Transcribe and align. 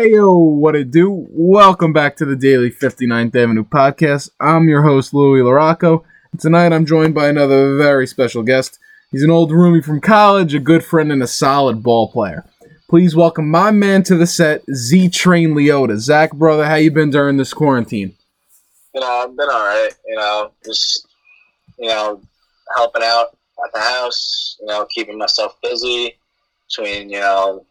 Heyo, 0.00 0.34
what 0.34 0.74
it 0.74 0.90
do? 0.90 1.26
Welcome 1.28 1.92
back 1.92 2.16
to 2.16 2.24
the 2.24 2.34
Daily 2.34 2.70
59th 2.70 3.36
Avenue 3.36 3.64
podcast. 3.64 4.30
I'm 4.40 4.66
your 4.66 4.80
host, 4.80 5.12
Louis 5.12 5.42
Larocco. 5.42 6.04
Tonight 6.38 6.72
I'm 6.72 6.86
joined 6.86 7.14
by 7.14 7.28
another 7.28 7.76
very 7.76 8.06
special 8.06 8.42
guest. 8.42 8.78
He's 9.10 9.22
an 9.22 9.30
old 9.30 9.50
roomie 9.50 9.84
from 9.84 10.00
college, 10.00 10.54
a 10.54 10.58
good 10.58 10.82
friend, 10.82 11.12
and 11.12 11.22
a 11.22 11.26
solid 11.26 11.82
ball 11.82 12.10
player. 12.10 12.46
Please 12.88 13.14
welcome 13.14 13.50
my 13.50 13.70
man 13.70 14.02
to 14.04 14.16
the 14.16 14.26
set, 14.26 14.62
Z 14.72 15.10
Train 15.10 15.50
Leota. 15.50 15.98
Zach, 15.98 16.32
brother, 16.32 16.64
how 16.64 16.76
you 16.76 16.90
been 16.90 17.10
during 17.10 17.36
this 17.36 17.52
quarantine? 17.52 18.16
You 18.94 19.02
know, 19.02 19.06
I've 19.06 19.36
been 19.36 19.50
all 19.50 19.66
right. 19.66 19.92
You 20.06 20.16
know, 20.16 20.52
just 20.64 21.08
you 21.78 21.88
know, 21.88 22.22
helping 22.74 23.02
out 23.02 23.36
at 23.66 23.72
the 23.74 23.80
house. 23.80 24.56
You 24.60 24.66
know, 24.68 24.86
keeping 24.86 25.18
myself 25.18 25.60
busy 25.60 26.16
between 26.66 27.10
you 27.10 27.20
know 27.20 27.66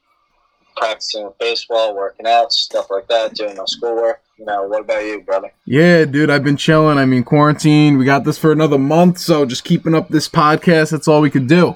practicing 0.80 1.26
with 1.26 1.38
baseball, 1.38 1.96
working 1.96 2.26
out, 2.26 2.52
stuff 2.52 2.88
like 2.90 3.08
that, 3.10 3.36
doing 3.36 3.56
my 3.56 3.66
schoolwork. 3.68 4.22
You 4.38 4.46
know, 4.46 4.64
what 4.68 4.82
about 4.82 5.04
you, 5.06 5.22
brother? 5.22 5.52
Yeah, 5.66 6.06
dude, 6.06 6.30
I've 6.30 6.44
been 6.44 6.58
chilling. 6.58 6.98
I 6.98 7.06
mean, 7.06 7.24
quarantine. 7.24 7.98
We 7.98 8.06
got 8.06 8.24
this 8.24 8.38
for 8.38 8.52
another 8.52 8.78
month, 8.80 9.18
so 9.20 9.46
just 9.46 9.64
keeping 9.66 9.94
up 9.94 10.10
this 10.10 10.30
podcast. 10.30 10.92
That's 10.92 11.08
all 11.08 11.22
we 11.22 11.30
could 11.30 11.48
do. 11.48 11.76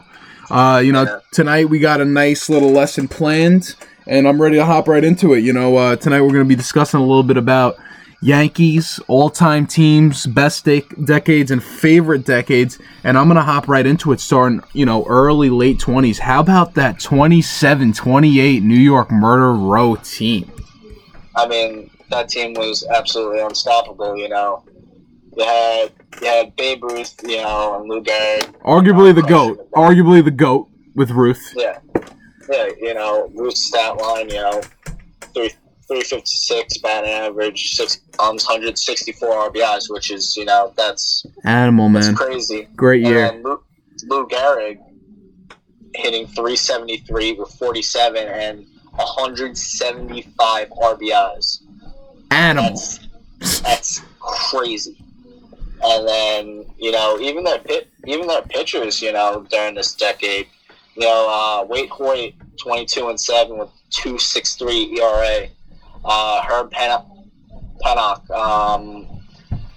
Uh, 0.50 0.82
you 0.84 0.92
know, 0.92 1.04
Yeah. 1.04 1.20
tonight 1.32 1.70
we 1.70 1.80
got 1.80 2.00
a 2.02 2.06
nice 2.06 2.50
little 2.50 2.72
lesson 2.72 3.08
planned, 3.08 3.76
and 4.08 4.28
I'm 4.28 4.42
ready 4.42 4.56
to 4.56 4.66
hop 4.66 4.88
right 4.88 5.04
into 5.04 5.34
it. 5.34 5.40
You 5.40 5.54
know, 5.54 5.76
uh, 5.78 5.96
tonight 5.98 6.22
we're 6.22 6.30
going 6.32 6.46
to 6.46 6.50
be 6.50 6.56
discussing 6.56 7.00
a 7.00 7.04
little 7.06 7.24
bit 7.24 7.38
about 7.38 7.76
Yankees, 8.24 9.02
all-time 9.08 9.68
teams, 9.68 10.26
best 10.26 10.66
dec- 10.66 11.06
decades, 11.06 11.52
and 11.52 11.62
favorite 11.62 12.26
decades. 12.26 12.80
And 13.04 13.18
I'm 13.18 13.28
going 13.28 13.36
to 13.36 13.44
hop 13.44 13.68
right 13.68 13.86
into 13.86 14.14
it, 14.14 14.22
starting, 14.22 14.62
you 14.72 14.86
know, 14.86 15.06
early, 15.06 15.50
late 15.50 15.78
20s. 15.80 16.20
How 16.20 16.40
about 16.40 16.74
that 16.76 17.00
27-28 17.00 18.62
New 18.62 18.76
York 18.76 19.12
Murder 19.12 19.54
Row 19.54 19.98
team? 19.98 20.50
I 21.36 21.48
mean, 21.48 21.90
that 22.10 22.30
team 22.30 22.54
was 22.54 22.88
absolutely 22.88 23.42
unstoppable. 23.42 24.16
You 24.16 24.30
know, 24.30 24.64
you 25.36 25.44
had 25.44 25.92
you 26.22 26.28
had 26.28 26.56
Babe 26.56 26.84
Ruth, 26.84 27.16
you 27.24 27.38
know, 27.38 27.80
and 27.80 27.90
Lou 27.90 28.02
Gehrig. 28.02 28.56
Arguably 28.62 29.14
the 29.14 29.24
GOAT. 29.24 29.72
Arguably 29.72 30.24
the 30.24 30.32
GOAT 30.32 30.70
with 30.96 31.12
Ruth. 31.12 31.54
Yeah, 31.56 31.80
yeah, 32.50 32.68
you 32.80 32.94
know, 32.94 33.30
Ruth's 33.34 33.66
stat 33.68 33.98
line, 33.98 34.30
you 34.30 34.36
know, 34.36 34.62
three. 35.34 35.52
356 36.02 36.78
batting 36.80 37.12
average, 37.12 37.76
six 37.76 38.02
runs, 38.20 38.46
164 38.46 39.50
RBIs, 39.52 39.90
which 39.90 40.12
is, 40.12 40.36
you 40.36 40.46
know, 40.46 40.74
that's, 40.76 41.26
Animal, 41.46 41.90
that's 41.92 42.08
man. 42.08 42.16
crazy. 42.16 42.68
Great 42.76 43.04
year. 43.06 43.30
then 43.30 43.44
Lou, 43.44 43.64
Lou 44.08 44.28
Gehrig 44.28 44.80
hitting 45.96 46.26
373 46.28 47.34
with 47.34 47.52
47 47.54 48.28
and 48.28 48.66
175 48.96 50.70
RBIs. 50.70 51.62
Animal. 52.32 52.70
That's 52.70 53.00
that's 53.62 54.02
crazy. 54.20 54.98
And 55.84 56.08
then 56.08 56.66
you 56.80 56.92
know 56.92 57.20
even 57.20 57.44
their 57.44 57.60
pit, 57.60 57.90
even 58.08 58.28
their 58.28 58.42
pitchers, 58.42 59.02
you 59.02 59.12
know, 59.12 59.46
during 59.50 59.76
this 59.76 59.94
decade, 59.96 60.48
you 60.96 61.06
know, 61.06 61.28
uh, 61.30 61.66
Waite 61.66 61.90
Hoyt, 61.90 62.34
22 62.58 63.10
and 63.10 63.20
seven 63.20 63.58
with 63.58 63.70
2.63 63.92 64.98
ERA. 64.98 65.50
Uh, 66.06 66.42
Herb 66.44 66.72
Pennock, 66.72 67.06
Pennock 67.82 68.30
um, 68.32 69.08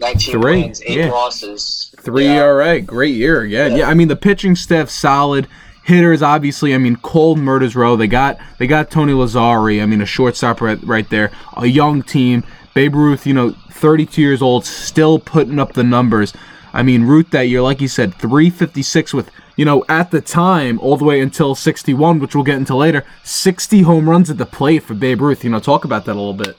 19 0.00 0.32
Three, 0.40 0.62
wins, 0.62 0.82
eight 0.84 0.98
yeah. 0.98 1.10
losses. 1.10 1.94
Three 2.00 2.24
Yeah. 2.24 2.44
ERA, 2.44 2.80
great 2.80 3.14
year 3.14 3.42
again. 3.42 3.72
Yeah. 3.72 3.78
Yeah. 3.78 3.88
I 3.88 3.94
mean 3.94 4.08
the 4.08 4.16
pitching 4.16 4.56
staff 4.56 4.90
solid. 4.90 5.48
Hitters 5.84 6.20
obviously, 6.20 6.74
I 6.74 6.78
mean 6.78 6.96
cold 6.96 7.38
murders 7.38 7.76
row. 7.76 7.96
They 7.96 8.08
got 8.08 8.38
they 8.58 8.66
got 8.66 8.90
Tony 8.90 9.12
Lazzeri. 9.12 9.82
I 9.82 9.86
mean 9.86 10.00
a 10.00 10.06
shortstop 10.06 10.60
right, 10.60 10.82
right 10.82 11.08
there. 11.10 11.30
A 11.56 11.66
young 11.66 12.02
team. 12.02 12.44
Babe 12.74 12.94
Ruth, 12.94 13.26
you 13.26 13.32
know, 13.32 13.52
32 13.70 14.20
years 14.20 14.42
old, 14.42 14.66
still 14.66 15.18
putting 15.18 15.58
up 15.58 15.72
the 15.72 15.84
numbers. 15.84 16.34
I 16.72 16.82
mean 16.82 17.04
Ruth 17.04 17.30
that 17.30 17.48
year, 17.48 17.62
like 17.62 17.80
you 17.80 17.88
said, 17.88 18.14
356 18.16 19.14
with 19.14 19.30
you 19.56 19.64
know 19.64 19.84
at 19.88 20.10
the 20.10 20.20
time 20.20 20.78
all 20.80 20.96
the 20.96 21.04
way 21.04 21.20
until 21.20 21.54
61, 21.54 22.18
which 22.20 22.34
we'll 22.34 22.44
get 22.44 22.56
into 22.56 22.74
later. 22.76 23.04
60 23.24 23.82
home 23.82 24.08
runs 24.08 24.30
at 24.30 24.38
the 24.38 24.46
plate 24.46 24.82
for 24.84 24.94
Babe 24.94 25.20
Ruth. 25.20 25.42
You 25.44 25.50
know, 25.50 25.60
talk 25.60 25.84
about 25.84 26.04
that 26.04 26.12
a 26.12 26.20
little 26.20 26.34
bit. 26.34 26.56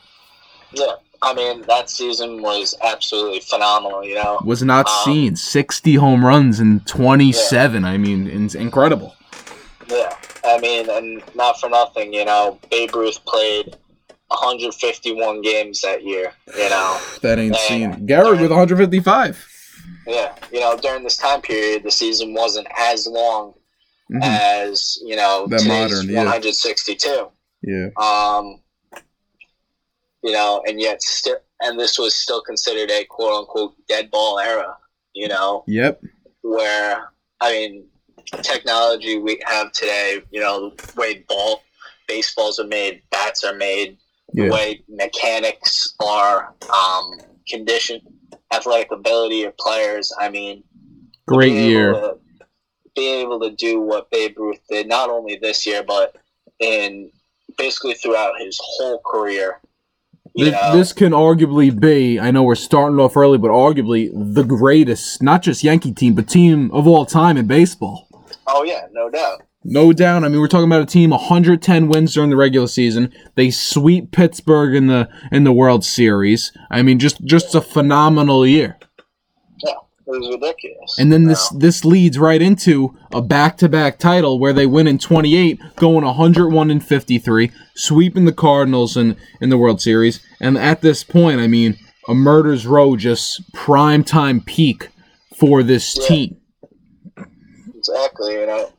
Yeah, 0.74 0.96
I 1.22 1.34
mean 1.34 1.62
that 1.68 1.90
season 1.90 2.41
was 2.41 2.75
absolutely 2.84 3.40
phenomenal. 3.40 4.03
You 4.03 4.16
know, 4.16 4.40
Was 4.44 4.62
not 4.63 4.88
Um, 4.88 5.06
seen 5.06 5.35
60 5.35 5.96
home 5.96 6.25
runs 6.25 6.59
in 6.59 6.81
27. 6.81 7.85
I 7.85 7.97
mean, 7.97 8.28
it's 8.28 8.56
incredible. 8.56 9.16
Yeah, 9.88 10.14
I 10.44 10.59
mean, 10.59 10.90
and 10.90 11.24
not 11.34 11.59
for 11.62 11.69
nothing, 11.69 12.14
you 12.14 12.25
know, 12.25 12.59
Babe 12.69 12.94
Ruth 12.94 13.24
played 13.25 13.78
151 14.28 15.41
games 15.41 15.81
that 15.81 16.03
year. 16.03 16.34
You 16.58 16.69
know, 16.69 17.00
That 17.22 17.40
ain't 17.40 17.53
Man. 17.53 17.62
seen. 17.68 18.08
Gehrig 18.08 18.41
with 18.41 18.52
155. 18.52 19.47
Yeah, 20.07 20.35
you 20.51 20.59
know, 20.59 20.78
during 20.78 21.03
this 21.03 21.18
time 21.18 21.41
period, 21.41 21.84
the 21.84 21.91
season 21.91 22.34
wasn't 22.34 22.68
as 22.78 23.06
long 23.07 23.53
Mhm. 24.12 24.23
as 24.23 24.97
you 25.03 25.16
know 25.16 25.47
That 25.50 25.66
modern, 25.68 26.09
yeah. 26.09 26.23
162. 26.23 27.29
Yeah. 27.62 27.88
Um, 27.97 28.62
you 30.23 30.31
know, 30.31 30.63
and 30.66 30.79
yet 30.79 31.01
still, 31.01 31.38
and 31.62 31.79
this 31.79 31.97
was 32.00 32.16
still 32.16 32.41
considered 32.41 32.90
a 32.91 33.03
quote 33.06 33.34
unquote 33.34 33.75
dead 33.88 34.09
ball 34.12 34.40
era. 34.40 34.78
You 35.13 35.28
know, 35.28 35.63
Yep. 35.67 36.01
where 36.41 37.12
I 37.41 37.51
mean, 37.51 37.85
technology 38.44 39.17
we 39.17 39.40
have 39.46 39.72
today, 39.72 40.22
you 40.31 40.40
know, 40.40 40.69
the 40.72 40.94
way 40.96 41.25
ball 41.28 41.62
baseballs 42.07 42.59
are 42.59 42.67
made, 42.67 43.01
bats 43.12 43.44
are 43.44 43.53
made, 43.56 43.97
the 44.34 44.50
way 44.50 44.84
mechanics 44.88 45.94
are 46.00 46.53
um, 46.73 47.19
conditioned, 47.47 48.01
athletic 48.53 48.91
ability 48.91 49.44
of 49.44 49.58
players. 49.58 50.13
I 50.19 50.30
mean, 50.30 50.63
Great 51.28 51.53
year. 51.53 51.94
to- 51.94 52.18
being 52.96 53.22
able 53.22 53.40
to 53.40 53.52
do 53.52 53.80
what 53.80 54.09
Babe 54.09 54.35
Ruth 54.40 54.59
did, 54.69 54.88
not 54.88 55.12
only 55.12 55.35
this 55.35 55.68
year, 55.68 55.84
but 55.84 56.16
in 56.59 57.12
basically 57.58 57.94
throughout 57.94 58.34
his 58.40 58.59
whole 58.62 59.00
career. 59.06 59.62
This, 60.35 60.56
this 60.74 60.94
can 60.94 61.13
arguably 61.13 61.78
be, 61.78 62.19
I 62.19 62.31
know 62.31 62.44
we're 62.44 62.56
starting 62.56 63.00
off 63.00 63.18
early, 63.18 63.38
but 63.38 63.50
arguably 63.50 64.12
the 64.13 64.44
greatest, 64.44 65.22
not 65.22 65.41
just 65.41 65.64
Yankee 65.64 65.91
team, 65.91 66.14
but 66.14 66.28
team 66.28 66.69
of 66.72 66.88
all 66.88 67.06
time 67.06 67.38
in 67.38 67.47
baseball. 67.47 68.08
oh 68.47 68.64
yeah, 68.64 68.88
no 68.91 69.09
doubt. 69.09 69.44
No 69.69 69.91
doubt. 69.91 70.23
I 70.23 70.29
mean, 70.29 70.39
we're 70.39 70.47
talking 70.47 70.69
about 70.69 70.81
a 70.81 70.85
team 70.85 71.09
110 71.09 71.89
wins 71.89 72.13
during 72.13 72.29
the 72.29 72.38
regular 72.38 72.67
season. 72.67 73.11
They 73.35 73.51
sweep 73.51 74.13
Pittsburgh 74.13 74.73
in 74.73 74.88
the 74.88 75.09
in 75.29 75.44
the 75.44 75.51
World 75.51 75.83
Series. 75.83 76.53
I 76.72 76.81
mean, 76.83 77.00
just 77.00 77.23
just 77.25 77.53
a 77.53 77.59
phenomenal 77.59 78.47
year. 78.47 78.78
Yeah, 79.61 79.73
it 79.73 80.07
was 80.07 80.29
ridiculous. 80.31 80.97
And 80.97 81.11
then 81.11 81.25
this 81.25 81.50
this 81.50 81.83
leads 81.83 82.17
right 82.17 82.41
into 82.41 82.97
a 83.13 83.22
back-to-back 83.22 84.00
title 84.00 84.39
where 84.39 84.53
they 84.53 84.66
win 84.66 84.88
in 84.88 85.00
28, 85.00 85.59
going 85.75 86.05
101 86.05 86.72
and 86.72 86.85
53, 86.85 87.51
sweeping 87.75 88.23
the 88.23 88.31
Cardinals 88.31 88.95
in 88.95 89.17
in 89.41 89.49
the 89.49 89.57
World 89.57 89.81
Series. 89.81 90.25
And 90.39 90.57
at 90.57 90.81
this 90.81 91.03
point, 91.03 91.41
I 91.41 91.47
mean, 91.47 91.78
a 92.07 92.13
murders 92.13 92.66
row 92.66 92.95
just 92.95 93.51
prime 93.53 94.05
time 94.05 94.39
peak 94.39 94.91
for 95.35 95.61
this 95.61 95.97
Yeah. 95.97 96.07
team. 96.07 96.38
Exactly, 97.75 98.34
you 98.34 98.45
know. 98.45 98.69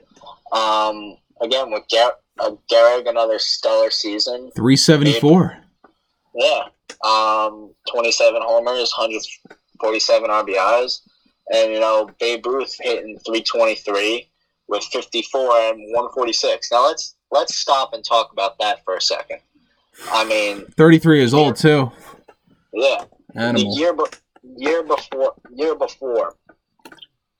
Um, 0.52 1.16
again, 1.40 1.70
with 1.70 1.84
Gar- 1.90 2.16
uh, 2.40 2.52
Gehrig, 2.70 3.08
another 3.08 3.38
stellar 3.38 3.90
season. 3.90 4.50
374. 4.54 5.58
Yeah. 6.34 6.64
Um, 7.04 7.74
27 7.90 8.40
homers, 8.42 8.92
147 8.96 10.30
RBIs. 10.30 11.00
And, 11.52 11.72
you 11.72 11.80
know, 11.80 12.10
Babe 12.20 12.44
Ruth 12.46 12.76
hitting 12.80 13.18
323 13.26 14.28
with 14.68 14.84
54 14.84 15.40
and 15.40 15.78
146. 15.94 16.70
Now, 16.70 16.86
let's 16.86 17.14
let's 17.30 17.56
stop 17.56 17.92
and 17.94 18.04
talk 18.04 18.32
about 18.32 18.58
that 18.58 18.84
for 18.84 18.96
a 18.96 19.00
second. 19.00 19.38
I 20.10 20.24
mean, 20.24 20.64
33 20.76 21.18
years 21.18 21.34
old 21.34 21.56
too. 21.56 21.90
yeah. 22.72 23.04
Animal. 23.34 23.74
The 23.74 23.80
year, 23.80 23.92
be- 23.92 24.04
year 24.56 24.82
before, 24.82 25.34
year 25.54 25.74
before, 25.74 26.34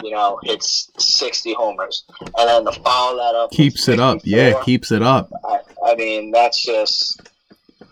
you 0.03 0.11
know, 0.11 0.39
hits 0.45 0.91
60 0.99 1.55
homers. 1.55 2.05
And 2.21 2.49
then 2.49 2.65
to 2.65 2.81
follow 2.81 3.17
that 3.17 3.35
up. 3.35 3.51
Keeps 3.51 3.89
it 3.89 3.99
up. 3.99 4.21
Yeah, 4.25 4.63
keeps 4.63 4.93
it 4.93 5.03
up. 5.03 5.31
I, 5.45 5.59
I 5.85 5.95
mean, 5.97 6.31
that's 6.31 6.63
just 6.65 7.21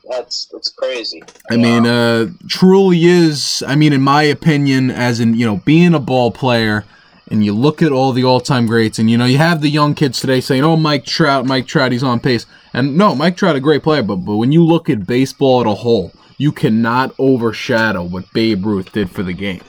that's 0.09 0.47
that's 0.53 0.71
crazy. 0.71 1.23
I 1.51 1.57
mean, 1.57 1.87
uh, 1.87 2.29
truly 2.49 3.05
is. 3.05 3.63
I 3.67 3.75
mean, 3.75 3.93
in 3.93 4.03
my 4.03 4.23
opinion, 4.23 4.91
as 4.91 5.21
in 5.21 5.35
you 5.35 5.47
know, 5.47 5.57
being 5.65 5.95
a 5.95 5.99
ball 5.99 6.31
player, 6.31 6.85
and 7.29 7.45
you 7.45 7.53
look 7.53 7.83
at 7.83 7.91
all 7.91 8.13
the 8.13 8.23
all-time 8.23 8.67
greats, 8.67 9.01
and 9.01 9.11
you 9.11 9.19
know, 9.19 9.25
you 9.25 9.39
have 9.39 9.61
the 9.61 9.69
young 9.69 9.95
kids 9.95 10.21
today 10.21 10.41
saying, 10.41 10.63
"Oh, 10.63 10.77
Mike 10.77 11.05
Trout, 11.05 11.45
Mike 11.45 11.67
Trout, 11.67 11.93
he's 11.93 12.05
on 12.05 12.21
pace." 12.21 12.47
And 12.73 12.97
no, 12.97 13.17
Mike 13.17 13.37
Trout, 13.37 13.57
a 13.57 13.61
great 13.61 13.83
player, 13.83 14.03
but 14.03 14.17
but 14.17 14.37
when 14.37 14.53
you 14.53 14.65
look 14.65 14.89
at 14.89 15.07
baseball 15.07 15.61
at 15.61 15.67
a 15.67 15.75
whole, 15.75 16.13
you 16.39 16.53
cannot 16.53 17.15
overshadow 17.19 18.05
what 18.05 18.33
Babe 18.33 18.65
Ruth 18.65 18.93
did 18.93 19.11
for 19.11 19.25
the 19.25 19.33
game. 19.33 19.63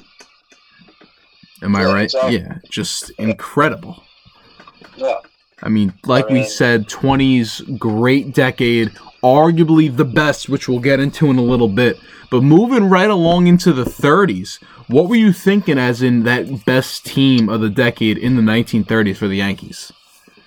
Am 1.62 1.76
I 1.76 1.86
right? 1.86 2.04
exactly. 2.04 2.38
Yeah, 2.38 2.58
just 2.70 3.10
incredible. 3.12 4.04
yeah, 4.96 5.18
I 5.64 5.70
mean, 5.70 5.94
like 6.06 6.30
I 6.30 6.34
we 6.34 6.44
said, 6.44 6.88
20s 6.88 7.78
great 7.80 8.34
decade, 8.34 8.90
arguably 9.24 9.96
the 9.96 10.06
best, 10.06 10.50
which 10.50 10.68
we'll 10.70 10.80
get 10.80 11.00
into 11.00 11.30
in 11.30 11.38
a 11.38 11.42
little 11.42 11.68
bit. 11.68 11.98
But 12.30 12.44
moving 12.44 12.90
right 12.90 13.10
along 13.10 13.48
into 13.48 13.74
the 13.74 13.86
30s, 13.86 14.60
what 14.88 15.10
were 15.10 15.16
you 15.16 15.34
thinking 15.34 15.78
as 15.80 16.02
in 16.02 16.24
that 16.24 16.66
best 16.66 17.06
team 17.06 17.50
of 17.50 17.62
the 17.62 17.70
decade 17.70 18.18
in 18.18 18.36
the 18.36 18.42
1930s 18.42 19.18
for 19.18 19.28
the 19.28 19.38
Yankees? 19.38 19.92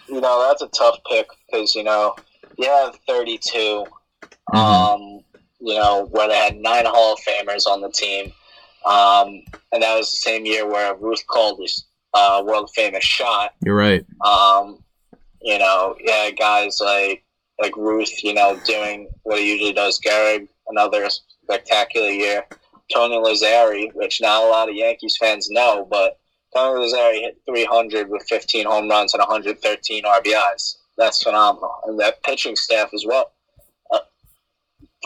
You 0.09 0.21
know, 0.21 0.47
that's 0.47 0.63
a 0.63 0.69
tough 0.69 0.99
pick 1.09 1.27
because, 1.47 1.75
you 1.75 1.83
know, 1.85 2.15
you 2.59 2.69
have 2.69 2.97
32, 3.09 3.85
Mhm. 4.53 4.57
um, 4.57 5.21
you 5.61 5.75
know, 5.75 6.07
where 6.11 6.29
they 6.29 6.37
had 6.37 6.57
nine 6.57 6.85
Hall 6.87 7.15
of 7.15 7.19
Famers 7.21 7.67
on 7.67 7.81
the 7.81 7.91
team. 7.91 8.33
Um, 8.85 9.43
and 9.73 9.83
that 9.83 9.97
was 9.97 10.11
the 10.11 10.17
same 10.17 10.47
year 10.47 10.67
where 10.67 10.95
Ruth 10.95 11.25
Calder's 11.27 11.87
uh, 12.15 12.43
world 12.45 12.71
famous 12.75 13.05
shot. 13.05 13.55
You're 13.65 13.77
right. 13.77 14.05
Um, 14.25 14.83
you 15.43 15.59
know, 15.59 15.97
yeah, 16.01 16.31
guys 16.31 16.79
like 16.83 17.25
like 17.61 17.77
Ruth, 17.77 18.25
you 18.25 18.35
know, 18.35 18.59
doing 18.65 19.09
what 19.23 19.39
he 19.39 19.53
usually 19.53 19.73
does. 19.73 20.01
Gehrig, 20.01 20.49
another 20.69 21.09
spectacular 21.09 22.09
year. 22.09 22.47
Tony 22.93 23.17
Lazzeri, 23.17 23.95
which 23.95 24.21
not 24.21 24.43
a 24.43 24.49
lot 24.49 24.69
of 24.69 24.75
Yankees 24.75 25.17
fans 25.17 25.49
know, 25.49 25.87
but 25.91 26.19
Tony 26.55 26.81
Lazzeri 26.81 27.21
hit 27.21 27.41
300 27.47 28.09
with 28.09 28.27
15 28.29 28.67
home 28.67 28.89
runs 28.89 29.15
and 29.15 29.21
113 29.21 30.03
RBIs. 30.05 30.77
That's 30.99 31.23
phenomenal. 31.23 31.75
And 31.87 31.99
that 32.01 32.23
pitching 32.25 32.57
staff 32.57 32.91
as 32.93 33.05
well. 33.07 33.33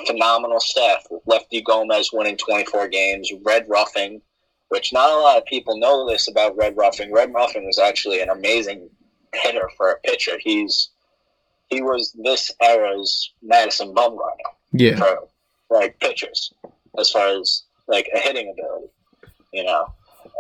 Phenomenal 0.07 0.61
staff. 0.61 1.05
Lefty 1.27 1.63
Gomez 1.63 2.11
winning 2.13 2.37
24 2.37 2.89
games. 2.89 3.31
Red 3.45 3.67
Ruffing, 3.69 4.21
which 4.69 4.93
not 4.93 5.11
a 5.13 5.17
lot 5.17 5.39
of 5.39 5.45
people 5.47 5.79
know 5.79 6.09
this 6.09 6.29
about 6.29 6.57
Red 6.57 6.77
Ruffing. 6.77 7.13
Red 7.13 7.33
Ruffing 7.33 7.65
was 7.65 7.79
actually 7.79 8.21
an 8.21 8.29
amazing 8.31 8.89
hitter 9.35 9.71
for 9.77 9.91
a 9.93 10.01
pitcher. 10.01 10.37
He's 10.41 10.91
he 11.69 11.81
was 11.81 12.15
this 12.23 12.53
era's 12.61 13.33
Madison 13.43 13.95
Bumgarner 13.95 14.53
Yeah. 14.73 14.97
for 14.97 15.29
like 15.71 15.99
pitchers 16.01 16.53
as 16.99 17.11
far 17.11 17.29
as 17.29 17.63
like 17.89 18.09
a 18.15 18.19
hitting 18.19 18.51
ability, 18.51 18.93
you 19.53 19.65
know. 19.65 19.93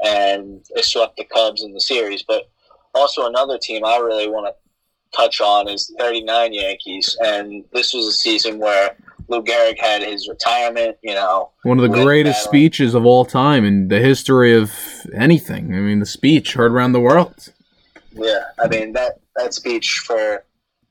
And 0.04 0.64
it 0.70 0.84
swept 0.84 1.16
the 1.16 1.24
Cubs 1.24 1.62
in 1.62 1.72
the 1.72 1.80
series, 1.80 2.22
but 2.22 2.48
also 2.94 3.26
another 3.26 3.58
team 3.58 3.84
I 3.84 3.96
really 3.98 4.28
want 4.28 4.46
to 4.46 5.16
touch 5.16 5.40
on 5.40 5.68
is 5.68 5.92
39 5.98 6.52
Yankees, 6.52 7.16
and 7.24 7.64
this 7.72 7.94
was 7.94 8.06
a 8.06 8.12
season 8.12 8.58
where 8.58 8.96
Lou 9.28 9.42
Gehrig 9.42 9.78
had 9.78 10.02
his 10.02 10.28
retirement, 10.28 10.96
you 11.02 11.14
know. 11.14 11.50
One 11.62 11.78
of 11.78 11.82
the 11.82 12.02
greatest 12.02 12.44
speeches 12.44 12.94
of 12.94 13.04
all 13.06 13.24
time 13.24 13.64
in 13.64 13.88
the 13.88 13.98
history 14.00 14.54
of 14.54 14.72
anything. 15.14 15.74
I 15.74 15.78
mean, 15.78 16.00
the 16.00 16.06
speech 16.06 16.54
heard 16.54 16.72
around 16.72 16.92
the 16.92 17.00
world. 17.00 17.52
Yeah, 18.12 18.44
I 18.62 18.68
mean 18.68 18.92
that 18.92 19.20
that 19.36 19.54
speech 19.54 20.02
for 20.06 20.44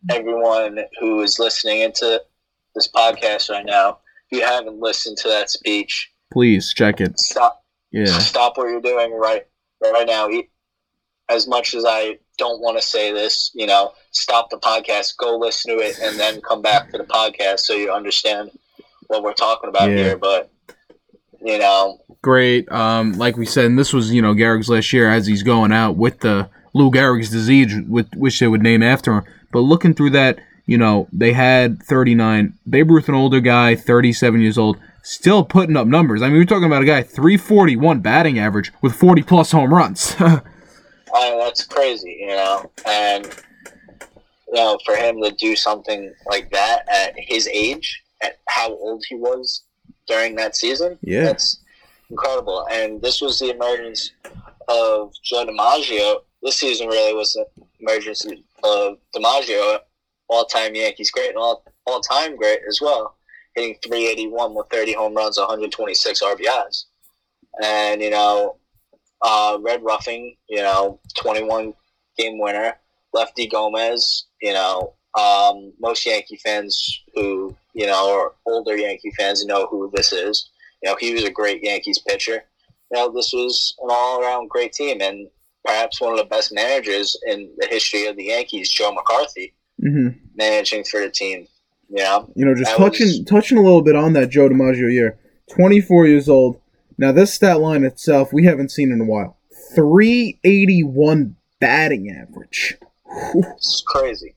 everyone 0.09 0.79
who 0.99 1.21
is 1.21 1.39
listening 1.39 1.81
into 1.81 2.21
this 2.75 2.89
podcast 2.91 3.49
right 3.49 3.65
now. 3.65 3.99
If 4.29 4.39
you 4.39 4.45
haven't 4.45 4.79
listened 4.79 5.17
to 5.19 5.27
that 5.29 5.49
speech, 5.49 6.11
Please 6.31 6.73
check 6.73 6.99
it. 6.99 7.19
stop 7.19 7.63
Yeah. 7.91 8.05
stop 8.19 8.57
what 8.57 8.65
you're 8.67 8.81
doing 8.81 9.13
right 9.13 9.45
right 9.81 10.07
now. 10.07 10.27
As 11.29 11.47
much 11.47 11.73
as 11.73 11.85
I 11.87 12.17
don't 12.37 12.61
want 12.61 12.77
to 12.77 12.81
say 12.83 13.11
this, 13.13 13.51
you 13.53 13.67
know, 13.67 13.93
stop 14.11 14.49
the 14.49 14.57
podcast, 14.57 15.17
go 15.17 15.37
listen 15.37 15.75
to 15.77 15.83
it, 15.83 15.97
and 16.01 16.19
then 16.19 16.41
come 16.41 16.61
back 16.61 16.91
to 16.91 16.97
the 16.97 17.03
podcast 17.03 17.59
so 17.59 17.73
you 17.73 17.91
understand 17.91 18.49
what 19.07 19.21
we're 19.23 19.33
talking 19.33 19.69
about 19.69 19.89
Yeah. 19.89 19.97
here. 19.97 20.17
But 20.17 20.49
you 21.45 21.57
know, 21.59 21.99
Great. 22.21 22.71
Um, 22.71 23.13
like 23.13 23.35
we 23.35 23.45
said, 23.45 23.65
and 23.65 23.77
this 23.77 23.91
was, 23.91 24.13
you 24.13 24.21
know, 24.21 24.33
Gehrig's 24.33 24.69
last 24.69 24.93
year 24.93 25.09
as 25.09 25.27
he's 25.27 25.43
going 25.43 25.73
out 25.73 25.97
with 25.97 26.21
the 26.21 26.49
Lou 26.73 26.89
Gehrig's 26.89 27.29
disease, 27.29 27.73
with, 27.87 28.07
which 28.15 28.39
they 28.39 28.47
would 28.47 28.63
name 28.63 28.81
after 28.81 29.11
him. 29.13 29.23
But 29.51 29.59
looking 29.59 29.93
through 29.93 30.11
that, 30.11 30.39
you 30.65 30.77
know, 30.77 31.09
they 31.11 31.33
had 31.33 31.83
39. 31.83 32.53
Babe 32.69 32.89
Ruth, 32.89 33.09
an 33.09 33.15
older 33.15 33.41
guy, 33.41 33.75
37 33.75 34.39
years 34.39 34.57
old, 34.57 34.77
still 35.01 35.43
putting 35.43 35.75
up 35.75 35.85
numbers. 35.85 36.21
I 36.21 36.27
mean, 36.29 36.37
we're 36.37 36.45
talking 36.45 36.63
about 36.63 36.81
a 36.81 36.85
guy 36.85 37.03
341 37.03 37.99
batting 37.99 38.39
average 38.39 38.71
with 38.81 38.95
40 38.95 39.23
plus 39.23 39.51
home 39.51 39.73
runs. 39.73 40.15
I 41.13 41.35
that's 41.37 41.65
crazy, 41.65 42.17
you 42.21 42.27
know, 42.27 42.71
and 42.85 43.25
you 44.47 44.53
know, 44.55 44.77
for 44.85 44.95
him 44.95 45.21
to 45.21 45.31
do 45.31 45.55
something 45.55 46.13
like 46.29 46.51
that 46.51 46.87
at 46.89 47.13
his 47.17 47.47
age, 47.47 48.01
at 48.21 48.37
how 48.47 48.69
old 48.69 49.03
he 49.07 49.15
was 49.15 49.63
during 50.07 50.35
that 50.35 50.55
season, 50.55 50.97
Yeah. 51.01 51.23
that's 51.23 51.59
incredible. 52.09 52.67
And 52.71 53.01
this 53.01 53.21
was 53.21 53.39
the 53.39 53.49
emergence 53.49 54.11
of 54.67 55.11
Joe 55.23 55.45
DiMaggio. 55.45 56.21
This 56.43 56.57
season 56.57 56.87
really 56.87 57.13
was 57.13 57.33
the 57.33 57.45
emergence 57.79 58.25
of 58.63 58.97
DiMaggio, 59.15 59.79
all-time 60.29 60.75
Yankees 60.75 61.11
great 61.11 61.29
and 61.29 61.37
all 61.37 61.63
all-time 61.85 62.35
great 62.37 62.59
as 62.67 62.79
well, 62.81 63.15
hitting 63.55 63.75
381 63.83 64.53
with 64.53 64.67
30 64.71 64.93
home 64.93 65.13
runs, 65.15 65.37
126 65.37 66.21
RBIs, 66.21 66.85
and 67.61 68.01
you 68.01 68.09
know 68.09 68.55
uh, 69.23 69.57
Red 69.61 69.81
Ruffing, 69.83 70.35
you 70.49 70.57
know, 70.61 70.99
21 71.15 71.73
game 72.17 72.39
winner. 72.39 72.75
Lefty 73.13 73.45
Gomez, 73.47 74.25
you 74.41 74.53
know, 74.53 74.93
um, 75.19 75.71
most 75.79 76.03
Yankee 76.03 76.39
fans 76.43 77.03
who, 77.13 77.55
you 77.75 77.85
know, 77.85 78.11
are 78.19 78.31
older 78.47 78.75
Yankee 78.75 79.11
fans 79.15 79.45
know 79.45 79.67
who 79.67 79.91
this 79.93 80.11
is. 80.11 80.49
You 80.81 80.89
know, 80.89 80.97
he 80.99 81.13
was 81.13 81.23
a 81.23 81.29
great 81.31 81.63
Yankees 81.63 81.99
pitcher. 81.99 82.43
You 82.91 82.97
know, 82.97 83.11
this 83.13 83.31
was 83.31 83.75
an 83.83 83.89
all 83.91 84.19
around 84.19 84.49
great 84.49 84.73
team 84.73 84.99
and 85.01 85.27
perhaps 85.63 86.01
one 86.01 86.11
of 86.11 86.17
the 86.17 86.25
best 86.25 86.51
managers 86.53 87.15
in 87.27 87.51
the 87.59 87.67
history 87.67 88.07
of 88.07 88.17
the 88.17 88.25
Yankees, 88.25 88.69
Joe 88.69 88.91
McCarthy, 88.91 89.53
hmm 89.79 90.07
managing 90.35 90.83
for 90.83 90.99
the 90.99 91.11
team. 91.11 91.47
Know, 91.89 92.27
You 92.35 92.45
know, 92.45 92.55
just 92.55 92.75
touching 92.75 93.05
was- 93.05 93.23
touching 93.25 93.59
a 93.59 93.61
little 93.61 93.83
bit 93.83 93.95
on 93.95 94.13
that 94.13 94.29
Joe 94.29 94.49
DiMaggio 94.49 94.91
year. 94.91 95.19
24 95.51 96.07
years 96.07 96.27
old. 96.27 96.59
Now 96.97 97.11
this 97.11 97.33
stat 97.33 97.59
line 97.59 97.83
itself 97.83 98.33
we 98.33 98.45
haven't 98.45 98.71
seen 98.71 98.91
in 98.91 99.01
a 99.01 99.05
while. 99.05 99.37
381 99.75 101.35
batting 101.59 102.09
average. 102.09 102.77
it's 103.35 103.83
crazy. 103.85 104.35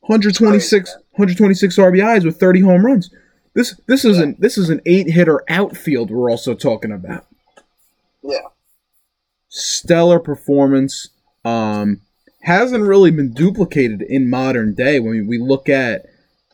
126 0.00 0.94
126 1.12 1.76
RBIs 1.76 2.24
with 2.24 2.38
30 2.38 2.60
home 2.60 2.86
runs. 2.86 3.10
This 3.54 3.80
this 3.86 4.04
isn't 4.04 4.40
this 4.40 4.58
is 4.58 4.70
an 4.70 4.80
eight 4.86 5.10
hitter 5.10 5.42
outfield 5.48 6.10
we're 6.10 6.30
also 6.30 6.54
talking 6.54 6.92
about. 6.92 7.26
Yeah. 8.22 8.48
Stellar 9.48 10.20
performance. 10.20 11.10
Um 11.44 12.00
hasn't 12.42 12.84
really 12.84 13.10
been 13.10 13.32
duplicated 13.32 14.02
in 14.02 14.30
modern 14.30 14.72
day 14.72 15.00
when 15.00 15.26
we 15.26 15.38
look 15.38 15.68
at 15.68 16.06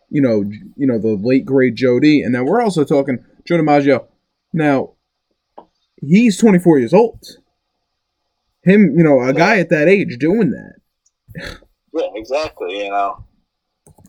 you 0.09 0.23
know 0.23 0.43
you 0.77 0.87
know 0.87 0.99
the 0.99 1.17
late 1.17 1.45
great 1.45 1.75
Jody 1.75 2.23
and 2.23 2.33
now 2.33 2.45
we're 2.45 2.63
also 2.63 2.85
talking 2.85 3.25
Joe 3.45 3.57
DiMaggio. 3.59 4.07
Now 4.53 4.93
he's 6.07 6.37
24 6.39 6.79
years 6.81 6.93
old. 6.93 7.19
Him, 8.65 8.95
you 8.97 9.03
know, 9.03 9.21
a 9.23 9.33
guy 9.33 9.59
at 9.59 9.71
that 9.71 9.89
age 9.89 10.19
doing 10.19 10.51
that. 10.51 10.75
Yeah, 11.95 12.07
exactly. 12.15 12.85
You 12.85 12.91
know, 12.91 13.25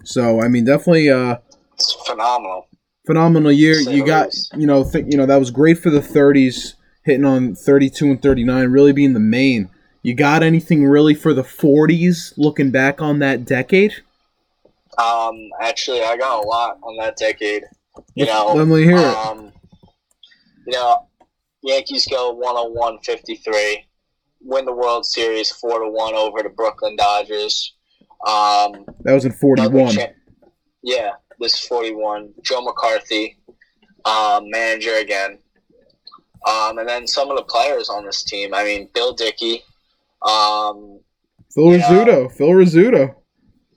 So 0.03 0.41
I 0.41 0.47
mean, 0.47 0.65
definitely 0.65 1.09
uh, 1.09 1.38
it's 1.73 1.93
phenomenal. 2.05 2.67
phenomenal 3.05 3.51
year. 3.51 3.79
You 3.79 4.05
got, 4.05 4.29
you 4.55 4.67
know, 4.67 4.83
think 4.83 5.12
you 5.12 5.17
know 5.17 5.25
that 5.25 5.38
was 5.38 5.50
great 5.51 5.79
for 5.79 5.89
the 5.89 6.00
30s, 6.01 6.73
hitting 7.03 7.25
on 7.25 7.55
32 7.55 8.05
and 8.05 8.21
39, 8.21 8.69
really 8.69 8.91
being 8.93 9.13
the 9.13 9.19
main. 9.19 9.69
You 10.03 10.13
got 10.13 10.43
anything 10.43 10.85
really 10.85 11.15
for 11.15 11.33
the 11.33 11.43
40s? 11.43 12.33
Looking 12.38 12.71
back 12.71 13.01
on 13.01 13.19
that 13.19 13.45
decade, 13.45 13.93
Um, 14.97 15.50
actually, 15.62 16.03
I 16.03 16.15
got 16.17 16.43
a 16.43 16.47
lot 16.47 16.77
on 16.83 16.97
that 16.97 17.15
decade. 17.17 17.63
You 18.13 18.25
know, 18.25 18.53
let 18.53 18.67
me 18.67 18.83
hear 18.83 18.97
it. 18.97 19.15
um, 19.17 19.51
you 20.67 20.73
know, 20.73 21.07
Yankees 21.63 22.05
go 22.08 22.32
101 22.34 23.00
53, 23.03 23.86
win 24.41 24.65
the 24.65 24.74
World 24.74 25.05
Series 25.05 25.50
4 25.51 25.79
to 25.79 25.89
1 25.89 26.13
over 26.13 26.43
the 26.43 26.50
Brooklyn 26.50 26.96
Dodgers. 26.96 27.75
Um, 28.27 28.86
That 29.01 29.13
was 29.13 29.25
in 29.25 29.32
another 29.32 29.70
41. 29.72 29.91
cha- 29.93 30.08
yeah, 30.82 31.12
this 31.39 31.53
is 31.53 31.60
41. 31.62 32.34
Joe 32.41 32.62
McCarthy, 32.62 33.38
um, 34.05 34.50
manager 34.50 34.96
again. 34.96 35.39
Um, 36.46 36.77
and 36.77 36.88
then 36.89 37.08
some 37.08 37.29
of 37.32 37.38
the 37.38 37.43
players 37.43 37.89
on 37.89 38.05
this 38.05 38.24
team. 38.24 38.53
I 38.53 38.65
mean, 38.65 38.89
Bill 38.93 39.13
Dickey, 39.13 39.63
um, 40.24 41.00
Phil 41.53 41.72
yeah. 41.77 41.88
Rizzuto. 41.88 42.32
Phil 42.34 42.50
Rizzuto, 42.50 43.15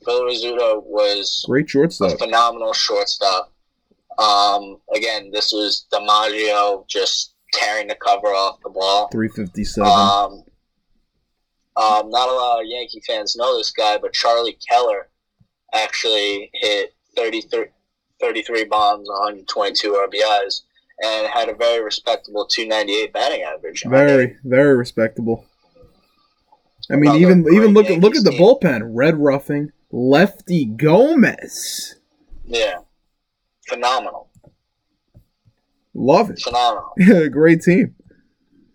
Phil 0.04 0.20
Rizzuto 0.22 0.82
was 0.84 1.44
great 1.46 1.66
a 1.66 1.68
shortstop. 1.68 2.18
phenomenal 2.18 2.72
shortstop. 2.72 3.52
Um, 4.18 4.78
again, 4.92 5.30
this 5.30 5.52
was 5.52 5.86
DiMaggio 5.92 6.88
just 6.88 7.34
tearing 7.56 7.88
the 7.88 7.94
cover 7.96 8.28
off 8.28 8.58
the 8.62 8.70
ball. 8.70 9.08
357. 9.08 9.86
Um, 9.88 10.44
um, 11.76 12.10
not 12.10 12.28
a 12.28 12.32
lot 12.32 12.60
of 12.60 12.66
Yankee 12.66 13.02
fans 13.06 13.36
know 13.36 13.56
this 13.58 13.70
guy, 13.70 13.98
but 13.98 14.12
Charlie 14.12 14.58
Keller 14.68 15.08
actually 15.74 16.50
hit 16.54 16.94
33, 17.16 17.66
33 18.20 18.64
bombs, 18.64 19.08
122 19.08 19.92
RBIs, 19.92 20.62
and 21.02 21.26
had 21.26 21.48
a 21.48 21.54
very 21.54 21.82
respectable 21.84 22.46
298 22.46 23.12
batting 23.12 23.42
average. 23.42 23.84
Very, 23.86 24.36
very 24.44 24.76
respectable. 24.76 25.44
I 26.90 26.94
mean, 26.96 27.10
Another 27.10 27.18
even 27.18 27.46
even 27.52 27.74
look 27.74 27.90
at 27.90 27.98
look 27.98 28.14
at 28.14 28.22
the 28.24 28.30
team. 28.30 28.40
bullpen. 28.40 28.80
Red 28.94 29.16
Ruffing, 29.16 29.72
Lefty 29.90 30.64
Gomez. 30.66 31.96
yeah, 32.44 32.76
phenomenal. 33.68 34.25
Love 35.96 36.30
it. 36.30 36.40
Phenomenal. 36.40 36.92
Yeah, 36.98 37.26
great 37.28 37.62
team. 37.62 37.94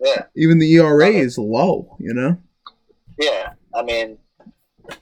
Yeah. 0.03 0.23
Even 0.35 0.57
the 0.57 0.73
ERA 0.73 1.09
is 1.09 1.37
low, 1.37 1.95
you 1.99 2.13
know? 2.13 2.37
Yeah. 3.19 3.53
I 3.75 3.83
mean, 3.83 4.17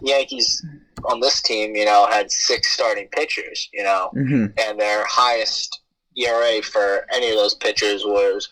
Yankees 0.02 0.64
on 1.06 1.22
this 1.22 1.42
team, 1.42 1.76
you 1.76 1.86
know, 1.86 2.08
had 2.08 2.30
six 2.30 2.72
starting 2.72 3.08
pitchers, 3.08 3.70
you 3.74 3.84
know, 3.84 4.10
hmm 4.14 4.48
and 4.58 4.80
their 4.80 5.06
highest 5.06 5.82
ERA 6.18 6.62
for 6.62 7.06
any 7.14 7.30
of 7.30 7.38
those 7.38 7.56
pitchers 7.56 8.04
was 8.04 8.50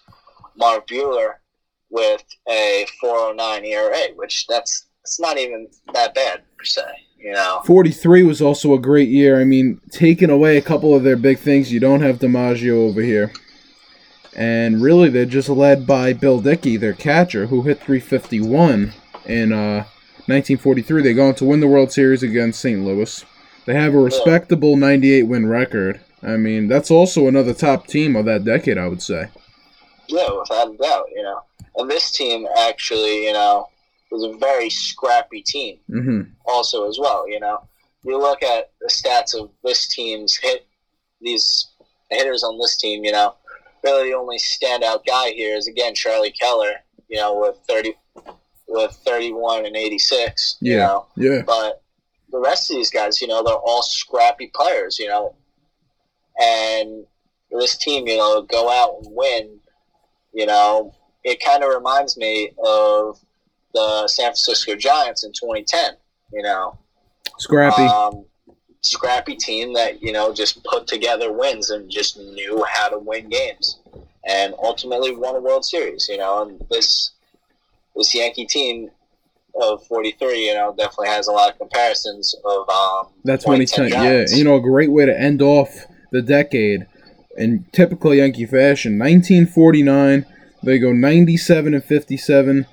Marv 0.56 0.88
Breuer 0.88 1.42
with 1.90 2.24
a 2.50 2.86
409 3.02 3.66
ERA, 3.66 4.16
which 4.16 4.46
that's 4.48 4.86
it's 5.04 5.20
not 5.20 5.38
even 5.38 5.68
that 5.94 6.16
bad 6.16 6.42
per 6.58 6.64
se, 6.64 6.84
you 7.18 7.34
know. 7.34 7.62
43 7.66 8.24
was 8.24 8.42
also 8.42 8.74
a 8.74 8.80
great 8.80 9.10
year. 9.10 9.40
I 9.40 9.44
mean, 9.44 9.82
taking 9.92 10.30
away 10.30 10.58
a 10.58 10.62
couple 10.62 10.96
of 10.96 11.04
their 11.04 11.18
big 11.18 11.40
things, 11.40 11.72
you 11.72 11.80
don't 11.82 12.02
have 12.02 12.20
DiMaggio 12.20 12.90
over 12.90 13.02
here. 13.02 13.32
And 14.36 14.82
really, 14.82 15.10
they're 15.10 15.26
just 15.26 15.50
led 15.50 15.88
by 15.88 16.14
Bill 16.14 16.40
Dickey, 16.40 16.78
their 16.78 16.94
catcher, 16.94 17.48
who 17.48 17.64
hit 17.64 17.80
351 17.80 18.94
in 19.26 19.52
uh, 19.52 19.86
1943. 20.28 21.02
They 21.02 21.14
go 21.14 21.30
on 21.30 21.36
to 21.36 21.46
win 21.46 21.60
the 21.60 21.68
World 21.68 21.92
Series 21.92 22.24
against 22.24 22.60
St. 22.60 22.84
Louis. 22.84 23.26
They 23.66 23.74
have 23.74 23.94
a 23.94 24.00
respectable 24.00 24.78
98 24.78 25.24
win 25.24 25.48
record. 25.48 26.02
I 26.24 26.38
mean, 26.38 26.68
that's 26.68 26.92
also 26.92 27.28
another 27.28 27.54
top 27.54 27.88
team 27.88 28.16
of 28.16 28.26
that 28.26 28.44
decade, 28.44 28.78
I 28.78 28.88
would 28.88 29.02
say. 29.02 29.28
Yeah, 30.08 30.30
without 30.40 30.74
a 30.74 30.78
doubt, 30.78 31.06
you 31.14 31.24
know. 31.24 31.42
And 31.76 31.90
this 31.90 32.12
team 32.12 32.48
actually, 32.58 33.26
you 33.26 33.34
know, 33.34 33.68
was 34.12 34.24
a 34.24 34.38
very 34.38 34.70
scrappy 34.70 35.42
team. 35.42 35.80
hmm 35.88 36.22
also 36.46 36.88
as 36.88 36.98
well. 37.00 37.30
You 37.30 37.40
know, 37.40 37.68
you 38.04 38.18
look 38.20 38.42
at 38.42 38.72
the 38.82 38.88
stats 38.88 39.36
of 39.40 39.52
this 39.64 39.88
team's 39.88 40.38
hit, 40.38 40.66
these 41.22 41.68
hitters 42.10 42.44
on 42.44 42.58
this 42.58 42.78
team. 42.78 43.04
You 43.04 43.12
know, 43.12 43.36
really 43.84 44.10
the 44.10 44.16
only 44.18 44.38
standout 44.38 45.06
guy 45.06 45.30
here 45.32 45.56
is 45.56 45.68
again 45.68 45.94
Charlie 45.96 46.32
Keller. 46.32 46.74
You 47.10 47.18
know, 47.18 47.40
with 47.40 47.58
thirty, 47.70 47.94
with 48.68 48.92
thirty-one 49.06 49.66
and 49.66 49.76
eighty-six. 49.78 50.58
You 50.60 50.74
Yeah. 50.74 50.78
know, 50.80 51.08
Yeah. 51.16 51.42
but 51.46 51.82
the 52.30 52.40
rest 52.40 52.70
of 52.70 52.76
these 52.78 52.90
guys, 52.92 53.22
you 53.22 53.28
know, 53.28 53.42
they're 53.44 53.56
all 53.56 53.82
scrappy 53.82 54.52
players. 54.54 55.00
You 55.00 55.08
know, 55.08 55.36
and 56.40 57.06
this 57.52 57.78
team, 57.78 58.08
you 58.08 58.18
know, 58.18 58.42
go 58.42 58.70
out 58.70 58.96
and 59.04 59.16
win. 59.16 59.60
You 60.34 60.46
know, 60.46 60.94
it 61.24 61.40
kind 61.44 61.64
of 61.64 61.70
reminds 61.74 62.18
me 62.18 62.52
of 62.64 63.20
the 63.74 64.08
San 64.08 64.26
Francisco 64.28 64.76
Giants 64.76 65.24
in 65.24 65.32
2010. 65.32 65.92
You 66.34 66.44
know, 66.44 66.78
Scrappy. 67.40 67.84
um, 67.84 68.26
scrappy 68.82 69.36
team 69.36 69.74
that 69.74 70.02
you 70.02 70.12
know 70.12 70.34
just 70.34 70.64
put 70.64 70.88
together 70.88 71.32
wins 71.32 71.70
and 71.70 71.90
just 71.90 72.18
knew 72.18 72.66
how 72.70 72.90
to 72.90 72.98
win 72.98 73.30
games, 73.30 73.80
and 74.26 74.54
ultimately 74.62 75.16
won 75.16 75.36
a 75.36 75.42
World 75.42 75.66
Series. 75.66 76.08
You 76.10 76.18
know, 76.18 76.44
and 76.44 76.66
this 76.70 77.12
this 77.96 78.14
Yankee 78.14 78.46
team 78.46 78.90
of 79.60 79.84
43, 79.88 80.48
you 80.48 80.54
know, 80.54 80.74
definitely 80.78 81.08
has 81.08 81.28
a 81.28 81.32
lot 81.32 81.52
of 81.52 81.58
comparisons 81.58 82.36
of 82.46 82.70
um, 82.70 83.08
That's 83.24 83.44
2010 83.44 83.90
2010. 83.90 84.04
Yeah, 84.04 84.38
you 84.38 84.44
know, 84.44 84.56
a 84.56 84.62
great 84.62 84.92
way 84.92 85.06
to 85.06 85.20
end 85.20 85.42
off 85.42 85.86
the 86.12 86.22
decade 86.22 86.86
in 87.38 87.66
typical 87.72 88.14
Yankee 88.14 88.46
fashion. 88.46 89.00
1949, 89.00 90.26
they 90.64 90.80
go 90.80 90.92
97 90.92 91.74
and 91.74 91.84
57. 91.84 92.66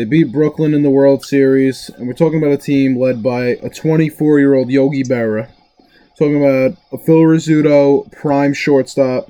They 0.00 0.06
beat 0.06 0.32
Brooklyn 0.32 0.72
in 0.72 0.82
the 0.82 0.88
World 0.88 1.26
Series, 1.26 1.90
and 1.90 2.08
we're 2.08 2.14
talking 2.14 2.38
about 2.38 2.52
a 2.52 2.56
team 2.56 2.98
led 2.98 3.22
by 3.22 3.48
a 3.48 3.68
24-year-old 3.68 4.70
Yogi 4.70 5.02
Berra. 5.04 5.50
Talking 6.18 6.42
about 6.42 6.78
a 6.90 6.96
Phil 7.04 7.16
Rizzuto, 7.16 8.10
prime 8.10 8.54
shortstop, 8.54 9.28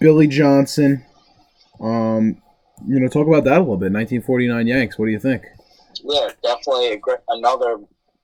Billy 0.00 0.26
Johnson. 0.26 1.04
Um, 1.80 2.42
you 2.88 2.98
know, 2.98 3.06
talk 3.06 3.28
about 3.28 3.44
that 3.44 3.58
a 3.58 3.60
little 3.60 3.76
bit. 3.76 3.92
1949 3.92 4.66
Yanks. 4.66 4.98
What 4.98 5.06
do 5.06 5.12
you 5.12 5.20
think? 5.20 5.44
yeah, 6.02 6.30
definitely 6.42 7.00
another 7.28 7.76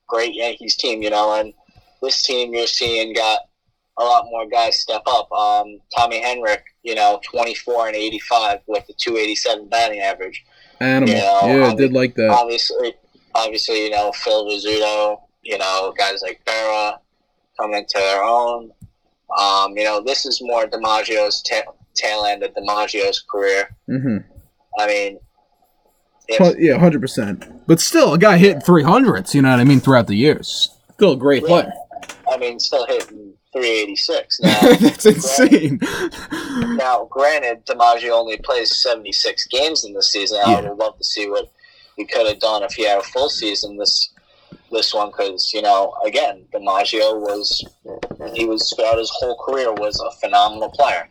great 0.07 0.35
Yankees 0.35 0.75
team, 0.75 1.01
you 1.01 1.09
know, 1.09 1.39
and 1.39 1.53
this 2.01 2.21
team 2.21 2.53
you're 2.53 2.67
seeing 2.67 3.13
got 3.13 3.39
a 3.97 4.03
lot 4.03 4.25
more 4.25 4.45
guys 4.45 4.77
step 4.77 5.03
up. 5.07 5.31
Um, 5.31 5.79
Tommy 5.95 6.21
Henrich, 6.21 6.63
you 6.83 6.95
know, 6.95 7.21
24 7.23 7.87
and 7.87 7.95
85 7.95 8.59
with 8.67 8.85
the 8.87 8.93
287 8.97 9.69
batting 9.69 10.01
average. 10.01 10.43
Animal. 10.81 11.15
Yeah, 11.15 11.45
Yeah, 11.55 11.67
I 11.67 11.75
did 11.75 11.93
like 11.93 12.15
that. 12.15 12.29
Obviously, 12.29 12.93
obviously, 13.35 13.85
you 13.85 13.89
know, 13.91 14.11
Phil 14.13 14.45
Rizzuto, 14.45 15.21
you 15.43 15.57
know, 15.57 15.93
guys 15.97 16.21
like 16.21 16.41
Berra 16.45 16.97
coming 17.59 17.77
into 17.79 17.97
their 17.97 18.23
own. 18.23 18.71
Um, 19.39 19.77
you 19.77 19.83
know, 19.83 20.01
this 20.03 20.25
is 20.25 20.41
more 20.43 20.65
DiMaggio's 20.65 21.41
ta- 21.41 21.71
tail 21.95 22.25
end 22.25 22.43
of 22.43 22.53
DiMaggio's 22.53 23.23
career. 23.31 23.75
Mm-hmm. 23.89 24.17
I 24.79 24.87
mean, 24.87 25.19
Well, 26.39 26.55
yeah, 26.57 26.77
hundred 26.77 27.01
percent. 27.01 27.45
But 27.67 27.79
still, 27.79 28.13
a 28.13 28.17
guy 28.17 28.37
hit 28.37 28.63
three 28.65 28.83
hundreds. 28.83 29.33
You 29.35 29.41
know 29.41 29.51
what 29.51 29.59
I 29.59 29.63
mean? 29.63 29.79
Throughout 29.79 30.07
the 30.07 30.15
years, 30.15 30.69
still 30.93 31.13
a 31.13 31.17
great 31.17 31.43
Yeah. 31.43 31.47
player. 31.47 31.73
I 32.31 32.37
mean, 32.37 32.59
still 32.59 32.85
hitting 32.87 33.30
386 33.53 34.39
now. 34.43 34.59
That's 34.79 35.05
insane. 35.05 35.79
now, 36.77 37.07
granted, 37.09 37.65
DiMaggio 37.65 38.11
only 38.11 38.37
plays 38.37 38.75
76 38.81 39.47
games 39.47 39.83
in 39.85 39.93
this 39.93 40.11
season. 40.11 40.39
I 40.45 40.59
would 40.61 40.77
love 40.77 40.97
to 40.97 41.03
see 41.03 41.29
what 41.29 41.51
he 41.97 42.05
could 42.05 42.27
have 42.27 42.39
done 42.39 42.63
if 42.63 42.73
he 42.73 42.85
had 42.87 42.99
a 42.99 43.03
full 43.03 43.29
season 43.29 43.77
this 43.77 44.09
this 44.71 44.93
one, 44.93 45.09
because 45.11 45.51
you 45.53 45.61
know, 45.61 45.93
again, 46.05 46.45
DiMaggio 46.53 47.19
was 47.19 47.65
he 48.33 48.45
was 48.45 48.71
throughout 48.75 48.97
his 48.97 49.09
whole 49.13 49.37
career 49.45 49.73
was 49.73 49.99
a 49.99 50.11
phenomenal 50.19 50.69
player. 50.69 51.07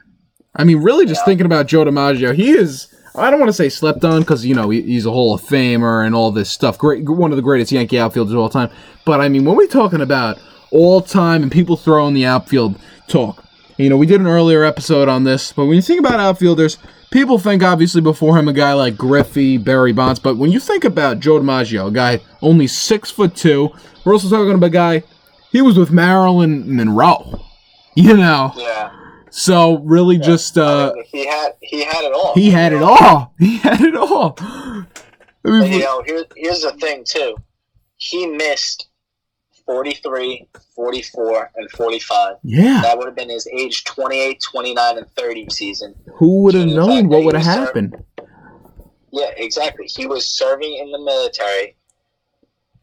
I 0.56 0.64
mean, 0.64 0.78
really, 0.82 1.04
just 1.06 1.20
Yeah. 1.20 1.26
thinking 1.26 1.46
about 1.46 1.66
Joe 1.66 1.84
DiMaggio, 1.84 2.34
he 2.34 2.50
is. 2.52 2.88
I 3.14 3.28
don't 3.30 3.38
want 3.40 3.48
to 3.50 3.54
say 3.54 3.68
slept 3.68 4.04
on 4.04 4.20
because 4.20 4.46
you 4.46 4.54
know 4.54 4.70
he's 4.70 5.04
a 5.04 5.10
Hall 5.10 5.34
of 5.34 5.42
Famer 5.42 6.06
and 6.06 6.14
all 6.14 6.30
this 6.30 6.48
stuff. 6.48 6.78
Great, 6.78 7.06
one 7.08 7.32
of 7.32 7.36
the 7.36 7.42
greatest 7.42 7.70
Yankee 7.72 7.98
outfielders 7.98 8.32
of 8.32 8.38
all 8.40 8.48
time. 8.48 8.70
But 9.04 9.20
I 9.20 9.28
mean, 9.28 9.44
when 9.44 9.56
we're 9.56 9.66
talking 9.66 10.00
about 10.00 10.38
all 10.70 11.00
time 11.00 11.42
and 11.42 11.50
people 11.52 11.76
throwing 11.76 12.14
the 12.14 12.26
outfield 12.26 12.76
talk, 13.08 13.44
you 13.76 13.88
know, 13.88 13.96
we 13.96 14.06
did 14.06 14.20
an 14.20 14.26
earlier 14.26 14.62
episode 14.64 15.08
on 15.08 15.24
this. 15.24 15.52
But 15.52 15.66
when 15.66 15.76
you 15.76 15.82
think 15.82 16.00
about 16.00 16.20
outfielders, 16.20 16.78
people 17.10 17.38
think 17.38 17.62
obviously 17.62 18.00
before 18.00 18.38
him 18.38 18.46
a 18.48 18.52
guy 18.52 18.72
like 18.74 18.96
Griffey, 18.96 19.56
Barry 19.56 19.92
Bonds. 19.92 20.20
But 20.20 20.36
when 20.36 20.50
you 20.52 20.60
think 20.60 20.84
about 20.84 21.20
Joe 21.20 21.40
DiMaggio, 21.40 21.88
a 21.88 21.90
guy 21.90 22.20
only 22.42 22.66
six 22.66 23.10
foot 23.10 23.34
two, 23.34 23.70
we're 24.04 24.12
also 24.12 24.28
talking 24.28 24.54
about 24.54 24.66
a 24.66 24.70
guy. 24.70 25.02
He 25.50 25.62
was 25.62 25.78
with 25.78 25.90
Marilyn 25.90 26.76
Monroe. 26.76 27.40
You 27.96 28.16
know, 28.16 28.52
Yeah, 28.56 28.92
so 29.30 29.78
really 29.80 30.16
just 30.16 30.56
uh 30.56 30.92
I 30.92 30.94
mean, 30.94 31.04
he 31.10 31.26
had 31.26 31.52
he 31.60 31.84
had 31.84 32.04
it 32.04 32.12
all. 32.12 32.34
he 32.34 32.50
had 32.50 32.72
it 32.72 32.82
all. 32.82 33.34
He 33.40 33.56
had 33.58 33.80
it 33.80 33.96
all. 33.96 34.36
I 34.38 34.84
mean, 35.44 35.72
you 35.72 35.78
know, 35.80 36.02
here, 36.06 36.24
here's 36.36 36.62
the 36.62 36.70
thing 36.74 37.02
too. 37.04 37.34
He 37.96 38.26
missed 38.26 38.89
43, 39.70 40.48
44, 40.74 41.50
and 41.54 41.70
45. 41.70 42.34
yeah. 42.42 42.82
That 42.82 42.98
would 42.98 43.06
have 43.06 43.14
been 43.14 43.30
his 43.30 43.46
age 43.56 43.84
28, 43.84 44.42
29, 44.42 44.98
and 44.98 45.08
30 45.12 45.46
season. 45.48 45.94
Who 46.14 46.42
would 46.42 46.54
have 46.54 46.66
known 46.66 47.08
what 47.08 47.22
would 47.22 47.36
have 47.36 47.44
happened? 47.44 48.02
Yeah, 49.12 49.30
exactly. 49.36 49.86
He 49.86 50.06
was 50.06 50.28
serving 50.28 50.76
in 50.76 50.90
the 50.90 50.98
military. 50.98 51.76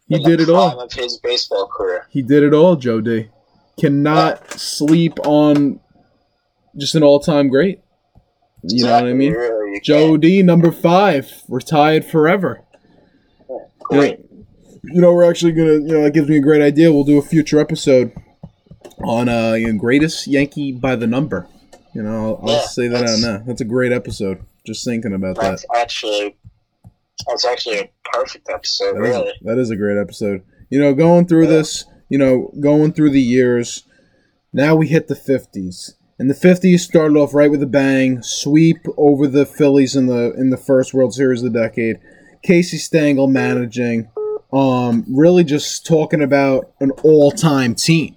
He 0.07 0.17
did 0.23 0.39
it 0.39 0.47
all. 0.47 0.79
of 0.79 0.93
his 0.93 1.17
baseball 1.17 1.67
career. 1.67 2.07
He 2.09 2.21
did 2.21 2.43
it 2.43 2.53
all, 2.53 2.77
Joe 2.77 3.01
D. 3.01 3.31
Cannot 3.77 4.49
sleep 4.51 5.19
on 5.25 5.81
just 6.77 6.95
an 6.95 7.03
all-time 7.03 7.49
great. 7.49 7.81
You 8.63 8.85
know 8.85 8.93
what 8.93 9.07
I 9.07 9.13
mean? 9.13 9.33
really, 9.33 9.81
Joe 9.81 10.11
can't. 10.11 10.21
D, 10.21 10.41
number 10.41 10.71
five, 10.71 11.43
retired 11.49 12.05
forever. 12.05 12.63
Great. 13.79 14.26
You 14.83 15.01
know, 15.01 15.13
we're 15.13 15.29
actually 15.29 15.51
gonna. 15.53 15.73
You 15.73 15.87
know, 15.93 16.03
that 16.03 16.13
gives 16.13 16.27
me 16.29 16.37
a 16.37 16.41
great 16.41 16.61
idea. 16.61 16.91
We'll 16.91 17.03
do 17.03 17.17
a 17.17 17.21
future 17.21 17.59
episode 17.59 18.11
on 19.03 19.29
uh, 19.29 19.53
you 19.53 19.71
know, 19.71 19.79
greatest 19.79 20.27
Yankee 20.27 20.71
by 20.71 20.95
the 20.95 21.07
number. 21.07 21.47
You 21.93 22.03
know, 22.03 22.39
I'll, 22.41 22.49
I'll 22.49 22.67
say 22.67 22.87
that 22.87 23.05
out 23.09 23.19
now. 23.19 23.43
That's 23.45 23.61
a 23.61 23.65
great 23.65 23.91
episode. 23.91 24.43
Just 24.65 24.83
thinking 24.85 25.13
about 25.13 25.35
that. 25.37 25.41
That's 25.43 25.65
actually 25.75 26.37
that's 27.27 27.45
actually 27.45 27.79
a 27.79 27.89
perfect 28.13 28.49
episode, 28.49 28.95
That 28.95 29.03
is, 29.03 29.09
really. 29.09 29.31
that 29.41 29.57
is 29.57 29.69
a 29.71 29.75
great 29.75 29.97
episode. 29.99 30.43
You 30.69 30.79
know, 30.79 30.93
going 30.93 31.25
through 31.27 31.43
Yeah. 31.45 31.49
this, 31.49 31.85
you 32.09 32.17
know, 32.17 32.51
going 32.59 32.93
through 32.93 33.11
the 33.11 33.21
years, 33.21 33.83
now 34.53 34.75
we 34.75 34.87
hit 34.87 35.07
the 35.07 35.15
50s. 35.15 35.93
And 36.19 36.29
the 36.29 36.33
50s 36.33 36.79
started 36.79 37.15
off 37.17 37.33
right 37.33 37.49
with 37.49 37.61
a 37.61 37.67
bang, 37.67 38.21
sweep 38.23 38.77
over 38.97 39.27
the 39.27 39.45
Phillies 39.45 39.95
in 39.95 40.07
the 40.07 40.33
in 40.33 40.49
the 40.49 40.57
first 40.57 40.93
World 40.93 41.13
Series 41.13 41.43
of 41.43 41.53
the 41.53 41.59
decade. 41.59 41.97
Casey 42.43 42.77
Stengel 42.77 43.27
managing, 43.27 44.09
um, 44.51 45.05
really 45.09 45.43
just 45.43 45.85
talking 45.85 46.21
about 46.21 46.71
an 46.79 46.91
all-time 47.03 47.75
team. 47.75 48.15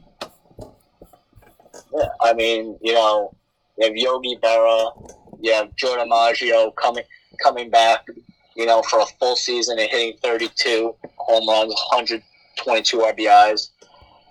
Yeah, 1.93 2.09
I 2.21 2.35
mean, 2.35 2.79
you 2.81 2.93
know, 2.93 3.35
you 3.79 3.87
have 3.87 3.97
Yogi 3.97 4.37
Berra, 4.43 5.13
you 5.41 5.53
have 5.53 5.75
Joe 5.77 5.97
DiMaggio 5.97 6.75
coming 6.77 7.05
coming 7.43 7.71
back, 7.71 8.07
you 8.55 8.67
know, 8.67 8.83
for 8.83 9.01
a 9.01 9.07
full 9.19 9.37
season 9.37 9.79
and 9.79 9.91
hitting 9.91 10.17
32 10.23 10.95
home 11.17 11.49
runs, 11.49 11.73
122 11.91 12.99
RBIs. 12.99 13.71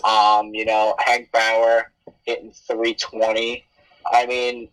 Um, 0.03 0.53
you 0.53 0.65
know, 0.65 0.95
Hank 0.99 1.29
Bauer 1.31 1.91
hitting 2.23 2.51
320. 2.67 3.65
I 4.13 4.25
mean, 4.25 4.69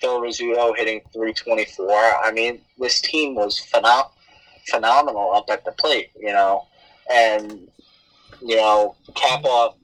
Phil 0.00 0.20
Rizzuto 0.20 0.76
hitting 0.76 1.00
324. 1.12 1.90
I 2.24 2.32
mean, 2.32 2.60
this 2.78 3.00
team 3.00 3.34
was 3.34 3.60
phenom- 3.72 4.10
phenomenal 4.68 5.32
up 5.34 5.46
at 5.50 5.64
the 5.64 5.72
plate, 5.72 6.10
you 6.18 6.32
know, 6.32 6.66
and 7.12 7.68
you 8.40 8.56
know, 8.56 8.96
cap 9.14 9.44
off 9.44 9.76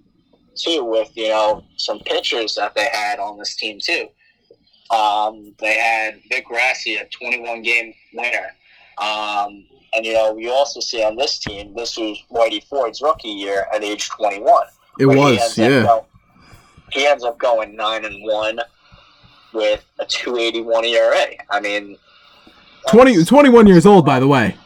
too 0.57 0.85
with 0.85 1.11
you 1.17 1.29
know 1.29 1.65
some 1.77 2.01
pitchers 2.01 2.55
that 2.57 2.75
they 2.75 2.89
had 2.93 3.19
on 3.19 3.39
this 3.39 3.57
team 3.57 3.79
too. 3.81 4.09
Um, 4.91 5.55
they 5.59 5.79
had 5.79 6.21
Vic 6.31 6.47
Raschi, 6.49 7.01
a 7.01 7.07
21 7.09 7.63
game 7.63 7.93
winner. 8.15 8.55
Um, 8.97 9.67
and 9.93 10.05
you 10.05 10.15
know, 10.15 10.37
you 10.37 10.51
also 10.51 10.81
see 10.81 11.03
on 11.03 11.17
this 11.17 11.39
team, 11.39 11.75
this 11.77 11.97
was 11.97 12.19
Whitey 12.31 12.65
Ford's 12.65 13.03
rookie 13.03 13.29
year 13.29 13.67
at 13.75 13.85
age 13.85 14.09
21. 14.09 14.65
It 14.99 15.07
was, 15.07 15.57
yeah. 15.57 15.83
Going, 15.83 16.05
he 16.93 17.07
ends 17.07 17.23
up 17.23 17.39
going 17.39 17.77
nine 17.77 18.05
and 18.05 18.23
one 18.25 18.61
with 19.53 19.85
a 19.99 20.07
281 20.07 20.85
ERA. 20.85 21.27
I 21.51 21.61
mean, 21.61 21.97
20, 22.89 23.25
21 23.25 23.67
years 23.67 23.87
old, 23.87 24.05
by 24.05 24.19
the 24.19 24.27
way. 24.27 24.57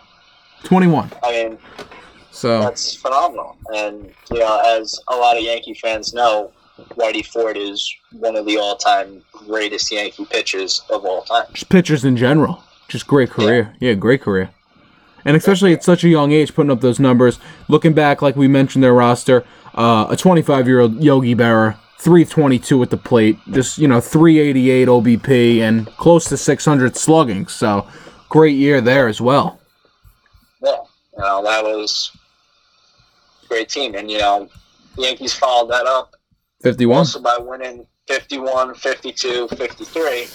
21. 0.62 1.10
I 1.22 1.30
mean, 1.30 1.58
so 2.30 2.60
that's 2.60 2.94
phenomenal. 2.94 3.56
And 3.74 4.12
you 4.30 4.38
know, 4.38 4.78
as 4.78 4.98
a 5.08 5.16
lot 5.16 5.36
of 5.36 5.42
Yankee 5.42 5.74
fans 5.74 6.14
know, 6.14 6.52
Whitey 6.96 7.24
Ford 7.24 7.56
is 7.56 7.92
one 8.12 8.36
of 8.36 8.46
the 8.46 8.56
all-time 8.58 9.22
greatest 9.32 9.92
Yankee 9.92 10.24
pitchers 10.24 10.82
of 10.90 11.04
all 11.04 11.22
time. 11.22 11.46
Just 11.52 11.68
pitchers 11.68 12.04
in 12.04 12.16
general, 12.16 12.62
just 12.88 13.06
great 13.06 13.30
career. 13.30 13.74
Yeah, 13.80 13.90
yeah 13.90 13.94
great 13.94 14.22
career. 14.22 14.50
And 15.24 15.36
especially 15.36 15.72
at 15.72 15.84
such 15.84 16.02
a 16.02 16.08
young 16.08 16.32
age, 16.32 16.54
putting 16.54 16.70
up 16.70 16.80
those 16.80 16.98
numbers. 16.98 17.38
Looking 17.68 17.92
back, 17.92 18.22
like 18.22 18.34
we 18.34 18.48
mentioned, 18.48 18.82
their 18.82 18.92
roster, 18.92 19.44
uh, 19.74 20.06
a 20.10 20.16
25-year-old 20.16 21.00
Yogi 21.00 21.36
Berra, 21.36 21.76
322 21.98 22.82
at 22.82 22.90
the 22.90 22.96
plate, 22.96 23.38
just 23.52 23.78
you 23.78 23.86
know 23.86 24.00
388 24.00 24.88
OBP 24.88 25.58
and 25.60 25.86
close 25.96 26.24
to 26.24 26.36
600 26.36 26.96
slugging. 26.96 27.46
So 27.46 27.86
great 28.28 28.56
year 28.56 28.80
there 28.80 29.06
as 29.06 29.20
well. 29.20 29.60
You 31.16 31.22
know 31.22 31.42
that 31.44 31.62
was 31.62 32.10
a 33.44 33.46
great 33.48 33.68
team, 33.68 33.94
and 33.94 34.10
you 34.10 34.18
know 34.18 34.48
the 34.96 35.02
Yankees 35.02 35.34
followed 35.34 35.70
that 35.70 35.86
up 35.86 36.14
51 36.62 36.98
also 36.98 37.20
by 37.20 37.38
winning 37.38 37.86
51, 38.08 38.74
52, 38.74 39.48
53. 39.48 40.26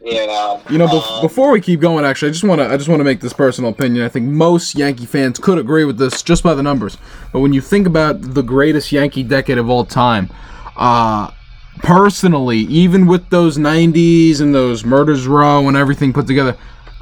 You 0.00 0.26
know, 0.28 0.62
you 0.70 0.78
know. 0.78 0.86
um, 0.86 1.22
before 1.22 1.50
we 1.50 1.60
keep 1.60 1.80
going, 1.80 2.04
actually, 2.04 2.28
I 2.28 2.32
just 2.32 2.44
want 2.44 2.60
to 2.60 2.68
I 2.68 2.76
just 2.76 2.88
want 2.88 3.00
to 3.00 3.04
make 3.04 3.20
this 3.20 3.32
personal 3.32 3.70
opinion. 3.70 4.04
I 4.04 4.08
think 4.08 4.26
most 4.26 4.76
Yankee 4.76 5.06
fans 5.06 5.40
could 5.40 5.58
agree 5.58 5.84
with 5.84 5.98
this 5.98 6.22
just 6.22 6.44
by 6.44 6.54
the 6.54 6.62
numbers. 6.62 6.96
But 7.32 7.40
when 7.40 7.52
you 7.52 7.60
think 7.60 7.86
about 7.86 8.22
the 8.22 8.42
greatest 8.42 8.92
Yankee 8.92 9.24
decade 9.24 9.58
of 9.58 9.68
all 9.68 9.84
time, 9.84 10.30
uh, 10.76 11.32
personally, 11.78 12.58
even 12.58 13.06
with 13.06 13.28
those 13.30 13.58
90s 13.58 14.40
and 14.40 14.54
those 14.54 14.84
Murders 14.84 15.26
Row 15.26 15.66
and 15.66 15.76
everything 15.76 16.12
put 16.12 16.28
together, 16.28 16.56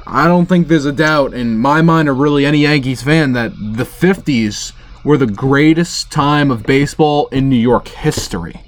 I 0.09 0.27
don't 0.27 0.45
think 0.45 0.67
there's 0.67 0.85
a 0.85 0.91
doubt 0.91 1.33
in 1.33 1.57
my 1.57 1.81
mind 1.81 2.07
or 2.07 2.13
really 2.13 2.45
any 2.45 2.59
Yankees 2.59 3.03
fan 3.03 3.33
that 3.33 3.51
the 3.51 3.83
50s 3.83 4.71
were 5.03 5.17
the 5.17 5.27
greatest 5.27 6.11
time 6.11 6.49
of 6.49 6.63
baseball 6.63 7.27
in 7.27 7.49
New 7.49 7.57
York 7.57 7.87
history. 7.89 8.61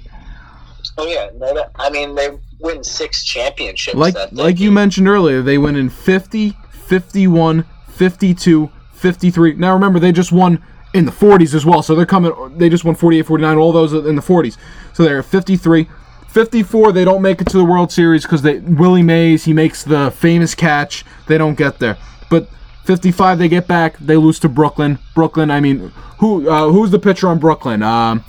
Oh 0.98 1.06
yeah, 1.06 1.30
I 1.76 1.88
mean 1.88 2.14
they 2.14 2.38
win 2.58 2.84
six 2.84 3.24
championships. 3.24 3.96
Like 3.96 4.14
like 4.32 4.60
you 4.60 4.70
mentioned 4.70 5.08
earlier, 5.08 5.40
they 5.40 5.56
win 5.56 5.76
in 5.76 5.88
50, 5.88 6.50
51, 6.70 7.64
52, 7.88 8.70
53. 8.92 9.54
Now 9.54 9.72
remember 9.72 9.98
they 9.98 10.12
just 10.12 10.32
won 10.32 10.62
in 10.92 11.06
the 11.06 11.12
40s 11.12 11.54
as 11.54 11.64
well. 11.64 11.82
So 11.82 11.94
they're 11.94 12.04
coming. 12.04 12.32
They 12.58 12.68
just 12.68 12.84
won 12.84 12.94
48, 12.94 13.22
49, 13.26 13.56
all 13.56 13.72
those 13.72 13.94
in 13.94 14.14
the 14.14 14.22
40s. 14.22 14.58
So 14.92 15.04
they're 15.04 15.22
53. 15.22 15.88
54, 16.30 16.92
they 16.92 17.04
don't 17.04 17.22
make 17.22 17.40
it 17.40 17.48
to 17.48 17.58
the 17.58 17.64
World 17.64 17.90
Series 17.90 18.22
because 18.22 18.42
they 18.42 18.58
Willie 18.58 19.02
Mays 19.02 19.44
he 19.44 19.52
makes 19.52 19.82
the 19.82 20.10
famous 20.12 20.54
catch. 20.54 21.04
They 21.26 21.36
don't 21.36 21.56
get 21.56 21.80
there. 21.80 21.98
But 22.28 22.48
55, 22.84 23.38
they 23.38 23.48
get 23.48 23.66
back. 23.66 23.98
They 23.98 24.16
lose 24.16 24.38
to 24.40 24.48
Brooklyn. 24.48 25.00
Brooklyn. 25.14 25.50
I 25.50 25.60
mean, 25.60 25.92
who 26.18 26.48
uh, 26.48 26.70
who's 26.70 26.92
the 26.92 27.00
pitcher 27.00 27.26
on 27.28 27.38
Brooklyn? 27.38 27.82
Um, 27.82 28.24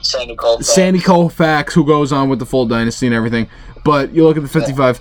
Sandy 0.00 0.34
Koufax. 0.34 0.64
Sandy 0.64 1.00
Koufax, 1.00 1.72
who 1.72 1.84
goes 1.84 2.12
on 2.12 2.30
with 2.30 2.38
the 2.38 2.46
full 2.46 2.66
dynasty 2.66 3.06
and 3.06 3.14
everything. 3.14 3.48
But 3.84 4.14
you 4.14 4.24
look 4.24 4.36
at 4.36 4.42
the 4.42 4.48
55, 4.48 5.00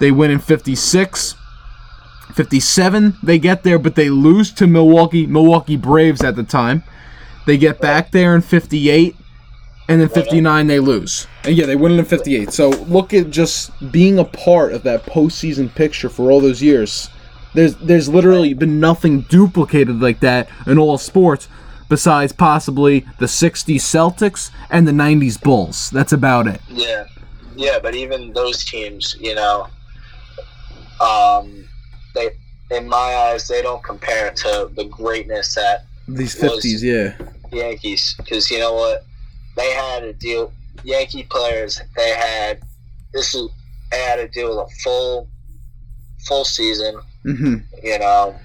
they 0.00 0.10
win 0.10 0.30
in 0.30 0.38
56. 0.38 1.34
57, 2.34 3.16
they 3.22 3.38
get 3.38 3.64
there, 3.64 3.78
but 3.78 3.96
they 3.96 4.10
lose 4.10 4.52
to 4.52 4.66
Milwaukee, 4.66 5.26
Milwaukee 5.26 5.76
Braves 5.76 6.22
at 6.22 6.36
the 6.36 6.44
time. 6.44 6.84
They 7.46 7.56
get 7.56 7.80
back 7.80 8.12
there 8.12 8.34
in 8.34 8.42
58, 8.42 9.16
and 9.88 10.00
then 10.00 10.08
59 10.08 10.66
they 10.66 10.80
lose. 10.80 11.26
And 11.44 11.56
yeah, 11.56 11.66
they 11.66 11.76
win 11.76 11.92
it 11.92 11.98
in 11.98 12.04
58. 12.04 12.52
So 12.52 12.68
look 12.68 13.14
at 13.14 13.30
just 13.30 13.70
being 13.90 14.18
a 14.18 14.24
part 14.24 14.72
of 14.72 14.82
that 14.82 15.04
postseason 15.04 15.74
picture 15.74 16.08
for 16.10 16.30
all 16.30 16.40
those 16.40 16.62
years. 16.62 17.08
There's 17.54 17.74
there's 17.76 18.08
literally 18.08 18.52
been 18.54 18.78
nothing 18.78 19.22
duplicated 19.22 20.00
like 20.00 20.20
that 20.20 20.48
in 20.66 20.78
all 20.78 20.98
sports 20.98 21.48
besides 21.88 22.32
possibly 22.32 23.00
the 23.18 23.26
60s 23.26 23.76
Celtics 23.76 24.50
and 24.68 24.86
the 24.86 24.92
90s 24.92 25.40
Bulls. 25.40 25.88
That's 25.90 26.12
about 26.12 26.46
it. 26.46 26.60
Yeah. 26.68 27.06
Yeah, 27.56 27.78
but 27.82 27.94
even 27.94 28.32
those 28.34 28.64
teams, 28.64 29.16
you 29.18 29.34
know, 29.34 29.66
um, 31.00 31.66
they 32.14 32.30
in 32.70 32.86
my 32.86 32.96
eyes 32.96 33.48
they 33.48 33.62
don't 33.62 33.82
compare 33.82 34.30
to 34.30 34.70
the 34.76 34.84
greatness 34.84 35.54
that 35.54 35.86
these 36.06 36.34
50s, 36.34 36.82
yeah. 36.82 37.16
Yankees 37.50 38.14
because 38.18 38.50
you 38.50 38.58
know 38.58 38.74
what? 38.74 39.06
They 39.58 39.70
had 39.72 40.00
to 40.00 40.12
deal 40.12 40.52
Yankee 40.84 41.24
players, 41.24 41.80
they 41.96 42.10
had 42.10 42.62
this 43.12 43.34
is 43.34 43.48
they 43.90 43.98
had 43.98 44.16
to 44.16 44.28
deal 44.28 44.50
with 44.50 44.70
a 44.70 44.74
full 44.82 45.28
full 46.26 46.44
season. 46.44 47.00
Mm-hmm. 47.24 47.56
You 47.82 47.98
know, 47.98 48.38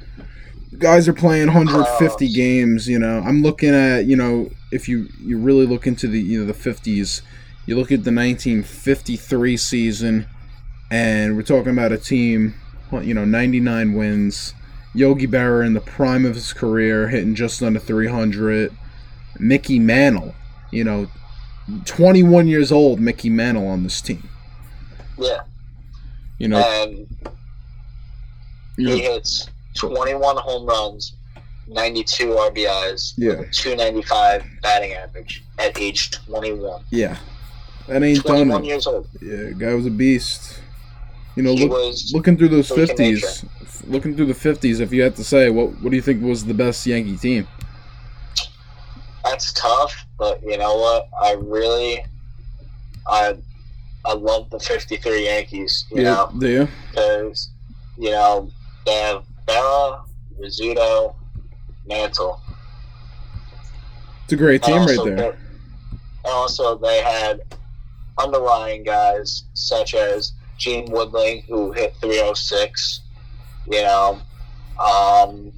guys 0.78 1.08
are 1.08 1.14
playing 1.14 1.48
150 1.48 2.34
games. 2.34 2.88
You 2.88 3.00
know, 3.00 3.20
I'm 3.20 3.42
looking 3.42 3.74
at 3.76 4.06
you 4.06 4.16
know 4.16 4.50
if 4.72 4.90
you 4.90 5.08
you 5.22 5.38
really 5.38 5.66
look 5.66 5.88
into 5.88 6.08
the 6.08 6.20
you 6.20 6.40
know 6.40 6.52
the 6.52 6.54
50s, 6.54 7.22
you 7.66 7.76
look 7.76 7.92
at 7.92 8.04
the 8.04 8.12
1953 8.12 9.58
season, 9.58 10.26
and 10.90 11.36
we're 11.36 11.44
talking 11.44 11.72
about 11.72 11.92
a 11.92 11.98
team, 11.98 12.56
you 12.92 13.14
know, 13.14 13.26
99 13.26 13.94
wins. 13.94 14.54
Yogi 14.96 15.26
Berra 15.26 15.66
in 15.66 15.74
the 15.74 15.82
prime 15.82 16.24
of 16.24 16.36
his 16.36 16.54
career, 16.54 17.10
hitting 17.10 17.34
just 17.34 17.64
under 17.64 17.80
300. 17.80 18.76
Mickey 19.40 19.80
Mantle, 19.80 20.36
you 20.74 20.84
know, 20.84 21.08
21 21.86 22.48
years 22.48 22.72
old, 22.72 23.00
Mickey 23.00 23.30
Mantle 23.30 23.68
on 23.68 23.84
this 23.84 24.02
team. 24.02 24.28
Yeah. 25.18 25.42
You 26.40 26.48
know, 26.50 26.58
and 26.58 27.08
he 28.76 29.02
hits 29.02 29.50
21 29.76 30.38
home 30.38 30.66
runs, 30.66 31.14
92 31.68 32.28
RBIs, 32.30 33.14
yeah, 33.18 33.44
295 33.52 34.44
batting 34.62 34.94
average 34.94 35.44
at 35.60 35.80
age 35.80 36.12
21. 36.12 36.84
Yeah, 36.90 37.18
that 37.88 38.04
ain't 38.04 38.26
21 38.26 38.48
done. 38.50 38.66
years 38.66 38.88
old. 38.88 39.08
Yeah, 39.22 39.52
guy 39.52 39.74
was 39.74 39.86
a 39.86 39.92
beast. 39.92 40.60
You 41.36 41.44
know, 41.44 41.54
look, 41.54 41.96
looking 42.14 42.36
through 42.36 42.50
those 42.50 42.70
50s, 42.70 43.46
looking 43.88 44.16
through 44.16 44.26
the 44.26 44.34
50s, 44.34 44.82
if 44.82 44.92
you 44.92 45.04
had 45.04 45.16
to 45.16 45.24
say, 45.24 45.50
what 45.50 45.82
what 45.82 45.92
do 45.92 45.96
you 45.96 46.02
think 46.02 46.22
was 46.24 46.46
the 46.46 46.54
best 46.54 46.86
Yankee 46.86 47.18
team? 47.18 47.48
That's 49.34 49.52
tough, 49.54 50.06
but 50.20 50.44
you 50.44 50.60
know 50.60 50.76
what? 50.76 51.10
I 51.20 51.32
really, 51.32 52.06
I, 53.08 53.36
I 54.06 54.14
love 54.14 54.52
the 54.52 54.60
'53 54.60 55.26
Yankees. 55.26 55.86
You 55.90 56.04
yeah, 56.04 56.14
know, 56.14 56.32
do 56.38 56.48
you? 56.48 56.68
Because 56.92 57.50
you 57.98 58.12
know 58.12 58.52
they 58.86 58.94
have 58.94 59.24
Berra, 59.48 60.04
Rizzuto, 60.40 61.16
Mantle. 61.88 62.40
It's 64.26 64.34
a 64.34 64.36
great 64.36 64.62
team 64.62 64.86
right 64.86 65.00
there. 65.04 65.32
and 65.32 65.38
also, 66.26 66.78
they 66.78 67.02
had 67.02 67.42
underlying 68.20 68.84
guys 68.84 69.46
such 69.56 69.96
as 69.96 70.34
Gene 70.60 70.90
Woodling, 70.90 71.44
who 71.46 71.72
hit 71.72 71.96
306, 71.96 73.02
you 73.66 73.82
know, 73.82 74.22
um, 74.80 75.52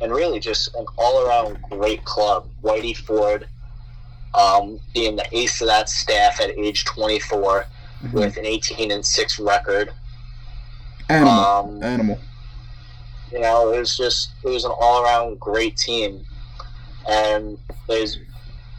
and 0.00 0.12
really 0.12 0.40
just 0.40 0.74
an 0.74 0.86
all 0.96 1.26
around 1.26 1.58
great 1.70 2.04
club. 2.04 2.46
Whitey 2.62 2.96
Ford 2.96 3.46
um, 4.34 4.80
being 4.94 5.16
the 5.16 5.26
ace 5.32 5.60
of 5.60 5.68
that 5.68 5.88
staff 5.88 6.40
at 6.40 6.50
age 6.50 6.84
24 6.84 7.66
mm-hmm. 8.04 8.16
with 8.16 8.36
an 8.36 8.44
18 8.46 8.90
and 8.90 9.04
6 9.04 9.38
record. 9.40 9.92
Animal. 11.08 11.32
Um, 11.32 11.82
Animal. 11.82 12.18
You 13.32 13.40
know, 13.40 13.72
it 13.72 13.78
was 13.78 13.96
just 13.96 14.30
it 14.44 14.48
was 14.48 14.64
an 14.64 14.72
all 14.78 15.02
around 15.02 15.40
great 15.40 15.76
team, 15.76 16.24
and 17.08 17.58
there's 17.88 18.18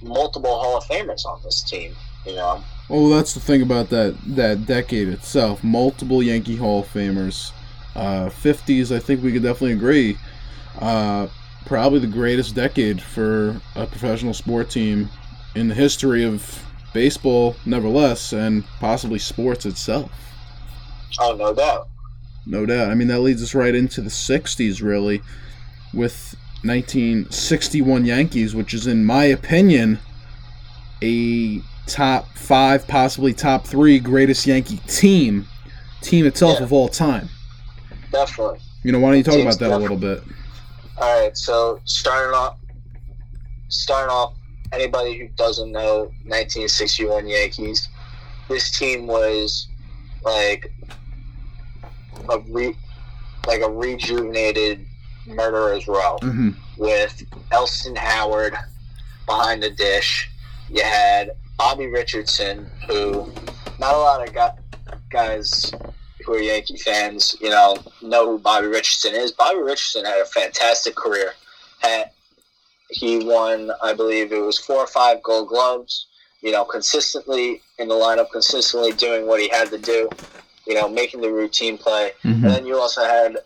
multiple 0.02 0.58
Hall 0.58 0.78
of 0.78 0.84
Famers 0.86 1.26
on 1.26 1.42
this 1.44 1.62
team. 1.62 1.94
You 2.26 2.36
know. 2.36 2.64
Well, 2.88 3.10
that's 3.10 3.34
the 3.34 3.42
thing 3.42 3.62
about 3.62 3.90
that 3.90 4.16
that 4.26 4.66
decade 4.66 5.10
itself. 5.10 5.64
Multiple 5.64 6.24
Yankee 6.24 6.56
Hall 6.56 6.82
of 6.82 6.88
Famers. 6.88 7.52
Uh, 7.96 8.30
50s, 8.30 8.96
I 8.96 9.00
think 9.00 9.24
we 9.24 9.34
could 9.34 9.42
definitely 9.42 9.72
agree. 9.72 10.18
Uh, 10.80 11.28
probably 11.66 12.00
the 12.00 12.08
greatest 12.08 12.56
decade 12.56 13.02
for 13.02 13.60
a 13.76 13.86
professional 13.86 14.34
sport 14.34 14.70
team 14.70 15.10
in 15.56 15.68
the 15.68 15.76
history 15.76 16.24
of 16.24 16.64
baseball, 16.94 17.56
nevertheless, 17.66 18.32
and 18.34 18.64
possibly 18.80 19.20
sports 19.20 19.66
itself. 19.66 20.12
Oh, 21.20 21.36
no 21.36 21.54
doubt. 21.54 21.90
No 22.46 22.66
doubt. 22.66 22.92
I 22.92 22.96
mean, 22.96 23.08
that 23.10 23.20
leads 23.20 23.44
us 23.44 23.54
right 23.54 23.76
into 23.76 24.02
the 24.02 24.10
60s, 24.10 24.82
really, 24.82 25.22
with 25.94 26.36
1961 26.64 28.06
Yankees, 28.06 28.56
which 28.56 28.74
is, 28.74 28.88
in 28.88 29.04
my 29.06 29.26
opinion, 29.26 30.00
a 31.04 31.62
top 31.88 32.28
five, 32.38 32.88
possibly 32.88 33.34
top 33.34 33.66
three 33.66 34.00
greatest 34.00 34.46
Yankee 34.46 34.80
team, 34.88 35.48
team 36.02 36.26
itself 36.26 36.58
Yeah. 36.60 36.64
of 36.66 36.74
all 36.74 36.88
time. 36.88 37.30
Definitely. 38.12 38.60
You 38.84 38.92
know, 38.92 39.00
why 39.00 39.10
don't 39.10 39.18
you 39.18 39.24
talk 39.24 39.34
Team's 39.34 39.56
about 39.56 39.70
that 39.70 39.76
a 39.76 39.80
little 39.80 39.98
bit? 39.98 40.24
All 41.00 41.22
right, 41.22 41.38
so 41.38 41.80
starting 41.86 42.34
off, 42.34 42.58
starting 43.68 44.10
off, 44.10 44.34
anybody 44.72 45.18
who 45.20 45.28
doesn't 45.30 45.72
know 45.72 46.06
1961 46.26 47.28
Yankees, 47.28 47.90
this 48.50 48.72
team 48.72 49.06
was 49.06 49.68
like 50.24 50.74
a 52.30 52.40
re, 52.50 52.76
like 53.46 53.62
a 53.62 53.70
rejuvenated 53.70 54.86
murderer's 55.28 55.88
row 55.88 56.18
hmm 56.22 56.52
with 56.78 57.24
Elston 57.52 57.96
Howard 57.96 58.56
behind 59.26 59.64
the 59.64 59.72
dish. 59.72 60.30
You 60.70 60.84
had 60.84 61.32
Bobby 61.58 61.88
Richardson, 61.88 62.70
who 62.88 63.32
not 63.80 63.96
a 63.96 63.98
lot 63.98 64.28
of 64.28 64.34
guys 65.10 65.72
who 66.28 66.34
are 66.34 66.40
Yankee 66.40 66.78
fans, 66.78 67.36
you 67.40 67.50
know, 67.50 67.78
know 68.02 68.30
who 68.30 68.38
Bobby 68.38 68.68
Richardson 68.68 69.16
is. 69.16 69.32
Bobby 69.32 69.60
Richardson 69.60 70.04
had 70.04 70.20
a 70.20 70.26
fantastic 70.26 70.94
career. 70.96 71.32
Had, 71.80 72.12
he 72.90 73.26
won, 73.26 73.72
I 73.82 73.94
believe 73.94 74.32
it 74.34 74.40
was 74.40 74.60
four 74.60 74.78
or 74.78 74.88
five 74.88 75.24
Gold 75.24 75.48
Gloves. 75.48 76.08
You 76.42 76.52
know, 76.52 76.66
consistently 76.66 77.62
in 77.80 77.88
the 77.88 77.96
lineup, 77.96 78.30
consistently 78.32 78.92
doing 78.92 79.26
what 79.26 79.40
he 79.42 79.48
had 79.50 79.70
to 79.72 79.78
do. 79.78 80.10
You 80.68 80.76
know, 80.76 80.88
making 80.88 81.22
the 81.22 81.32
routine 81.32 81.78
play. 81.78 82.12
hmm 82.22 82.30
And 82.30 82.44
then 82.44 82.66
you 82.66 82.78
also 82.78 83.04
had, 83.04 83.38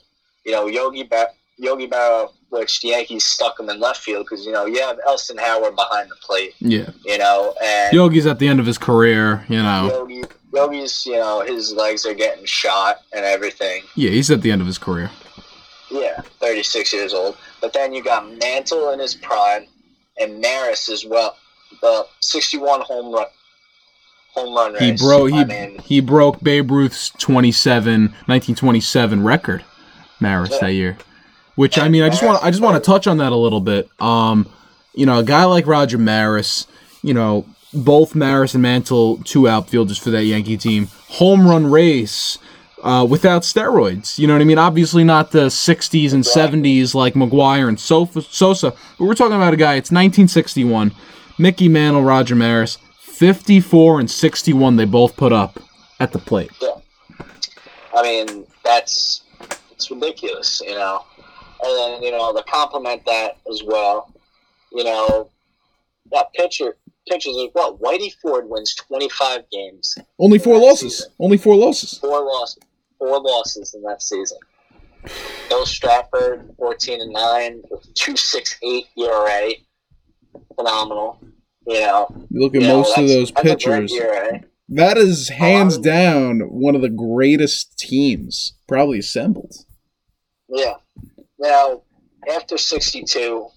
you 0.43 0.51
know, 0.51 0.65
Yogi 0.67 1.03
ba- 1.03 1.29
Yogi 1.57 1.87
Berra, 1.87 2.31
which 2.51 2.81
the 2.81 2.89
Yankees 2.89 3.25
stuck 3.25 3.59
him 3.59 3.69
in 3.69 3.79
left 3.79 4.01
field 4.01 4.25
because 4.29 4.45
you 4.45 4.51
know 4.51 4.65
you 4.65 4.79
have 4.81 4.99
Elston 5.07 5.37
Howard 5.37 5.75
behind 5.75 6.09
the 6.11 6.15
plate, 6.21 6.53
Yeah. 6.59 6.89
you 7.03 7.17
know, 7.17 7.55
and 7.63 7.91
Yogi's 7.93 8.25
at 8.27 8.39
the 8.39 8.47
end 8.47 8.59
of 8.59 8.65
his 8.65 8.77
career, 8.77 9.43
you 9.49 9.61
know. 9.63 9.87
Yogi 9.89 10.23
Yogi's, 10.53 11.05
you 11.05 11.15
know, 11.15 11.41
his 11.41 11.71
legs 11.73 12.05
are 12.05 12.13
getting 12.13 12.45
shot 12.45 12.97
and 13.13 13.23
everything. 13.25 13.83
Yeah, 13.95 14.09
he's 14.11 14.29
at 14.29 14.41
the 14.41 14.51
end 14.51 14.59
of 14.61 14.67
his 14.67 14.77
career. 14.77 15.09
Yeah, 15.89 16.21
thirty 16.39 16.61
six 16.63 16.93
years 16.93 17.13
old. 17.13 17.37
But 17.61 17.73
then 17.73 17.93
you 17.93 18.03
got 18.03 18.29
Mantle 18.37 18.91
in 18.91 18.99
his 18.99 19.15
prime 19.15 19.65
and 20.19 20.39
Maris 20.41 20.89
as 20.89 21.05
well. 21.05 21.37
The 21.81 22.05
sixty 22.21 22.57
one 22.57 22.81
home 22.81 23.13
run 23.13 23.25
home 24.33 24.53
run 24.55 24.73
race. 24.73 24.99
He 25.01 25.07
broke 25.07 25.29
he, 25.31 25.77
he 25.83 26.01
broke 26.01 26.41
Babe 26.41 26.69
Ruth's 26.71 27.09
27 27.11 28.03
1927 28.03 29.23
record 29.23 29.63
Maris 30.19 30.51
Yeah. 30.51 30.57
that 30.61 30.73
year. 30.73 30.97
Which 31.55 31.77
I 31.77 31.89
mean 31.89 32.03
I 32.03 32.09
just 32.09 32.23
want 32.23 32.43
I 32.43 32.49
just 32.49 32.61
want 32.61 32.81
to 32.81 32.85
touch 32.85 33.07
on 33.07 33.17
that 33.17 33.31
a 33.31 33.35
little 33.35 33.61
bit. 33.61 33.89
Um 33.99 34.49
you 34.93 35.05
know, 35.05 35.19
a 35.19 35.23
guy 35.23 35.45
like 35.45 35.67
Roger 35.67 35.97
Maris, 35.97 36.67
you 37.01 37.13
know, 37.13 37.45
both 37.73 38.15
Maris 38.15 38.53
and 38.53 38.61
Mantle 38.61 39.17
two 39.23 39.47
outfielders 39.47 39.97
for 39.97 40.09
that 40.11 40.23
Yankee 40.25 40.57
team. 40.57 40.87
Home 41.09 41.47
run 41.47 41.69
race 41.69 42.37
uh, 42.83 43.05
without 43.09 43.43
steroids. 43.43 44.17
You 44.17 44.27
know 44.27 44.33
what 44.33 44.41
I 44.41 44.45
mean? 44.45 44.57
Obviously 44.57 45.03
not 45.03 45.31
the 45.31 45.47
60s 45.47 46.13
and 46.13 46.23
70s 46.23 46.93
like 46.93 47.13
McGwire 47.13 47.67
and 47.67 47.79
Sosa. 47.79 48.71
But 48.97 49.05
we're 49.05 49.13
talking 49.13 49.35
about 49.35 49.53
a 49.53 49.57
guy, 49.57 49.75
it's 49.75 49.91
1961. 49.91 50.91
Mickey 51.37 51.69
Mantle, 51.69 52.03
Roger 52.03 52.35
Maris, 52.35 52.77
54 52.99 54.01
and 54.01 54.11
61 54.11 54.75
they 54.75 54.85
both 54.85 55.15
put 55.15 55.31
up 55.31 55.59
at 55.99 56.11
the 56.11 56.19
plate. 56.19 56.51
Yeah. 56.61 56.75
I 57.95 58.01
mean, 58.01 58.45
that's 58.63 59.23
it's 59.71 59.89
ridiculous, 59.91 60.61
you 60.65 60.75
know. 60.75 61.05
And 61.63 61.77
then 61.77 62.03
you 62.03 62.11
know 62.11 62.33
to 62.33 62.43
complement 62.43 63.05
that 63.05 63.37
as 63.49 63.61
well, 63.63 64.13
you 64.71 64.83
know, 64.83 65.29
that 66.11 66.33
pitcher 66.33 66.75
pitchers 67.07 67.35
as 67.37 67.49
what 67.53 67.79
Whitey 67.81 68.13
Ford 68.21 68.45
wins 68.49 68.73
twenty 68.75 69.09
five 69.09 69.41
games, 69.51 69.95
Only 70.19 70.39
four 70.39 70.57
losses. 70.57 70.97
season. 70.99 71.11
Only 71.19 71.37
four 71.37 71.55
losses. 71.55 71.99
four 71.99 72.23
losses. 72.23 72.63
four 72.97 73.19
losses 73.21 73.73
in 73.73 73.81
that 73.83 74.01
season. 74.01 74.37
Bill 75.49 75.65
Stafford, 75.65 76.49
fourteen 76.57 77.01
and 77.01 77.11
nine, 77.11 77.61
with 77.69 77.91
two 77.95 78.15
six 78.15 78.57
eight 78.63 78.85
ERA, 78.97 79.51
phenomenal. 80.55 81.19
You 81.67 81.79
know, 81.81 82.07
You 82.31 82.41
look 82.41 82.55
at 82.55 82.61
You 82.61 82.67
know, 82.67 82.77
most 82.77 82.97
of 82.97 83.07
those 83.07 83.31
that's 83.31 83.41
a 83.63 83.67
great 83.67 83.89
pitchers. 83.89 84.43
That 84.69 84.97
is 84.97 85.29
hands 85.29 85.75
Um, 85.75 85.81
down 85.83 86.39
one 86.49 86.75
of 86.75 86.81
the 86.81 86.89
greatest 86.89 87.77
teams 87.77 88.53
probably 88.67 88.99
assembled. 88.99 89.53
Yeah. 90.49 90.75
Now, 91.41 91.81
after 92.31 92.55
'62, 92.55 93.47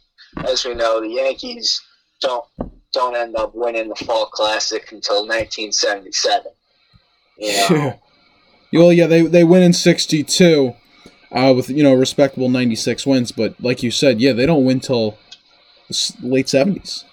as 0.48 0.64
we 0.64 0.74
know, 0.74 1.00
the 1.02 1.08
Yankees 1.08 1.80
don't 2.20 2.44
don't 2.92 3.14
end 3.14 3.36
up 3.36 3.54
winning 3.54 3.90
the 3.90 3.94
Fall 3.94 4.26
Classic 4.26 4.90
until 4.90 5.26
1977. 5.26 6.46
You 7.36 7.52
know, 7.52 8.00
well, 8.72 8.92
yeah, 8.92 9.06
they 9.06 9.22
they 9.22 9.44
win 9.44 9.62
in 9.62 9.74
'62 9.74 10.74
uh, 11.30 11.52
with 11.54 11.68
you 11.68 11.82
know 11.82 11.92
respectable 11.92 12.48
'96 12.48 13.06
wins, 13.06 13.32
but 13.32 13.60
like 13.60 13.82
you 13.82 13.90
said, 13.90 14.18
yeah, 14.18 14.32
they 14.32 14.46
don't 14.46 14.64
win 14.64 14.80
till 14.80 15.18
the 15.88 16.14
late 16.22 16.46
'70s. 16.46 17.04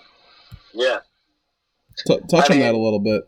yeah. 0.74 1.00
T- 2.08 2.20
touch 2.30 2.50
I 2.50 2.54
on 2.54 2.60
that 2.62 2.74
a 2.74 2.78
little 2.78 3.00
bit. 3.00 3.24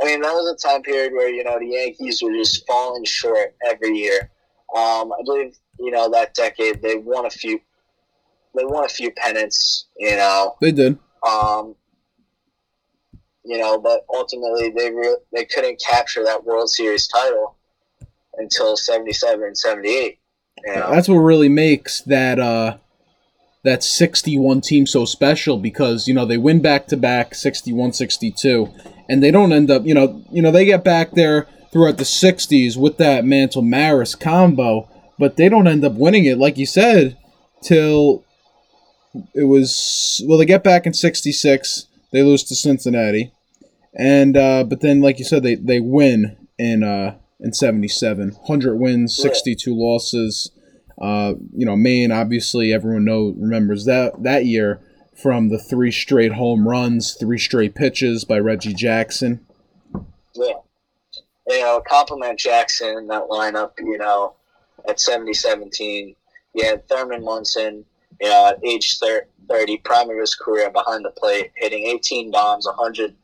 I 0.00 0.06
mean, 0.06 0.22
that 0.22 0.32
was 0.32 0.54
a 0.54 0.68
time 0.68 0.82
period 0.82 1.12
where 1.12 1.28
you 1.28 1.44
know 1.44 1.58
the 1.58 1.66
Yankees 1.66 2.22
were 2.22 2.32
just 2.32 2.66
falling 2.66 3.04
short 3.04 3.54
every 3.68 3.90
year. 3.90 4.30
Um, 4.74 5.12
I 5.12 5.22
believe 5.24 5.54
you 5.78 5.90
know 5.90 6.10
that 6.10 6.34
decade 6.34 6.82
they 6.82 6.96
won 6.96 7.26
a 7.26 7.30
few. 7.30 7.60
They 8.56 8.64
won 8.64 8.84
a 8.84 8.88
few 8.88 9.12
pennants, 9.12 9.86
you 9.96 10.16
know. 10.16 10.56
They 10.60 10.72
did. 10.72 10.98
Um, 11.26 11.76
you 13.44 13.58
know, 13.58 13.78
but 13.78 14.04
ultimately 14.12 14.70
they 14.76 14.90
re- 14.90 15.18
they 15.32 15.44
couldn't 15.44 15.80
capture 15.80 16.24
that 16.24 16.44
World 16.44 16.68
Series 16.68 17.08
title 17.08 17.56
until 18.36 18.76
77 18.76 19.42
and 19.42 19.56
78. 19.56 20.18
You 20.66 20.74
know? 20.74 20.90
That's 20.90 21.08
what 21.08 21.16
really 21.16 21.48
makes 21.48 22.00
that 22.02 22.38
uh 22.38 22.78
that 23.64 23.82
61 23.82 24.60
team 24.60 24.86
so 24.86 25.04
special 25.04 25.58
because 25.58 26.06
you 26.06 26.14
know 26.14 26.24
they 26.24 26.36
win 26.36 26.60
back 26.60 26.86
to 26.86 26.96
back 26.96 27.34
61 27.34 27.92
62 27.92 28.68
and 29.08 29.22
they 29.22 29.30
don't 29.30 29.52
end 29.52 29.70
up 29.70 29.84
you 29.84 29.94
know 29.94 30.22
you 30.30 30.40
know 30.40 30.50
they 30.50 30.64
get 30.64 30.84
back 30.84 31.12
there 31.12 31.46
throughout 31.72 31.98
the 31.98 32.04
60s 32.04 32.76
with 32.76 32.98
that 32.98 33.24
Mantle 33.24 33.62
Maris 33.62 34.14
combo 34.14 34.88
but 35.18 35.36
they 35.36 35.48
don't 35.48 35.66
end 35.66 35.84
up 35.84 35.94
winning 35.94 36.24
it 36.24 36.38
like 36.38 36.56
you 36.56 36.66
said 36.66 37.16
till 37.62 38.24
it 39.34 39.44
was 39.44 40.22
well 40.26 40.38
they 40.38 40.46
get 40.46 40.64
back 40.64 40.86
in 40.86 40.94
66 40.94 41.86
they 42.12 42.22
lose 42.22 42.44
to 42.44 42.54
Cincinnati 42.54 43.32
and 43.94 44.36
uh 44.36 44.64
but 44.64 44.80
then 44.80 45.00
like 45.00 45.18
you 45.18 45.24
said 45.24 45.42
they 45.42 45.54
they 45.54 45.80
win 45.80 46.36
in 46.58 46.82
uh 46.82 47.16
in 47.40 47.52
77 47.52 48.30
100 48.30 48.76
wins 48.76 49.16
62 49.16 49.74
losses 49.74 50.50
uh, 51.00 51.34
you 51.54 51.64
know, 51.64 51.76
Maine 51.76 52.10
obviously 52.10 52.72
everyone 52.72 53.04
know 53.04 53.34
remembers 53.38 53.84
that 53.84 54.22
that 54.22 54.46
year 54.46 54.80
from 55.14 55.48
the 55.48 55.58
three 55.58 55.92
straight 55.92 56.32
home 56.32 56.66
runs, 56.66 57.14
three 57.14 57.38
straight 57.38 57.74
pitches 57.74 58.24
by 58.24 58.38
Reggie 58.38 58.74
Jackson. 58.74 59.44
Yeah. 60.34 60.54
You 61.48 61.60
know, 61.60 61.82
compliment 61.86 62.38
Jackson 62.38 62.98
in 62.98 63.06
that 63.08 63.24
lineup, 63.24 63.72
you 63.78 63.98
know, 63.98 64.34
at 64.88 65.00
70 65.00 65.32
17. 65.32 66.14
You 66.54 66.64
had 66.64 66.86
Thurman 66.88 67.24
Munson, 67.24 67.84
you 68.20 68.28
know, 68.28 68.48
at 68.48 68.64
age 68.64 68.98
30, 68.98 69.76
prime 69.78 70.10
of 70.10 70.16
his 70.18 70.34
career 70.34 70.70
behind 70.70 71.04
the 71.04 71.10
plate, 71.10 71.52
hitting 71.56 71.86
18 71.86 72.30
bombs, 72.30 72.66
100 72.66 73.14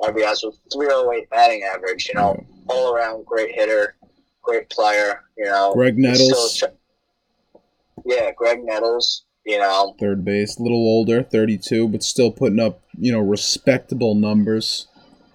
RBIs 0.00 0.44
with 0.44 0.58
308 0.72 1.30
batting 1.30 1.62
average, 1.62 2.08
you 2.08 2.14
know, 2.14 2.44
all 2.68 2.94
around 2.94 3.24
great 3.24 3.54
hitter, 3.54 3.94
great 4.42 4.68
player, 4.70 5.22
you 5.36 5.44
know. 5.44 5.74
Graig 5.76 5.96
He's 5.96 6.16
still 6.16 6.28
Nettles, 6.28 6.64
yeah, 8.04 8.30
Graig 8.32 8.64
Nettles, 8.64 9.24
you 9.46 9.58
know, 9.58 9.94
third 9.98 10.24
base, 10.24 10.58
a 10.58 10.62
little 10.62 10.78
older, 10.78 11.22
32, 11.22 11.88
but 11.88 12.02
still 12.02 12.30
putting 12.30 12.60
up, 12.60 12.82
you 12.98 13.12
know, 13.12 13.20
respectable 13.20 14.14
numbers. 14.14 14.88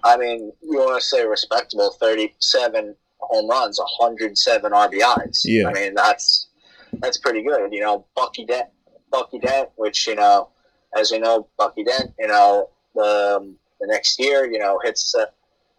I 0.04 0.18
mean, 0.18 0.52
you 0.62 0.78
want 0.78 1.02
to 1.02 1.06
say 1.06 1.26
respectable 1.26 1.92
37 2.00 2.96
home 3.30 3.50
runs, 3.50 3.80
107 3.80 4.72
RBIs. 4.72 5.42
Yeah. 5.44 5.68
I 5.68 5.74
mean, 5.74 5.94
that's 5.94 6.48
that's 6.94 7.18
pretty 7.18 7.44
good. 7.44 7.72
You 7.72 7.82
know, 7.82 8.06
Bucky 8.16 8.46
Dent, 8.46 8.70
Bucky 9.12 9.40
Dent, 9.40 9.70
which 9.76 10.08
you 10.08 10.16
know, 10.16 10.50
as 10.96 11.12
we 11.12 11.20
know, 11.20 11.48
Bucky 11.58 11.84
Dent, 11.84 12.14
you 12.20 12.28
know, 12.28 12.70
the 12.96 13.38
um, 13.38 13.58
the 13.80 13.88
next 13.88 14.20
year, 14.20 14.52
you 14.52 14.60
know, 14.60 14.80
hits 14.84 15.14
uh, 15.16 15.26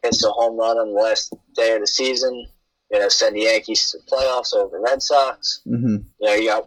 hits 0.02 0.24
a 0.24 0.30
home 0.30 0.56
run 0.56 0.76
on 0.76 0.94
the 0.94 1.00
last 1.00 1.34
day 1.54 1.74
of 1.74 1.80
the 1.80 1.86
season. 1.86 2.46
You 2.90 3.00
know, 3.00 3.08
send 3.08 3.36
the 3.36 3.42
Yankees 3.42 3.90
to 3.90 3.98
the 3.98 4.04
playoffs 4.04 4.54
over 4.54 4.78
the 4.78 4.82
Red 4.82 5.02
Sox. 5.02 5.60
hmm 5.64 5.96
You 6.20 6.28
know, 6.28 6.34
you 6.34 6.48
got 6.48 6.66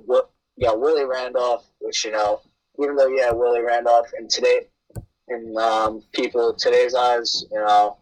you 0.57 0.67
got 0.67 0.79
Willie 0.79 1.05
Randolph, 1.05 1.65
which 1.79 2.05
you 2.05 2.11
know, 2.11 2.41
even 2.81 2.95
though 2.95 3.07
you 3.07 3.21
had 3.21 3.33
Willie 3.33 3.61
Randolph 3.61 4.11
in 4.19 4.27
today 4.27 4.67
in 5.27 5.55
um, 5.57 6.03
people 6.13 6.53
today's 6.53 6.93
eyes. 6.93 7.45
You 7.51 7.59
know, 7.59 7.97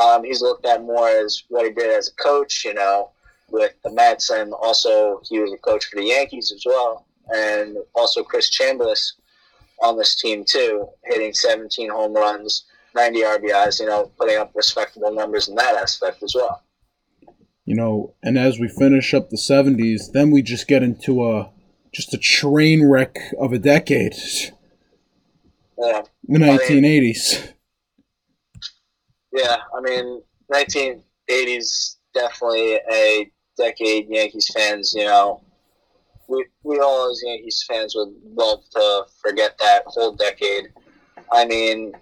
um, 0.00 0.24
he's 0.24 0.42
looked 0.42 0.66
at 0.66 0.82
more 0.82 1.08
as 1.08 1.44
what 1.48 1.66
he 1.66 1.72
did 1.72 1.90
as 1.90 2.08
a 2.08 2.22
coach. 2.22 2.64
You 2.64 2.74
know, 2.74 3.10
with 3.50 3.72
the 3.82 3.92
Mets, 3.92 4.30
and 4.30 4.52
also 4.52 5.20
he 5.28 5.38
was 5.38 5.52
a 5.52 5.58
coach 5.58 5.86
for 5.86 5.96
the 5.96 6.06
Yankees 6.06 6.52
as 6.52 6.64
well, 6.66 7.06
and 7.34 7.76
also 7.94 8.22
Chris 8.22 8.50
Chambliss 8.50 9.12
on 9.82 9.98
this 9.98 10.14
team 10.14 10.44
too, 10.44 10.88
hitting 11.04 11.34
17 11.34 11.90
home 11.90 12.14
runs, 12.14 12.64
90 12.94 13.22
RBIs. 13.22 13.80
You 13.80 13.86
know, 13.86 14.10
putting 14.18 14.38
up 14.38 14.52
respectable 14.54 15.12
numbers 15.12 15.48
in 15.48 15.54
that 15.56 15.76
aspect 15.76 16.22
as 16.22 16.34
well. 16.34 16.62
You 17.64 17.74
know, 17.74 18.14
and 18.22 18.38
as 18.38 18.60
we 18.60 18.68
finish 18.68 19.12
up 19.12 19.28
the 19.28 19.36
70s, 19.36 20.12
then 20.12 20.30
we 20.30 20.40
just 20.40 20.68
get 20.68 20.84
into 20.84 21.28
a 21.28 21.50
just 21.92 22.14
a 22.14 22.18
train 22.18 22.88
wreck 22.88 23.18
of 23.40 23.52
a 23.52 23.58
decade. 23.58 24.14
Yeah. 25.78 26.02
The 26.28 26.38
1980s. 26.38 27.52
Yeah, 29.36 29.58
I 29.76 29.80
mean, 29.82 30.22
1980s 30.50 31.96
definitely 32.14 32.80
a 32.90 33.30
decade 33.58 34.08
Yankees 34.08 34.50
fans, 34.54 34.94
you 34.96 35.04
know. 35.04 35.42
We, 36.26 36.46
we 36.62 36.80
all 36.80 37.10
as 37.10 37.22
Yankees 37.22 37.62
fans 37.68 37.94
would 37.94 38.14
love 38.34 38.60
to 38.70 39.04
forget 39.22 39.58
that 39.58 39.82
whole 39.86 40.14
decade. 40.14 40.72
I 41.30 41.44
mean, 41.44 41.92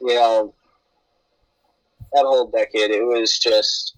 you 0.00 0.14
know, 0.14 0.54
that 2.12 2.24
whole 2.24 2.48
decade, 2.48 2.90
it 2.90 3.04
was 3.06 3.38
just, 3.38 3.96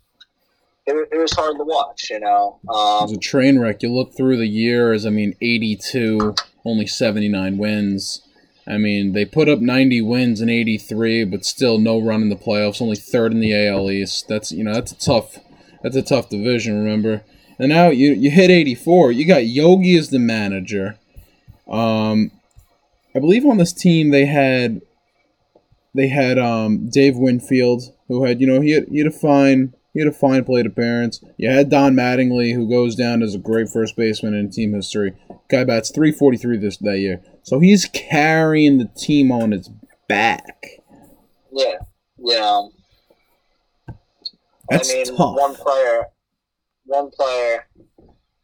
it, 0.86 1.08
it 1.10 1.16
was 1.16 1.32
hard 1.32 1.56
to 1.56 1.64
watch, 1.64 2.10
you 2.10 2.20
know. 2.20 2.60
Um, 2.68 3.04
it 3.04 3.08
was 3.08 3.12
a 3.14 3.18
train 3.18 3.58
wreck. 3.58 3.82
You 3.82 3.94
look 3.94 4.14
through 4.14 4.36
the 4.36 4.46
years, 4.46 5.06
I 5.06 5.10
mean, 5.10 5.34
82, 5.40 6.34
only 6.66 6.86
79 6.86 7.56
wins. 7.56 8.20
I 8.68 8.76
mean, 8.76 9.12
they 9.12 9.24
put 9.24 9.48
up 9.48 9.60
90 9.60 10.02
wins 10.02 10.40
in 10.42 10.50
83, 10.50 11.24
but 11.24 11.44
still 11.44 11.78
no 11.78 11.98
run 11.98 12.22
in 12.22 12.28
the 12.28 12.36
playoffs, 12.36 12.82
only 12.82 12.96
third 12.96 13.32
in 13.32 13.40
the 13.40 13.54
AL 13.54 13.90
East. 13.90 14.28
That's, 14.28 14.52
you 14.52 14.62
know, 14.62 14.74
that's 14.74 14.92
a 14.92 14.98
tough 14.98 15.38
that's 15.82 15.96
a 15.96 16.02
tough 16.02 16.28
division, 16.28 16.76
remember? 16.76 17.22
And 17.58 17.70
now 17.70 17.88
you 17.88 18.12
you 18.12 18.30
hit 18.30 18.50
84. 18.50 19.12
You 19.12 19.26
got 19.26 19.46
Yogi 19.46 19.96
as 19.96 20.10
the 20.10 20.18
manager. 20.18 20.98
Um 21.66 22.30
I 23.14 23.20
believe 23.20 23.46
on 23.46 23.56
this 23.56 23.72
team 23.72 24.10
they 24.10 24.26
had 24.26 24.82
they 25.94 26.08
had 26.08 26.38
um 26.38 26.90
Dave 26.90 27.16
Winfield 27.16 27.94
who 28.08 28.24
had, 28.24 28.40
you 28.40 28.46
know, 28.46 28.60
he 28.60 28.72
had 28.72 28.88
he 28.88 28.98
had 28.98 29.06
a 29.06 29.10
fine 29.10 29.72
he 29.98 30.04
had 30.04 30.12
a 30.12 30.16
fine 30.16 30.44
plate 30.44 30.64
appearance. 30.64 31.20
You 31.38 31.50
had 31.50 31.70
Don 31.70 31.94
Mattingly, 31.94 32.54
who 32.54 32.68
goes 32.68 32.94
down 32.94 33.20
as 33.20 33.34
a 33.34 33.38
great 33.38 33.68
first 33.68 33.96
baseman 33.96 34.32
in 34.34 34.48
team 34.48 34.72
history. 34.74 35.14
Guy 35.50 35.64
bats 35.64 35.90
343 35.90 36.56
this 36.58 36.76
that 36.78 36.98
year. 36.98 37.20
So 37.42 37.58
he's 37.58 37.86
carrying 37.86 38.78
the 38.78 38.84
team 38.96 39.32
on 39.32 39.50
his 39.50 39.68
back. 40.08 40.66
Yeah. 41.52 41.78
Yeah. 42.18 42.36
Um, 42.36 42.70
That's 44.70 44.90
I 44.90 44.94
mean, 44.94 45.06
tough. 45.16 45.36
one 45.36 45.54
player, 45.56 46.04
one 46.84 47.10
player, 47.10 47.66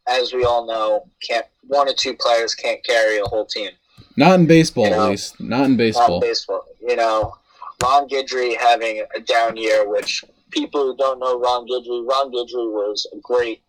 as 0.07 0.33
we 0.33 0.43
all 0.43 0.67
know, 0.67 1.05
can't. 1.25 1.45
One 1.67 1.87
or 1.89 1.93
two 1.93 2.15
players 2.15 2.53
can't 2.53 2.83
carry 2.85 3.17
a 3.17 3.23
whole 3.25 3.45
team. 3.45 3.71
Not 4.17 4.39
in 4.39 4.45
baseball, 4.45 4.83
You 4.85 4.91
know, 4.91 5.05
at 5.05 5.09
least. 5.11 5.39
Not 5.39 5.65
in 5.65 5.71
Not 5.71 5.77
baseball. 5.77 6.19
baseball. 6.19 6.63
You 6.81 6.95
know, 6.95 7.33
Ron 7.81 8.07
Guidry 8.07 8.55
having 8.57 9.03
a 9.15 9.19
down 9.19 9.57
year, 9.57 9.89
which 9.89 10.23
people 10.55 10.81
who 10.81 10.97
don't 10.97 11.19
know 11.19 11.39
Ron 11.39 11.67
Guidry, 11.67 12.07
Ron 12.07 12.31
Guidry 12.31 12.71
was 12.71 13.05
a 13.13 13.17
great 13.21 13.61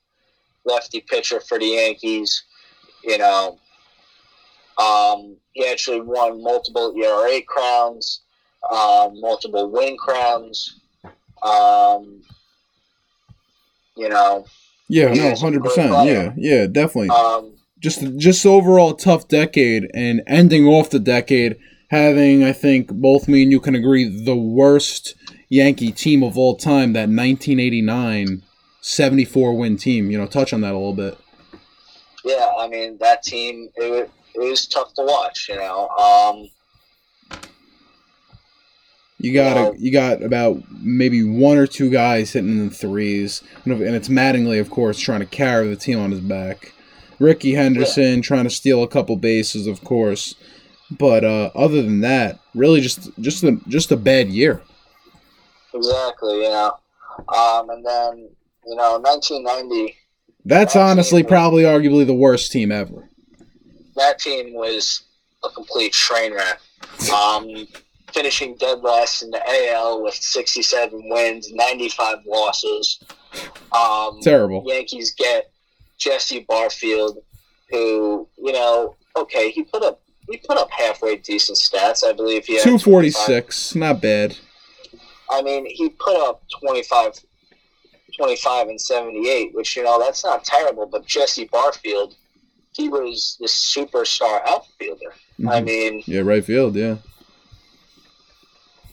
lefty 0.64 1.00
pitcher 1.00 1.40
for 1.40 1.58
the 1.58 1.66
Yankees. 1.66 2.44
You 3.04 3.18
know, 3.18 3.58
um, 4.78 5.36
he 5.52 5.66
actually 5.66 6.00
won 6.00 6.42
multiple 6.42 6.94
ERA 6.96 7.40
crowns, 7.42 8.22
um, 8.70 9.20
multiple 9.20 9.70
win 9.70 9.96
crowns. 9.98 10.80
Um, 11.42 12.22
you 13.96 14.08
know, 14.08 14.46
Yeah, 14.88 15.12
no, 15.12 15.34
hundred 15.34 15.62
percent. 15.64 15.90
Yeah, 16.06 16.32
yeah, 16.36 16.66
definitely. 16.66 17.10
um, 17.10 17.54
just 17.78 18.16
just 18.16 18.46
overall 18.46 18.94
tough 18.94 19.28
decade 19.28 19.90
and 19.94 20.22
ending 20.26 20.66
off 20.66 20.88
the 20.90 20.98
decade 20.98 21.56
having 21.90 22.42
I 22.42 22.52
think 22.52 22.88
both 22.90 23.28
me 23.28 23.42
and 23.42 23.52
you 23.52 23.60
can 23.60 23.74
agree 23.74 24.24
the 24.24 24.34
worst 24.36 25.14
Yankee 25.48 25.92
team 25.92 26.22
of 26.22 26.36
all 26.36 26.56
time 26.56 26.92
that 26.94 27.08
1989 27.08 28.42
74 28.80 29.56
win 29.56 29.76
team. 29.76 30.10
You 30.10 30.18
know, 30.18 30.26
touch 30.26 30.52
on 30.52 30.60
that 30.62 30.72
a 30.72 30.78
little 30.78 30.92
bit. 30.94 31.18
yeah, 32.24 32.50
I 32.58 32.68
mean 32.68 32.98
that 32.98 33.22
team 33.22 33.68
it, 33.76 33.90
wa- 33.90 34.42
it 34.42 34.50
was 34.50 34.66
tough 34.66 34.94
to 34.94 35.02
watch. 35.02 35.48
You 35.48 35.56
know, 35.56 35.88
um, 35.88 36.48
You 39.18 39.32
got 39.32 39.56
a, 39.56 39.78
you 39.78 39.90
got 39.90 40.22
about 40.22 40.62
maybe 40.70 41.24
one 41.24 41.56
or 41.56 41.66
two 41.66 41.88
guys 41.90 42.32
hitting 42.32 42.50
in 42.50 42.68
the 42.68 42.74
threes, 42.74 43.42
and 43.64 43.80
it's 43.82 44.08
Mattingly, 44.08 44.60
of 44.60 44.68
course, 44.70 44.98
trying 44.98 45.20
to 45.20 45.26
carry 45.26 45.68
the 45.68 45.76
team 45.76 45.98
on 45.98 46.10
his 46.10 46.20
back. 46.20 46.72
Rickey 47.18 47.54
Henderson 47.54 48.20
trying 48.20 48.44
to 48.44 48.50
steal 48.50 48.82
a 48.82 48.88
couple 48.88 49.16
bases, 49.16 49.66
of 49.66 49.82
course, 49.82 50.34
but 50.90 51.24
uh, 51.24 51.50
other 51.54 51.80
than 51.80 52.02
that, 52.02 52.38
really 52.54 52.82
just 52.82 53.08
just 53.18 53.42
a 53.42 53.58
just 53.68 53.90
a 53.90 53.96
bad 53.96 54.28
year. 54.28 54.60
Exactly. 55.76 56.42
You 56.44 56.50
know, 56.50 56.76
um, 57.28 57.70
and 57.70 57.84
then 57.84 58.28
you 58.66 58.74
know, 58.74 58.98
1990, 58.98 59.96
That's 60.44 60.74
That 60.74 60.80
honestly 60.80 61.22
team- 61.22 61.28
probably 61.28 61.62
arguably 61.64 62.06
the 62.06 62.14
worst 62.14 62.50
team 62.52 62.72
ever. 62.72 63.08
that 63.96 64.18
team 64.18 64.54
was 64.54 65.02
a 65.44 65.48
complete 65.50 65.92
train 65.92 66.34
wreck. 66.34 66.60
Um, 67.14 67.68
finishing 68.12 68.56
dead 68.56 68.80
last 68.80 69.22
in 69.22 69.30
the 69.30 69.40
AL 69.72 70.02
with 70.02 70.14
67 70.14 70.90
wins, 71.10 71.52
95 71.52 72.18
losses. 72.26 72.98
Um, 73.72 74.18
Terrible. 74.22 74.64
Yankees 74.66 75.12
get 75.16 75.50
Jesse 75.98 76.44
Barfield, 76.48 77.18
who 77.70 78.28
you 78.38 78.52
know, 78.52 78.96
okay, 79.16 79.50
he 79.50 79.62
put 79.62 79.82
up 79.82 80.00
he 80.30 80.38
put 80.38 80.56
up 80.58 80.70
halfway 80.70 81.16
decent 81.16 81.58
stats. 81.58 82.04
I 82.04 82.12
believe 82.12 82.44
he 82.46 82.54
had 82.54 82.62
Two 82.64 82.78
forty 82.78 83.10
six, 83.10 83.74
not 83.74 84.00
bad. 84.02 84.36
I 85.30 85.42
mean, 85.42 85.66
he 85.66 85.88
put 85.90 86.16
up 86.16 86.42
25, 86.60 87.12
25 88.16 88.68
and 88.68 88.80
78, 88.80 89.54
which, 89.54 89.76
you 89.76 89.82
know, 89.84 89.98
that's 89.98 90.24
not 90.24 90.44
terrible. 90.44 90.86
But 90.86 91.04
Jesse 91.06 91.46
Barfield, 91.46 92.14
he 92.72 92.88
was 92.88 93.36
the 93.40 93.46
superstar 93.46 94.40
outfielder. 94.46 95.14
I 95.48 95.60
Mhm. 95.60 95.64
mean, 95.64 96.02
Yeah, 96.06 96.20
right 96.20 96.44
field. 96.44 96.76
Yeah, 96.76 96.96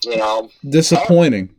you 0.04 0.18
know, 0.18 0.50
disappointing. 0.68 1.50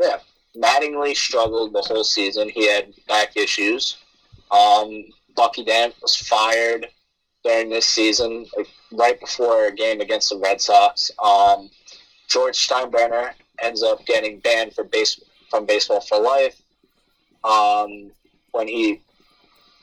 Yeah. 0.00 0.18
Mattingly 0.56 1.16
struggled 1.16 1.72
the 1.72 1.82
whole 1.82 2.04
season. 2.04 2.48
He 2.48 2.66
had 2.68 2.92
back 3.08 3.36
issues. 3.36 3.96
Um, 4.50 5.04
Bucky 5.34 5.64
Dent 5.64 5.94
was 6.00 6.14
fired 6.16 6.88
during 7.42 7.68
this 7.70 7.86
season, 7.86 8.46
like, 8.56 8.68
right 8.92 9.18
before 9.18 9.66
a 9.66 9.74
game 9.74 10.00
against 10.00 10.30
the 10.30 10.38
Red 10.38 10.60
Sox. 10.60 11.10
Um, 11.18 11.70
George 12.28 12.68
Steinbrenner 12.68 13.32
ends 13.62 13.82
up 13.82 14.04
getting 14.06 14.38
banned 14.40 14.74
for 14.74 14.84
base 14.84 15.20
from 15.50 15.66
baseball 15.66 16.00
for 16.00 16.18
life 16.20 16.60
um, 17.44 18.10
when 18.52 18.66
he 18.68 19.00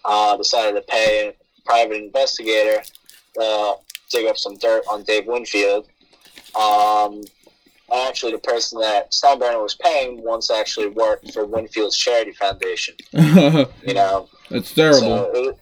uh, 0.05 0.35
decided 0.37 0.73
to 0.75 0.81
pay 0.87 1.29
a 1.29 1.33
private 1.65 1.97
investigator 1.97 2.81
to 3.35 3.75
dig 4.09 4.25
up 4.27 4.37
some 4.37 4.57
dirt 4.57 4.83
on 4.89 5.03
Dave 5.03 5.25
Winfield. 5.27 5.87
Um, 6.59 7.21
actually, 7.93 8.33
the 8.33 8.39
person 8.39 8.81
that 8.81 9.11
Steinbrenner 9.11 9.61
was 9.61 9.75
paying 9.75 10.21
once 10.23 10.49
actually 10.51 10.87
worked 10.87 11.31
for 11.33 11.45
Winfield's 11.45 11.97
charity 11.97 12.33
foundation. 12.33 12.95
You 13.83 13.93
know, 13.93 14.29
It's 14.49 14.73
terrible. 14.73 14.99
so 14.99 15.31
it, 15.33 15.57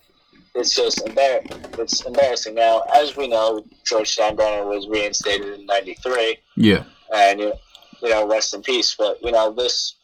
it's 0.55 0.75
just 0.75 0.99
embar- 1.05 1.79
it's 1.79 2.01
embarrassing. 2.05 2.55
Now, 2.55 2.81
as 2.93 3.15
we 3.15 3.27
know, 3.27 3.63
George 3.85 4.15
Steinbrenner 4.15 4.65
was 4.67 4.87
reinstated 4.87 5.59
in 5.59 5.65
'93, 5.67 6.37
yeah. 6.55 6.83
and 7.13 7.39
you 7.39 7.53
you 8.01 8.09
know, 8.09 8.27
rest 8.27 8.53
in 8.53 8.61
peace. 8.61 8.95
But 8.97 9.21
you 9.23 9.31
know, 9.31 9.51
this 9.51 9.95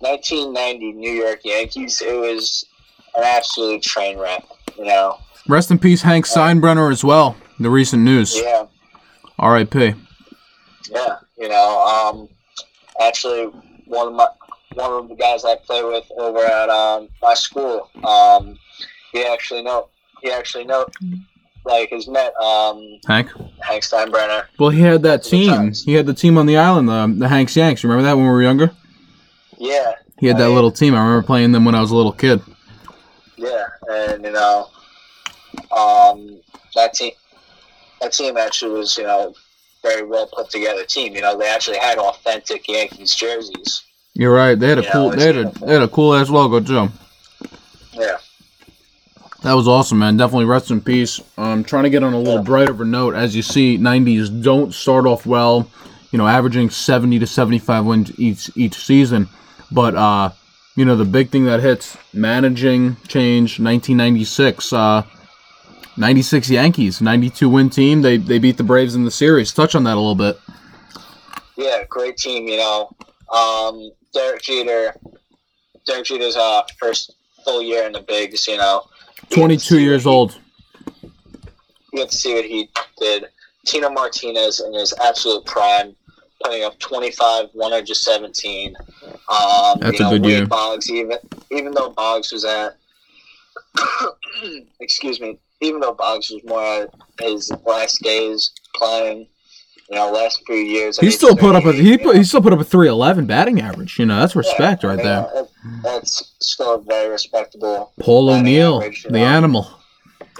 1990 0.00 0.92
New 0.92 1.10
York 1.10 1.40
Yankees, 1.44 2.00
it 2.00 2.14
was 2.14 2.64
an 3.16 3.24
absolute 3.24 3.82
train 3.82 4.18
wreck. 4.18 4.44
You 4.76 4.84
know, 4.84 5.18
Rest 5.48 5.70
in 5.70 5.78
peace, 5.78 6.02
Hank 6.02 6.26
Steinbrenner 6.26 6.90
as 6.90 7.04
well. 7.04 7.36
The 7.60 7.70
recent 7.70 8.02
news. 8.02 8.36
yeah, 8.36 8.66
R.I.P. 9.38 9.94
yeah. 10.90 11.16
You 11.38 11.48
know, 11.48 11.80
um, 11.82 12.28
actually, 13.00 13.44
one 13.86 14.08
of 14.08 14.14
my 14.14 14.28
one 14.74 14.92
of 14.92 15.08
the 15.08 15.14
guys 15.14 15.44
I 15.44 15.56
play 15.56 15.82
with 15.82 16.04
over 16.18 16.44
at 16.44 16.68
um, 16.68 17.08
my 17.22 17.34
school, 17.34 17.88
um, 18.04 18.58
he 19.12 19.24
actually 19.24 19.62
know 19.62 19.88
he 20.22 20.30
actually 20.30 20.64
know 20.64 20.86
like 21.66 21.90
has 21.90 22.08
met 22.08 22.34
um, 22.36 22.98
Hank. 23.06 23.30
Hank 23.60 23.82
Steinbrenner. 23.82 24.44
Well, 24.58 24.70
he 24.70 24.80
had 24.80 25.02
that 25.02 25.22
team. 25.24 25.72
He 25.72 25.92
had 25.94 26.06
the 26.06 26.14
team 26.14 26.38
on 26.38 26.46
the 26.46 26.56
island, 26.56 26.88
the, 26.88 27.12
the 27.18 27.28
Hanks 27.28 27.54
Yanks. 27.56 27.82
Remember 27.84 28.02
that 28.04 28.14
when 28.16 28.24
we 28.26 28.30
were 28.32 28.42
younger? 28.42 28.70
Yeah, 29.58 29.92
He 30.18 30.26
had 30.26 30.38
that 30.38 30.44
I- 30.50 30.54
little 30.54 30.70
team. 30.72 30.94
I 30.94 30.98
remember 31.02 31.26
playing 31.26 31.52
them 31.52 31.64
when 31.64 31.74
I 31.74 31.80
was 31.80 31.90
a 31.90 31.96
little 31.96 32.12
kid. 32.12 32.40
Yeah, 33.36 33.66
and 33.90 34.24
you 34.24 34.32
know, 34.32 34.68
um, 35.76 36.40
that 36.74 36.94
team, 36.94 37.12
that 38.00 38.12
team 38.12 38.36
actually 38.36 38.72
was 38.78 38.96
you 38.96 39.04
know 39.04 39.34
very 39.82 40.04
well 40.04 40.26
put 40.32 40.48
together 40.50 40.84
team. 40.84 41.14
You 41.14 41.20
know, 41.22 41.36
they 41.36 41.48
actually 41.48 41.78
had 41.78 41.98
authentic 41.98 42.66
Yankees 42.68 43.14
jerseys. 43.14 43.82
You're 44.14 44.32
right. 44.34 44.54
They 44.58 44.68
had 44.68 44.78
a 44.78 44.82
Yeah, 44.82 44.92
cool. 44.92 45.12
it's 45.12 45.16
They 45.22 45.26
had 45.26 45.36
a, 45.36 45.50
they 45.66 45.72
had 45.74 45.82
a 45.82 45.88
cool 45.88 46.14
ass 46.14 46.30
logo 46.30 46.60
too. 46.60 46.90
That 49.46 49.54
was 49.54 49.68
awesome, 49.68 50.00
man. 50.00 50.16
Definitely 50.16 50.46
rest 50.46 50.72
in 50.72 50.80
peace. 50.80 51.20
I'm 51.38 51.44
um, 51.44 51.62
trying 51.62 51.84
to 51.84 51.90
get 51.90 52.02
on 52.02 52.12
a 52.12 52.18
little 52.18 52.38
Yeah. 52.38 52.42
brighter 52.42 52.72
of 52.72 52.80
a 52.80 52.84
note. 52.84 53.14
As 53.14 53.36
you 53.36 53.42
see, 53.42 53.78
90s 53.78 54.28
don't 54.28 54.74
start 54.74 55.06
off 55.06 55.24
well. 55.24 55.70
You 56.10 56.18
know, 56.18 56.26
averaging 56.26 56.68
70 56.68 57.20
to 57.20 57.28
75 57.28 57.84
wins 57.84 58.18
each 58.18 58.50
each 58.56 58.74
season. 58.74 59.28
But 59.70 59.94
uh, 59.94 60.30
you 60.74 60.84
know, 60.84 60.96
the 60.96 61.04
big 61.04 61.30
thing 61.30 61.44
that 61.44 61.60
hits 61.60 61.96
managing 62.12 62.96
change. 63.06 63.60
1996. 63.60 64.72
Uh, 64.72 65.04
96 65.96 66.50
Yankees, 66.50 67.00
92 67.00 67.48
win 67.48 67.70
team. 67.70 68.02
They 68.02 68.16
they 68.16 68.40
beat 68.40 68.56
the 68.56 68.64
Braves 68.64 68.96
in 68.96 69.04
the 69.04 69.12
series. 69.12 69.52
Touch 69.52 69.76
on 69.76 69.84
that 69.84 69.94
a 69.94 70.00
little 70.00 70.16
bit. 70.16 70.40
Yeah, 71.54 71.84
great 71.88 72.16
team, 72.16 72.48
you 72.48 72.56
know. 72.56 72.90
Um, 73.32 73.92
Derek 74.12 74.42
Jeter, 74.42 74.92
Derek 75.86 76.04
Jeter's 76.04 76.34
uh, 76.34 76.62
first 76.80 77.14
full 77.44 77.62
year 77.62 77.86
in 77.86 77.92
the 77.92 78.00
bigs, 78.00 78.48
you 78.48 78.56
know. 78.56 78.82
You 79.30 79.36
get 79.36 79.60
to 79.60 79.68
22 79.68 79.80
years 79.80 80.02
he- 80.04 80.08
old. 80.08 80.38
You 81.92 82.02
get 82.02 82.10
to 82.10 82.16
see 82.16 82.34
what 82.34 82.44
he 82.44 82.68
did. 82.98 83.26
Tino 83.66 83.90
Martinez 83.90 84.60
in 84.60 84.72
his 84.74 84.92
absolute 85.02 85.44
prime, 85.44 85.96
putting 86.42 86.62
up 86.64 86.78
25, 86.78 87.48
117. 87.52 88.74
Um, 89.28 89.78
That's 89.80 89.98
you 89.98 90.06
a 90.06 90.08
know, 90.08 90.10
good 90.10 90.22
Wade 90.22 90.30
year. 90.30 90.46
Boggs, 90.46 90.90
even 90.90 91.18
even 91.50 91.72
though 91.72 91.90
Boggs 91.90 92.32
was 92.32 92.44
at, 92.44 92.76
excuse 94.80 95.20
me, 95.20 95.38
even 95.60 95.80
though 95.80 95.94
Boggs 95.94 96.30
was 96.30 96.44
more 96.44 96.62
at 96.82 96.90
his 97.20 97.50
last 97.64 98.02
days 98.02 98.52
playing, 98.74 99.26
you 99.90 99.96
know, 99.96 100.10
last 100.10 100.42
few 100.46 100.56
years. 100.56 100.98
He 100.98 101.10
still 101.10 101.36
put 101.36 101.54
up 101.54 101.64
a 101.64 101.72
he 101.72 101.96
put 101.98 102.16
he 102.16 102.24
still 102.24 102.42
put 102.42 102.52
up 102.52 102.60
a 102.60 102.64
311 102.64 103.26
batting 103.26 103.60
average. 103.60 103.98
You 103.98 104.06
know, 104.06 104.20
that's 104.20 104.34
respect 104.36 104.82
Yeah, 104.82 104.90
right 104.90 105.02
there. 105.02 105.46
That's 105.82 106.34
still 106.40 106.74
a 106.74 106.82
very 106.82 107.08
respectable. 107.10 107.92
Paul 108.00 108.30
O'Neill, 108.30 108.76
average, 108.76 109.04
the 109.04 109.10
know. 109.10 109.24
animal. 109.24 109.70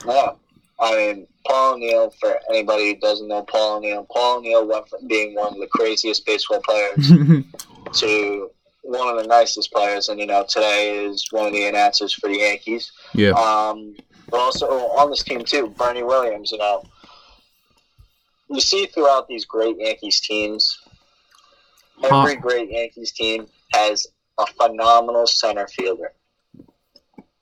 Yeah. 0.07 0.31
I 0.79 0.97
mean, 0.97 1.27
Paul 1.47 1.75
O'Neill, 1.75 2.11
for 2.21 2.39
anybody 2.51 2.95
who 2.95 3.01
doesn't 3.01 3.29
know 3.29 3.43
Paul 3.43 3.79
O'Neill, 3.79 4.07
Paul 4.11 4.39
O'Neill 4.39 4.67
went 4.67 4.89
from 4.89 5.07
being 5.07 5.35
one 5.35 5.55
of 5.55 5.59
the 5.59 5.69
craziest 5.69 6.27
baseball 6.27 6.61
players 6.61 7.09
to 7.95 8.51
one 8.83 9.09
of 9.09 9.23
the 9.23 9.27
nicest 9.27 9.73
players, 9.73 10.09
and, 10.09 10.21
you 10.21 10.27
know, 10.27 10.45
today 10.49 11.05
is 11.05 11.27
one 11.31 11.47
of 11.47 11.53
the 11.53 11.67
announcers 11.67 12.13
for 12.13 12.29
the 12.29 12.39
Yankees. 12.39 12.93
yeah. 13.15 13.31
Um, 13.31 13.97
but 14.29 14.41
also 14.41 14.67
on 14.67 15.11
this 15.11 15.23
team, 15.23 15.43
too, 15.45 15.69
Bernie 15.79 16.03
Williams, 16.03 16.51
you 16.51 16.59
know. 16.59 16.85
You 18.49 18.61
see 18.61 18.87
throughout 18.87 19.29
these 19.29 19.45
great 19.45 19.77
Yankees 19.79 20.21
teams, 20.21 20.79
every 22.05 22.37
great 22.37 22.71
Yankees 22.71 23.13
team 23.13 23.47
has 23.73 24.07
a 24.39 24.47
phenomenal 24.47 25.27
center 25.27 25.67
fielder. 25.67 26.13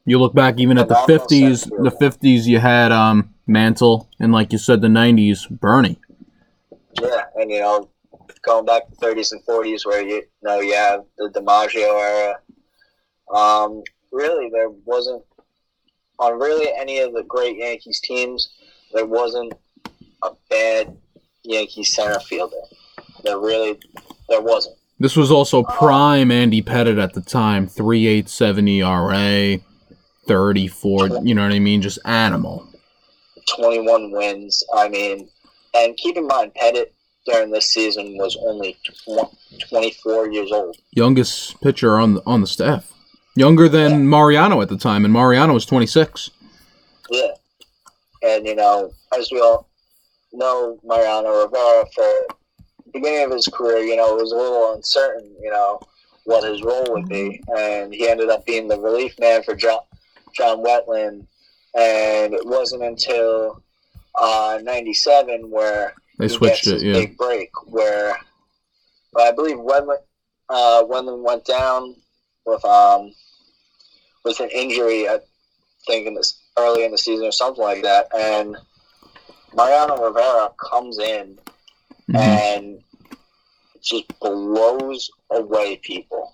You 0.07 0.19
look 0.19 0.35
back 0.35 0.59
even 0.59 0.79
at 0.79 0.89
the 0.89 1.03
fifties. 1.07 1.65
The 1.65 1.91
fifties, 1.91 2.47
you 2.47 2.59
had 2.59 2.93
um 2.93 3.35
Mantle, 3.47 4.09
and 4.19 4.33
like 4.33 4.53
you 4.53 4.59
said, 4.59 4.81
the 4.81 4.89
nineties, 4.89 5.47
Bernie. 5.47 5.99
Yeah, 7.01 7.25
and 7.37 7.51
you 7.51 7.61
know, 7.61 7.89
going 8.43 8.65
back 8.65 8.89
to 8.89 8.95
thirties 8.97 9.33
and 9.33 9.43
forties, 9.45 9.85
where 9.85 10.03
you, 10.03 10.17
you 10.17 10.23
know 10.43 10.61
you 10.61 10.75
have 10.75 11.05
the 11.19 11.29
DiMaggio 11.29 12.01
era. 12.01 12.39
Um, 13.35 13.83
really, 14.13 14.51
there 14.51 14.71
wasn't 14.71 15.23
on 16.19 16.39
really 16.39 16.71
any 16.79 17.01
of 17.01 17.13
the 17.13 17.25
great 17.25 17.57
Yankees 17.59 18.01
teams. 18.01 18.51
There 18.93 19.07
wasn't 19.07 19.55
a 20.25 20.31
bad 20.51 20.97
Yankee 21.43 21.85
center 21.85 22.19
fielder. 22.21 22.57
There 23.23 23.39
really, 23.39 23.79
there 24.29 24.41
wasn't. 24.41 24.77
This 24.99 25.17
was 25.17 25.31
also 25.31 25.63
prime 25.63 26.31
Andy 26.31 26.63
Pettitte 26.63 27.03
at 27.03 27.15
the 27.15 27.21
time, 27.21 27.67
three 27.67 28.07
eight 28.07 28.29
seven 28.29 28.67
ERA, 28.69 29.59
thirty 30.27 30.69
four. 30.69 31.09
You 31.23 31.35
know 31.35 31.43
what 31.43 31.53
I 31.53 31.59
mean? 31.59 31.83
Just 31.83 31.99
animal. 32.05 32.67
Twenty-one 33.57 34.11
wins. 34.13 34.63
I 34.75 34.89
mean, 34.89 35.29
and 35.75 35.97
keep 35.97 36.17
in 36.17 36.27
mind, 36.27 36.53
Pettitte 36.55 36.91
during 37.27 37.51
this 37.51 37.67
season 37.73 38.17
was 38.17 38.37
only 38.41 38.77
twenty-four 39.69 40.31
years 40.31 40.53
old. 40.53 40.77
Youngest 40.93 41.61
pitcher 41.61 41.99
on 41.99 42.15
the 42.15 42.23
on 42.27 42.41
the 42.41 42.47
staff. 42.47 42.93
Younger 43.37 43.69
than 43.69 44.09
Mariano 44.09 44.63
at 44.63 44.69
the 44.69 44.79
time, 44.79 45.05
and 45.05 45.13
Mariano 45.13 45.55
was 45.55 45.67
twenty 45.67 45.87
six. 45.87 46.31
Yeah. 47.11 47.33
And, 48.23 48.47
you 48.47 48.55
know, 48.55 48.91
as 49.19 49.31
we 49.31 49.39
all 49.41 49.69
know, 50.37 50.79
Mariano 50.85 51.45
Rivera, 51.45 51.85
for 51.95 52.03
the 52.85 52.93
beginning 52.93 53.27
of 53.27 53.33
his 53.33 53.49
career, 53.49 53.79
you 53.79 53.97
know, 53.97 54.17
it 54.17 54.23
was 54.23 54.33
a 54.33 54.37
little 54.37 54.75
uncertain, 54.75 55.35
you 55.43 55.51
know, 55.51 55.81
what 56.25 56.49
his 56.49 56.63
role 56.63 56.87
would 56.91 57.09
be. 57.09 57.43
And 57.57 57.93
he 57.93 58.09
ended 58.09 58.31
up 58.31 58.47
being 58.47 58.69
the 58.69 58.81
relief 58.81 59.19
man 59.19 59.43
for 59.43 59.55
John, 59.55 59.81
John 60.35 60.65
Wetteland. 60.65 61.27
And 61.77 62.35
it 62.35 62.47
wasn't 62.47 62.83
until 62.83 63.63
uh, 64.15 64.61
97 64.63 65.51
where 65.51 65.95
They 66.19 66.27
he 66.27 66.29
switched 66.29 66.67
it. 66.67 66.83
Yeah. 66.83 66.93
big 66.93 67.17
break, 67.17 67.51
where 67.67 68.17
I 69.19 69.33
believe 69.33 69.57
Wetteland, 69.57 69.99
uh, 70.49 70.85
Wetteland 70.85 71.23
went 71.23 71.45
down 71.45 71.97
with 72.47 72.65
um 72.65 73.13
with 74.25 74.41
an 74.41 74.51
injury, 74.51 75.09
I 75.09 75.19
think 75.87 76.07
in 76.07 76.15
this 76.15 76.39
early 76.59 76.85
in 76.85 76.93
the 76.93 76.99
season 76.99 77.27
or 77.27 77.33
something 77.33 77.63
like 77.63 77.83
that, 77.83 78.07
and 78.17 78.57
Mariano 79.57 79.97
Rivera 79.97 80.51
comes 80.59 80.99
in 80.99 81.39
Mhm. 82.11 82.17
and 82.17 82.83
just 83.83 84.05
blows 84.21 85.11
away 85.31 85.77
people. 85.83 86.33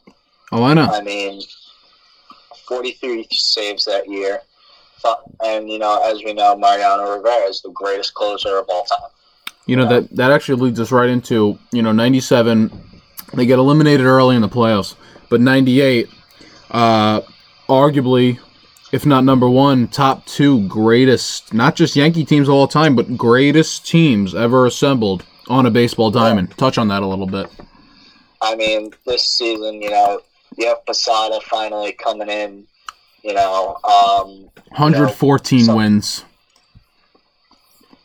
Oh, 0.53 0.63
I 0.65 0.75
know. 0.75 0.87
I 0.87 1.01
mean, 1.01 1.43
43 2.67 3.27
saves 3.31 3.85
that 3.85 4.09
year. 4.09 4.41
And, 5.43 5.71
you 5.71 5.79
know, 5.79 6.03
as 6.03 6.23
we 6.23 6.33
know, 6.35 6.57
Mariano 6.57 7.17
Rivera 7.17 7.49
is 7.49 7.63
the 7.63 7.71
greatest 7.71 8.13
closer 8.15 8.59
of 8.59 8.67
all 8.69 8.85
time. 8.85 8.99
You 9.67 9.77
know 9.77 9.87
that 9.89 10.15
that 10.17 10.33
actually 10.33 10.61
leads 10.63 10.81
us 10.81 10.91
right 10.91 11.09
into 11.09 11.57
you 11.71 11.81
know 11.83 11.93
ninety 11.93 12.19
seven. 12.19 12.71
They 13.35 13.47
get 13.47 13.59
eliminated 13.61 14.05
early 14.05 14.35
in 14.35 14.43
the 14.43 14.49
playoffs, 14.49 14.95
but 15.29 15.41
ninety 15.41 15.81
eight, 15.81 16.09
uh, 16.73 17.21
arguably, 17.69 18.41
if 18.93 19.07
not 19.07 19.25
number 19.25 19.49
one, 19.49 19.89
top 19.89 20.27
two 20.27 20.67
greatest 20.69 21.53
not 21.55 21.77
just 21.77 21.97
Yankee 21.97 22.25
teams 22.25 22.49
of 22.49 22.55
all 22.55 22.69
time, 22.69 22.97
but 22.97 23.17
greatest 23.17 23.87
teams 23.87 24.35
ever 24.35 24.67
assembled 24.67 25.25
on 25.49 25.67
a 25.67 25.71
baseball 25.71 26.11
diamond. 26.11 26.57
Touch 26.57 26.79
on 26.79 26.89
that 26.89 27.03
a 27.03 27.07
little 27.07 27.27
bit. 27.27 27.49
I 28.43 28.57
mean, 28.57 28.93
this 29.07 29.27
season, 29.37 29.83
you 29.83 29.91
know, 29.91 30.21
you 30.57 30.67
have 30.69 30.85
Posada 30.87 31.41
finally 31.43 31.93
coming 31.93 32.29
in, 32.29 32.67
you 33.23 33.35
know, 33.35 33.77
um, 33.85 34.51
Hundred 34.73 35.09
fourteen 35.09 35.65
so- 35.65 35.77
wins. 35.77 36.25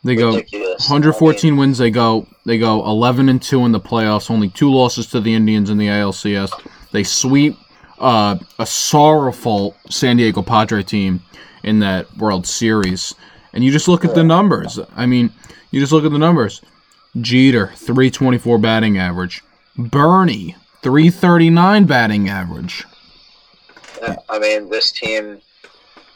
They 0.04 0.16
go 0.16 0.36
ridiculous. 0.36 0.88
114 0.88 1.58
wins. 1.58 1.80
They 1.80 1.90
go 1.90 2.28
they 2.46 2.60
go 2.60 2.86
11 2.86 3.28
and 3.28 3.42
two 3.42 3.66
in 3.66 3.72
the 3.72 3.80
playoffs. 3.80 4.30
Only 4.30 4.50
two 4.50 4.72
losses 4.72 5.08
to 5.08 5.20
the 5.20 5.34
Indians 5.34 5.72
in 5.72 5.80
the 5.80 5.88
ALCS. 5.88 6.52
They 6.92 7.04
sweep 7.04 7.58
uh, 8.00 8.38
a 8.60 8.66
sorrowful 8.66 9.76
San 9.90 10.18
Diego 10.18 10.42
Padre 10.42 10.84
team 10.84 11.22
in 11.64 11.80
that 11.80 12.16
World 12.18 12.46
Series. 12.46 13.16
And 13.54 13.64
you 13.64 13.72
just 13.72 13.88
look 13.88 14.04
at 14.06 14.16
the 14.16 14.24
numbers. 14.24 14.80
I 14.96 15.06
mean, 15.06 15.32
you 15.72 15.80
just 15.80 15.92
look 15.92 16.04
at 16.06 16.12
the 16.12 16.18
numbers. 16.20 16.62
Jeter 17.22 17.68
324 17.76 18.58
batting 18.58 18.98
average. 18.98 19.42
Bernie 19.78 20.56
339 20.82 21.86
batting 21.86 22.30
average. 22.30 22.86
I 24.02 24.08
mean, 24.10 24.18
I 24.30 24.40
mean, 24.40 24.70
this 24.70 24.92
team, 24.92 25.42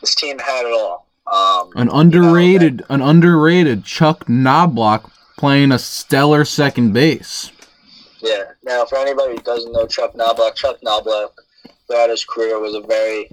this 0.01 0.15
team 0.15 0.37
had 0.39 0.65
it 0.65 0.73
all. 0.73 1.07
Um, 1.31 1.71
An 1.75 1.89
underrated 1.89 2.83
an 2.89 3.01
underrated 3.01 3.83
Chuck 3.85 4.27
Knobloch 4.27 5.11
playing 5.37 5.71
a 5.71 5.77
stellar 5.79 6.43
second 6.43 6.91
base. 6.93 7.51
yeah. 8.21 8.43
Now, 8.63 8.83
for 8.85 8.97
anybody 8.97 9.35
who 9.35 9.41
doesn't 9.43 9.71
know 9.71 9.85
Chuck 9.87 10.15
Knobloch, 10.15 10.55
Chuck 10.55 10.77
Knobloch 10.83 11.33
throughout 11.89 12.09
his 12.09 12.23
career 12.23 12.59
was 12.59 12.75
a 12.75 12.81
very, 12.81 13.29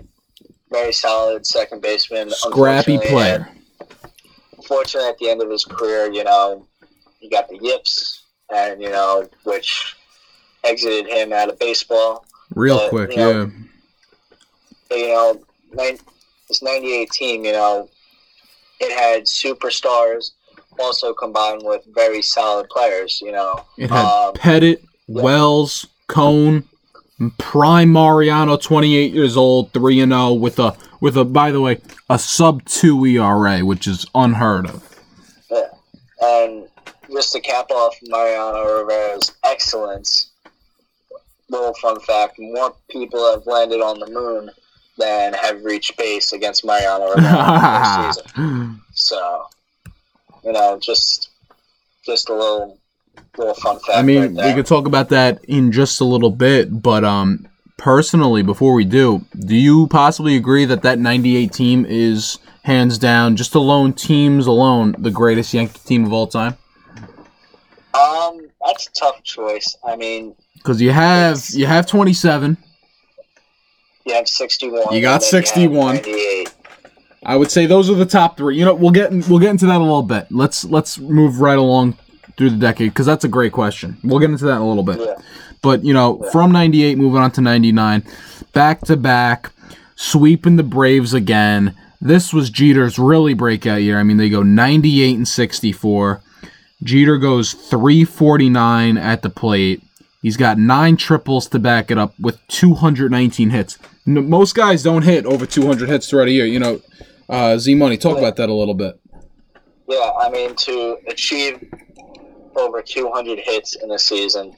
very 0.70 0.92
solid 0.92 1.46
second 1.46 1.82
baseman. 1.82 2.30
Scrappy 2.30 2.98
player. 2.98 3.48
Unfortunately, 4.57 5.09
at 5.09 5.18
the 5.18 5.28
end 5.28 5.42
of 5.42 5.50
his 5.50 5.64
career, 5.64 6.11
you 6.11 6.24
know, 6.24 6.66
he 7.20 7.28
got 7.28 7.48
the 7.48 7.59
yips, 7.61 8.24
and 8.52 8.80
you 8.80 8.90
know, 8.90 9.28
which 9.44 9.96
exited 10.64 11.07
him 11.07 11.32
out 11.32 11.48
of 11.48 11.59
baseball. 11.59 12.24
Real 12.54 12.78
Uh, 12.78 12.88
quick, 12.88 13.11
you 13.11 13.16
know, 13.16 13.30
yeah. 13.30 13.50
But, 14.88 14.98
you 14.98 15.09
know, 15.09 15.40
nine, 15.72 15.98
this 16.48 16.62
98 16.62 17.11
team, 17.11 17.44
you 17.44 17.52
know, 17.52 17.88
it 18.80 18.96
had 18.96 19.24
superstars 19.24 20.30
also 20.78 21.12
combined 21.12 21.62
with 21.64 21.82
very 21.94 22.22
solid 22.22 22.68
players, 22.68 23.20
you 23.20 23.32
know. 23.32 23.64
It 23.78 23.90
had 23.90 24.04
um, 24.04 24.34
Pettitte, 24.34 24.82
yeah. 25.09 25.22
Wells, 25.22 25.86
Cone, 26.07 26.64
prime 27.38 27.92
Mariano, 27.92 28.56
28 28.56 29.12
years 29.12 29.36
old, 29.36 29.72
3 29.72 30.00
and 30.00 30.12
0 30.12 30.34
with 30.34 30.58
a 30.58 30.76
with 31.00 31.16
a 31.16 31.24
by 31.24 31.50
the 31.50 31.60
way, 31.60 31.80
a 32.08 32.18
sub 32.18 32.64
2 32.64 33.04
ERA, 33.06 33.60
which 33.60 33.86
is 33.86 34.06
unheard 34.14 34.66
of. 34.68 35.00
Yeah. 35.50 35.68
And, 36.20 36.68
just 37.10 37.32
to 37.32 37.40
cap 37.40 37.70
off 37.70 37.96
Mariano 38.02 38.62
Rivera's 38.62 39.32
excellence, 39.44 40.30
little 41.48 41.74
fun 41.74 42.00
fact: 42.00 42.36
more 42.38 42.74
people 42.90 43.30
have 43.30 43.46
landed 43.46 43.80
on 43.80 44.00
the 44.00 44.10
moon 44.10 44.50
than 44.98 45.34
have 45.34 45.64
reached 45.64 45.96
base 45.96 46.32
against 46.32 46.64
Mariano 46.64 47.10
Rivera 47.14 48.12
this 48.12 48.16
season. 48.34 48.80
So, 48.92 49.46
you 50.44 50.52
know, 50.52 50.78
just 50.80 51.30
just 52.04 52.28
a 52.28 52.34
little 52.34 52.78
little 53.38 53.54
fun 53.54 53.78
fact. 53.80 53.98
I 53.98 54.02
mean, 54.02 54.36
right 54.36 54.46
we 54.46 54.54
could 54.54 54.66
talk 54.66 54.86
about 54.86 55.08
that 55.10 55.44
in 55.44 55.72
just 55.72 56.00
a 56.00 56.04
little 56.04 56.30
bit, 56.30 56.82
but 56.82 57.04
um, 57.04 57.46
personally, 57.76 58.42
before 58.42 58.72
we 58.74 58.84
do, 58.84 59.24
do 59.38 59.54
you 59.56 59.86
possibly 59.88 60.36
agree 60.36 60.64
that 60.64 60.82
that 60.82 60.98
'98 60.98 61.52
team 61.52 61.86
is 61.88 62.38
hands 62.62 62.98
down, 62.98 63.36
just 63.36 63.54
alone 63.54 63.92
teams 63.92 64.46
alone, 64.46 64.94
the 64.98 65.10
greatest 65.10 65.52
Yankee 65.54 65.78
team 65.84 66.04
of 66.04 66.12
all 66.12 66.26
time? 66.26 66.56
um, 67.94 68.40
that's 68.64 68.88
a 68.88 68.92
tough 68.92 69.22
choice. 69.22 69.76
I 69.84 69.96
mean, 69.96 70.34
Because 70.54 70.80
you 70.82 70.90
have 70.90 71.42
you 71.50 71.66
have 71.66 71.86
27. 71.86 72.56
you 74.04 74.14
have 74.14 74.28
sixty-one. 74.28 74.94
You 74.94 75.00
got 75.00 75.22
61. 75.22 75.96
have 75.96 76.04
Ninety-eight. 76.06 76.52
I 77.24 77.36
would 77.36 77.50
say 77.50 77.66
those 77.66 77.90
are 77.90 77.94
the 77.94 78.06
top 78.06 78.36
three. 78.36 78.56
You 78.56 78.64
know, 78.64 78.74
we'll 78.74 78.90
get 78.92 79.10
we'll 79.28 79.38
get 79.40 79.50
into 79.50 79.66
that 79.66 79.76
in 79.76 79.80
a 79.80 79.84
little 79.84 80.02
bit. 80.02 80.26
Let's 80.30 80.64
let's 80.64 80.98
move 80.98 81.40
right 81.40 81.58
along 81.58 81.96
through 82.37 82.51
the 82.51 82.57
decade 82.57 82.91
because 82.91 83.07
that's 83.07 83.24
a 83.24 83.28
great 83.28 83.53
question. 83.53 83.97
We'll 84.03 84.20
get 84.20 84.30
into 84.30 84.45
that 84.45 84.57
in 84.57 84.62
a 84.62 84.68
little 84.68 84.82
bit. 84.82 85.01
Yeah. 85.01 85.16
But 85.62 85.84
you 85.84 85.95
know, 85.95 86.22
from 86.32 86.53
'98 86.53 86.99
moving 86.99 87.20
on 87.20 87.30
to 87.32 87.41
'99, 87.41 88.05
back 88.53 88.80
to 88.82 88.97
back, 88.97 89.51
sweeping 89.95 90.57
the 90.57 90.62
Braves 90.62 91.14
again. 91.14 91.74
This 92.01 92.32
was 92.32 92.51
Jeter's 92.51 92.99
really 92.99 93.34
breakout 93.34 93.82
year. 93.82 93.99
I 93.99 94.03
mean, 94.03 94.18
they 94.18 94.28
go 94.28 94.43
98 94.43 95.16
and 95.16 95.26
64. 95.26 96.20
Jeter 96.82 97.16
goes 97.16 97.55
349 97.55 98.99
at 98.99 99.22
the 99.22 99.30
plate. 99.30 99.82
He's 100.20 100.37
got 100.37 100.59
nine 100.59 100.97
triples 100.97 101.49
to 101.49 101.59
back 101.59 101.91
it 101.91 101.97
up 101.97 102.18
with 102.20 102.39
219 102.49 103.51
hits. 103.51 103.78
Most 104.05 104.55
guys 104.55 104.82
don't 104.82 105.03
hit 105.03 105.24
over 105.24 105.47
200 105.47 105.89
hits 105.89 106.11
throughout 106.11 106.28
a 106.28 106.32
year. 106.32 106.45
You 106.45 106.61
know, 106.61 106.80
uh, 107.28 107.57
Z 107.59 107.74
Money, 107.74 107.97
talk 107.97 108.18
about 108.18 108.37
that 108.37 108.49
a 108.49 108.55
little 108.55 108.74
bit. 108.74 109.01
Yeah, 109.89 110.11
I 110.20 110.30
mean 110.30 110.55
to 110.57 110.99
achieve 111.07 111.64
over 112.57 112.82
200 112.82 113.38
hits 113.38 113.76
in 113.76 113.90
a 113.90 113.98
season, 113.98 114.57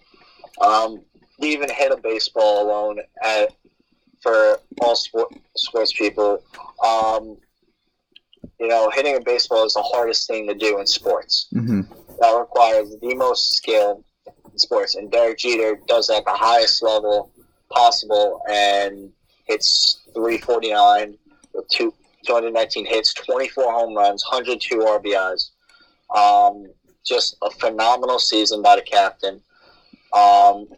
um, 0.61 1.03
he 1.39 1.53
even 1.53 1.71
hit 1.71 1.93
a 1.93 1.97
baseball 1.97 2.67
alone 2.67 2.99
at 3.23 3.53
for 4.21 4.59
all 4.81 4.97
sport, 4.97 5.33
sports 5.57 5.93
people. 5.93 6.43
Um, 6.85 7.37
you 8.59 8.67
know, 8.67 8.91
hitting 8.93 9.17
a 9.17 9.21
baseball 9.21 9.65
is 9.65 9.75
the 9.75 9.83
hardest 9.83 10.27
thing 10.27 10.49
to 10.49 10.55
do 10.55 10.81
in 10.81 10.87
sports. 10.87 11.49
hmm 11.53 11.83
That 12.21 12.37
requires 12.37 12.91
the 13.01 13.15
most 13.15 13.55
skill 13.55 14.05
in 14.51 14.59
sports, 14.59 14.97
and 14.97 15.11
Derek 15.11 15.39
Jeter 15.39 15.79
does 15.87 16.09
that 16.09 16.19
at 16.19 16.25
the 16.25 16.33
highest 16.33 16.83
level 16.83 17.31
possible, 17.71 18.43
and 18.51 19.13
hits 19.45 20.01
349 20.15 21.17
with 21.55 21.69
two 21.69 21.95
219 22.27 22.85
hits, 22.87 23.15
24 23.15 23.73
home 23.73 23.95
runs, 23.95 24.25
102 24.25 24.79
RBIs. 24.79 25.51
Um, 26.15 26.67
just 27.09 27.37
a 27.43 27.51
phenomenal 27.51 28.19
season 28.19 28.63
by 28.63 28.77
the 28.77 28.83
captain. 28.83 29.41
Um, 30.13 30.69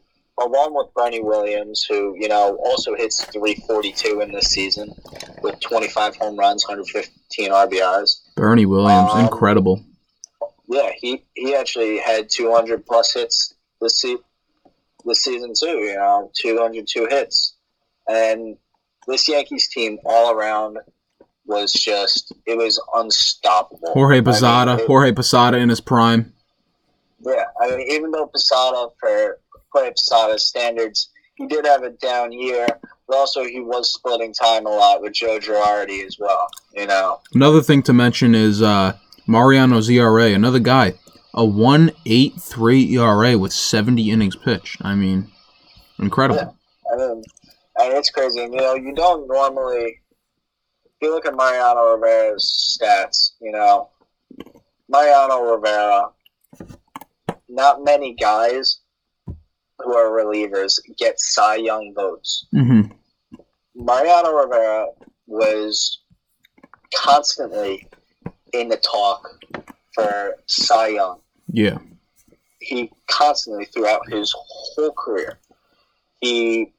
along 0.41 0.75
with 0.75 0.93
Bernie 0.95 1.23
Williams, 1.23 1.85
who, 1.85 2.15
you 2.19 2.29
know, 2.29 2.57
also 2.65 2.95
hits 2.95 3.25
342 3.27 4.21
in 4.21 4.33
this 4.33 4.47
season 4.47 4.95
with 5.43 5.61
25 5.61 6.17
home 6.17 6.37
runs, 6.37 6.67
115 6.67 7.51
RBIs. 7.51 8.21
Bernie 8.37 8.67
Williams, 8.67 9.11
Um, 9.13 9.21
incredible. 9.21 9.85
Yeah, 10.69 10.91
he, 10.97 11.25
he 11.35 11.55
actually 11.55 11.99
had 11.99 12.31
200 12.31 12.87
plus 12.87 13.13
hits 13.13 13.55
this, 13.81 14.01
se- 14.01 14.19
this 15.05 15.23
season, 15.23 15.53
too, 15.59 15.67
you 15.81 15.95
know, 15.97 16.31
202 16.35 17.07
hits. 17.11 17.55
And 18.09 18.57
this 19.07 19.29
Yankees 19.29 19.69
team 19.69 19.99
all 20.05 20.33
around 20.33 20.79
was 21.47 21.73
just, 21.73 22.33
it 22.47 22.57
was 22.57 22.81
unstoppable. 22.95 23.93
Jorge 23.93 24.17
I 24.17 24.17
mean, 24.17 24.25
Posada, 24.25 24.79
Jorge 24.87 25.13
Posada 25.13 25.59
in 25.59 25.69
his 25.69 25.81
prime. 25.81 26.33
Yeah, 27.21 27.45
I 27.61 27.77
mean, 27.77 27.91
even 27.91 28.11
though 28.11 28.27
Posada, 28.27 28.89
for 28.99 29.39
Jorge 29.73 29.91
Posada's 29.91 30.47
standards, 30.47 31.11
he 31.35 31.47
did 31.47 31.65
have 31.67 31.83
a 31.83 31.91
down 31.91 32.33
year, 32.33 32.67
but 33.09 33.17
also 33.17 33.45
he 33.45 33.61
was 33.61 33.93
splitting 33.93 34.33
time 34.33 34.67
a 34.67 34.71
lot 34.71 35.03
with 35.03 35.15
Joe 35.15 35.39
Girardi 35.39 36.05
as 36.07 36.19
well. 36.19 36.49
You 36.75 36.87
know, 36.87 37.21
Another 37.35 37.63
thing 37.63 37.83
to 37.85 37.93
mention 37.93 38.35
is 38.35 38.63
uh, 38.63 38.97
Mariano's 39.27 39.89
ERA, 39.89 40.27
another 40.27 40.59
guy, 40.59 40.95
a 41.35 41.45
one 41.45 41.93
eight 42.07 42.35
three 42.41 42.97
ERA 42.97 43.39
with 43.39 43.53
70 43.53 44.11
innings 44.11 44.37
pitched. 44.37 44.85
I 44.85 44.95
mean, 44.95 45.31
incredible. 45.99 46.57
I 46.93 46.97
mean, 46.97 47.23
I 47.79 47.89
mean, 47.89 47.97
it's 47.97 48.11
crazy. 48.11 48.41
You 48.41 48.51
know, 48.51 48.75
you 48.75 48.95
don't 48.95 49.27
normally. 49.27 50.00
If 51.01 51.07
you 51.07 51.15
look 51.15 51.25
at 51.25 51.35
Mariano 51.35 51.95
Rivera's 51.95 52.79
stats, 52.79 53.31
you 53.41 53.53
know, 53.53 53.89
Mariano 54.87 55.41
Rivera, 55.41 56.11
not 57.49 57.83
many 57.83 58.13
guys 58.13 58.81
who 59.79 59.97
are 59.97 60.11
relievers 60.11 60.79
get 60.99 61.19
Cy 61.19 61.57
Young 61.57 61.95
votes. 61.95 62.47
hmm 62.53 62.83
Mariano 63.75 64.33
Rivera 64.35 64.89
was 65.27 66.01
constantly 66.95 67.89
in 68.53 68.69
the 68.69 68.77
talk 68.77 69.27
for 69.95 70.35
Cy 70.47 70.89
Young. 70.89 71.21
Yeah. 71.51 71.79
He 72.59 72.93
constantly, 73.07 73.65
throughout 73.65 74.07
his 74.11 74.35
whole 74.37 74.93
career, 74.93 75.39
he 76.21 76.75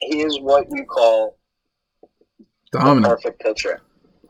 he 0.00 0.20
is 0.22 0.38
what 0.40 0.66
you 0.70 0.84
call 0.84 1.36
the 2.72 2.78
Dominant. 2.78 3.06
perfect 3.14 3.40
pitcher. 3.40 3.80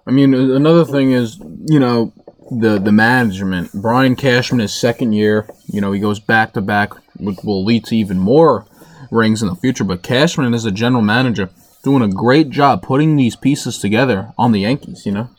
I 0.07 0.11
mean, 0.12 0.35
another 0.35 0.85
thing 0.85 1.12
is, 1.12 1.39
you 1.66 1.79
know, 1.79 2.12
the 2.51 2.79
the 2.79 2.93
management. 2.93 3.71
Brian 3.75 4.16
Cashman, 4.16 4.61
his 4.61 4.75
second 4.75 5.12
year, 5.12 5.47
you 5.66 5.81
know, 5.81 5.93
he 5.93 6.01
goes 6.01 6.18
back 6.21 6.53
to 6.55 6.61
back, 6.61 6.93
which 7.18 7.39
will 7.45 7.64
lead 7.64 7.85
to 7.87 7.97
even 7.97 8.18
more 8.18 8.66
rings 9.11 9.43
in 9.43 9.49
the 9.49 9.55
future. 9.57 9.85
But 9.85 10.03
Cashman, 10.03 10.55
as 10.55 10.64
a 10.64 10.71
general 10.71 11.03
manager, 11.03 11.51
doing 11.85 12.03
a 12.03 12.09
great 12.09 12.51
job 12.51 12.83
putting 12.83 13.16
these 13.16 13.37
pieces 13.37 13.79
together 13.79 14.33
on 14.39 14.53
the 14.53 14.61
Yankees. 14.61 15.05
You 15.07 15.12
know. 15.12 15.31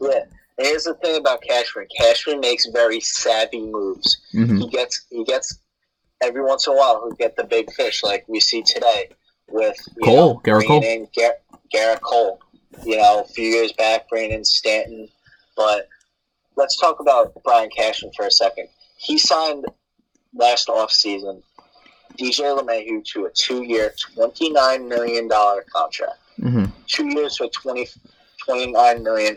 Yeah. 0.00 0.24
Here's 0.56 0.84
the 0.84 0.94
thing 0.94 1.16
about 1.16 1.42
Cashman. 1.42 1.86
Cashman 2.00 2.38
makes 2.40 2.66
very 2.66 3.00
savvy 3.00 3.60
moves. 3.60 4.22
hmm 4.32 4.58
he 4.58 4.68
gets 4.68 5.04
he 5.10 5.24
gets 5.24 5.58
every 6.22 6.42
once 6.42 6.66
in 6.68 6.72
a 6.72 6.76
while 6.76 7.02
he'll 7.02 7.16
get 7.16 7.36
the 7.36 7.44
big 7.44 7.70
fish 7.72 8.02
like 8.04 8.24
we 8.28 8.38
see 8.40 8.62
today 8.62 9.10
with 9.54 9.76
Cole, 10.02 10.34
know, 10.34 10.40
Gerrit 10.44 10.66
Cole. 10.66 10.82
in 10.82 11.08
Gar- 11.16 11.38
Gerrit 11.72 12.00
Cole. 12.00 12.40
You 12.84 12.96
know, 12.98 13.20
a 13.22 13.32
few 13.32 13.46
years 13.46 13.72
back, 13.72 14.08
bringing 14.10 14.32
in 14.32 14.44
Stanton. 14.44 15.08
But 15.56 15.88
let's 16.56 16.76
talk 16.78 17.00
about 17.00 17.32
Brian 17.44 17.70
Cashman 17.74 18.10
for 18.16 18.26
a 18.26 18.30
second. 18.30 18.68
He 18.98 19.16
signed 19.16 19.64
last 20.34 20.68
offseason 20.68 21.42
DJ 22.18 22.56
LeMahieu 22.58 23.04
to 23.04 23.26
a 23.26 23.30
two-year, 23.30 23.92
$29 24.16 24.88
million 24.88 25.28
contract. 25.28 26.18
hmm 26.40 26.64
Two 26.86 27.08
years 27.08 27.36
for 27.36 27.48
20, 27.48 27.88
$29 28.46 29.02
million. 29.02 29.36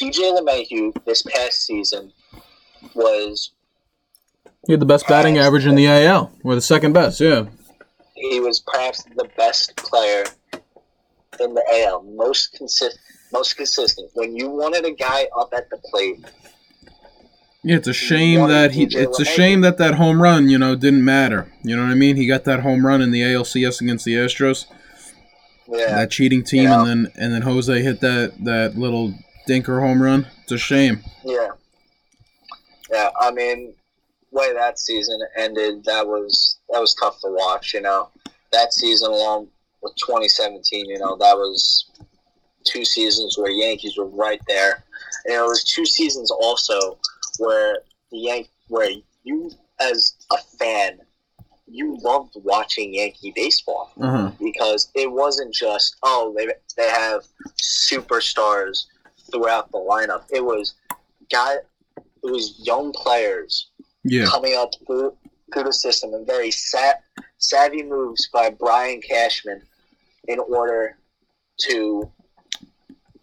DJ 0.00 0.38
LeMahieu 0.38 0.92
this 1.04 1.22
past 1.22 1.66
season 1.66 2.12
was 2.94 3.50
He 4.66 4.72
had 4.72 4.80
the 4.80 4.86
best 4.86 5.06
batting 5.08 5.38
average 5.38 5.66
in 5.66 5.74
the 5.74 5.86
AL, 5.86 6.32
or 6.42 6.54
the 6.54 6.60
second 6.60 6.92
best. 6.92 7.20
Yeah. 7.20 7.46
He 8.20 8.40
was 8.40 8.60
perhaps 8.60 9.02
the 9.16 9.28
best 9.36 9.76
player 9.76 10.24
in 11.40 11.54
the 11.54 11.64
AL, 11.86 12.02
most 12.02 12.52
consist, 12.54 12.98
most 13.32 13.56
consistent. 13.56 14.10
When 14.14 14.36
you 14.36 14.48
wanted 14.50 14.84
a 14.84 14.92
guy 14.92 15.26
up 15.36 15.52
at 15.56 15.70
the 15.70 15.78
plate, 15.78 16.24
Yeah, 17.62 17.76
it's 17.76 17.88
a 17.88 17.92
shame 17.94 18.48
that 18.48 18.72
he. 18.72 18.84
It's 18.84 19.20
a 19.20 19.24
shame 19.24 19.60
that 19.62 19.78
that 19.78 19.94
home 19.94 20.20
run, 20.22 20.48
you 20.48 20.58
know, 20.58 20.74
didn't 20.76 21.04
matter. 21.04 21.52
You 21.62 21.76
know 21.76 21.82
what 21.82 21.90
I 21.92 21.94
mean? 21.94 22.16
He 22.16 22.26
got 22.26 22.44
that 22.44 22.60
home 22.60 22.86
run 22.86 23.00
in 23.02 23.10
the 23.10 23.20
ALCS 23.22 23.80
against 23.80 24.04
the 24.04 24.14
Astros, 24.14 24.66
yeah, 25.68 25.94
that 25.96 26.10
cheating 26.10 26.42
team, 26.42 26.64
Yeah. 26.64 26.80
and 26.80 26.88
then 26.88 27.12
and 27.16 27.32
then 27.34 27.42
Jose 27.42 27.82
hit 27.82 28.00
that 28.00 28.32
that 28.44 28.76
little 28.78 29.14
dinker 29.48 29.80
home 29.80 30.02
run. 30.02 30.26
It's 30.42 30.52
a 30.52 30.58
shame. 30.58 31.02
yeah, 31.24 31.48
yeah. 32.90 33.10
I 33.20 33.30
mean, 33.30 33.74
way 34.30 34.52
that 34.52 34.78
season 34.78 35.20
ended, 35.36 35.84
that 35.84 36.06
was 36.06 36.58
that 36.70 36.80
was 36.80 36.94
tough 36.94 37.20
to 37.20 37.28
watch. 37.30 37.74
You 37.74 37.82
know, 37.82 38.08
that 38.52 38.72
season 38.72 39.10
along 39.10 39.48
with 39.82 39.94
2017, 39.96 40.86
you 40.86 40.98
know, 40.98 41.16
that 41.16 41.36
was 41.36 41.90
two 42.64 42.84
seasons 42.84 43.36
where 43.38 43.50
Yankees 43.50 43.96
were 43.96 44.06
right 44.06 44.40
there, 44.46 44.84
and 45.26 45.34
it 45.34 45.42
was 45.42 45.64
two 45.64 45.86
seasons 45.86 46.30
also 46.30 46.98
where 47.38 47.78
the 48.10 48.18
Yan- 48.18 48.44
where 48.68 48.90
you 49.24 49.50
as 49.80 50.14
a 50.32 50.38
fan 50.58 50.98
you 51.72 51.96
loved 52.02 52.34
watching 52.42 52.92
Yankee 52.92 53.32
baseball 53.34 53.92
huh. 54.00 54.32
because 54.40 54.90
it 54.94 55.10
wasn't 55.10 55.54
just 55.54 55.96
oh 56.02 56.34
they 56.36 56.48
they 56.76 56.90
have 56.90 57.22
superstars 57.56 58.86
throughout 59.30 59.70
the 59.70 59.78
lineup. 59.78 60.24
It 60.30 60.44
was 60.44 60.74
guy, 61.30 61.56
it 61.96 62.30
was 62.30 62.60
young 62.64 62.92
players 62.92 63.69
Yeah. 64.04 64.24
coming 64.26 64.54
up 64.56 64.70
through, 64.86 65.16
through 65.52 65.64
the 65.64 65.72
system 65.72 66.14
and 66.14 66.26
very 66.26 66.50
sa- 66.50 66.94
savvy 67.38 67.82
moves 67.82 68.28
by 68.32 68.50
Brian 68.50 69.00
Cashman 69.02 69.62
in 70.28 70.38
order 70.38 70.96
to 71.68 72.10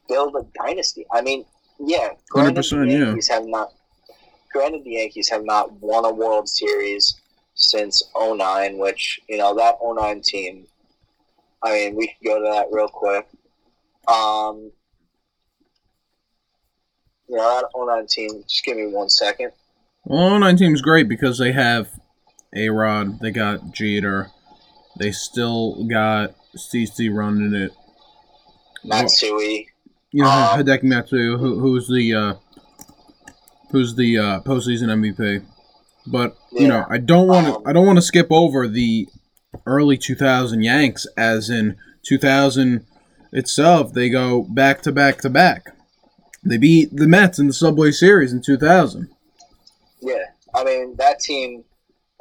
build 0.07 0.35
a 0.35 0.45
dynasty. 0.63 1.05
I 1.11 1.21
mean, 1.21 1.45
yeah, 1.79 2.09
granted 2.29 2.63
100%, 2.63 2.85
the 2.85 2.91
yeah. 2.91 3.05
Yankees 3.05 3.27
have 3.27 3.45
not. 3.45 3.69
Granted, 4.51 4.83
the 4.83 4.91
Yankees 4.91 5.29
have 5.29 5.43
not 5.43 5.71
won 5.73 6.05
a 6.05 6.11
World 6.11 6.49
Series 6.49 7.19
since 7.53 8.01
09, 8.15 8.77
which 8.77 9.19
you 9.27 9.37
know 9.37 9.55
that 9.55 9.75
09 9.81 10.21
team. 10.21 10.65
I 11.61 11.71
mean, 11.73 11.95
we 11.95 12.07
can 12.07 12.17
go 12.23 12.39
to 12.39 12.49
that 12.51 12.67
real 12.71 12.87
quick. 12.87 13.27
Um, 14.07 14.71
you 17.27 17.35
know 17.35 17.61
that 17.61 17.65
09 17.75 18.07
team. 18.07 18.43
Just 18.47 18.63
give 18.63 18.77
me 18.77 18.87
one 18.87 19.09
second. 19.09 19.51
Well, 20.09 20.39
09 20.39 20.55
team's 20.55 20.81
great 20.81 21.09
because 21.09 21.37
they 21.37 21.51
have 21.51 21.89
A 22.55 22.69
Rod, 22.69 23.19
they 23.19 23.29
got 23.29 23.73
Jeter, 23.73 24.31
they 24.97 25.11
still 25.11 25.83
got 25.83 26.33
CC 26.55 27.13
running 27.13 27.53
it. 27.53 27.71
Matsui. 28.85 29.67
You 30.13 30.23
know, 30.23 30.29
Um, 30.29 30.59
Hideki 30.59 30.83
Matsu, 30.83 31.37
who, 31.37 31.59
who's 31.59 31.89
the 31.89 32.13
uh, 32.13 32.33
who's 33.71 33.95
the 33.95 34.17
uh, 34.17 34.39
postseason 34.39 34.87
MVP. 34.87 35.45
But 36.05 36.37
you 36.53 36.69
know, 36.69 36.85
I 36.89 36.99
don't 36.99 37.27
want 37.27 37.47
to. 37.47 37.55
Um, 37.57 37.63
I 37.65 37.73
don't 37.73 37.85
want 37.85 37.97
to 37.97 38.01
skip 38.01 38.27
over 38.31 38.65
the 38.65 39.09
early 39.65 39.97
2000 39.97 40.63
Yanks, 40.63 41.05
as 41.17 41.49
in 41.49 41.75
2000 42.03 42.85
itself. 43.33 43.91
They 43.91 44.09
go 44.09 44.43
back 44.43 44.81
to 44.83 44.93
back 44.93 45.17
to 45.17 45.29
back. 45.29 45.65
They 46.45 46.57
beat 46.57 46.95
the 46.95 47.09
Mets 47.09 47.39
in 47.39 47.47
the 47.47 47.53
Subway 47.53 47.91
Series 47.91 48.31
in 48.31 48.41
2000. 48.41 49.09
Yeah, 49.99 50.25
I 50.53 50.63
mean 50.63 50.95
that 50.97 51.19
team 51.19 51.63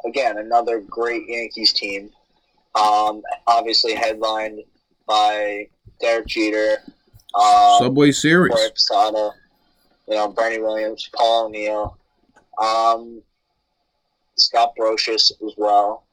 again, 0.05 0.39
another 0.39 0.81
great 0.81 1.22
Yankees 1.29 1.72
team. 1.72 2.11
Um, 2.74 3.22
obviously 3.47 3.95
headlined 3.95 4.61
by 5.07 5.68
Derek 6.01 6.27
Jeter, 6.27 6.79
um, 7.35 7.79
Subway 7.79 8.12
Series. 8.12 8.53
Posada, 8.53 9.31
you 10.09 10.14
know, 10.14 10.29
Bernie 10.29 10.61
Williams, 10.61 11.09
Paul 11.14 11.47
O'Neill, 11.47 11.97
um, 12.59 13.22
Scott 14.37 14.72
Brosius 14.79 15.33
as 15.45 15.55
well, 15.57 16.05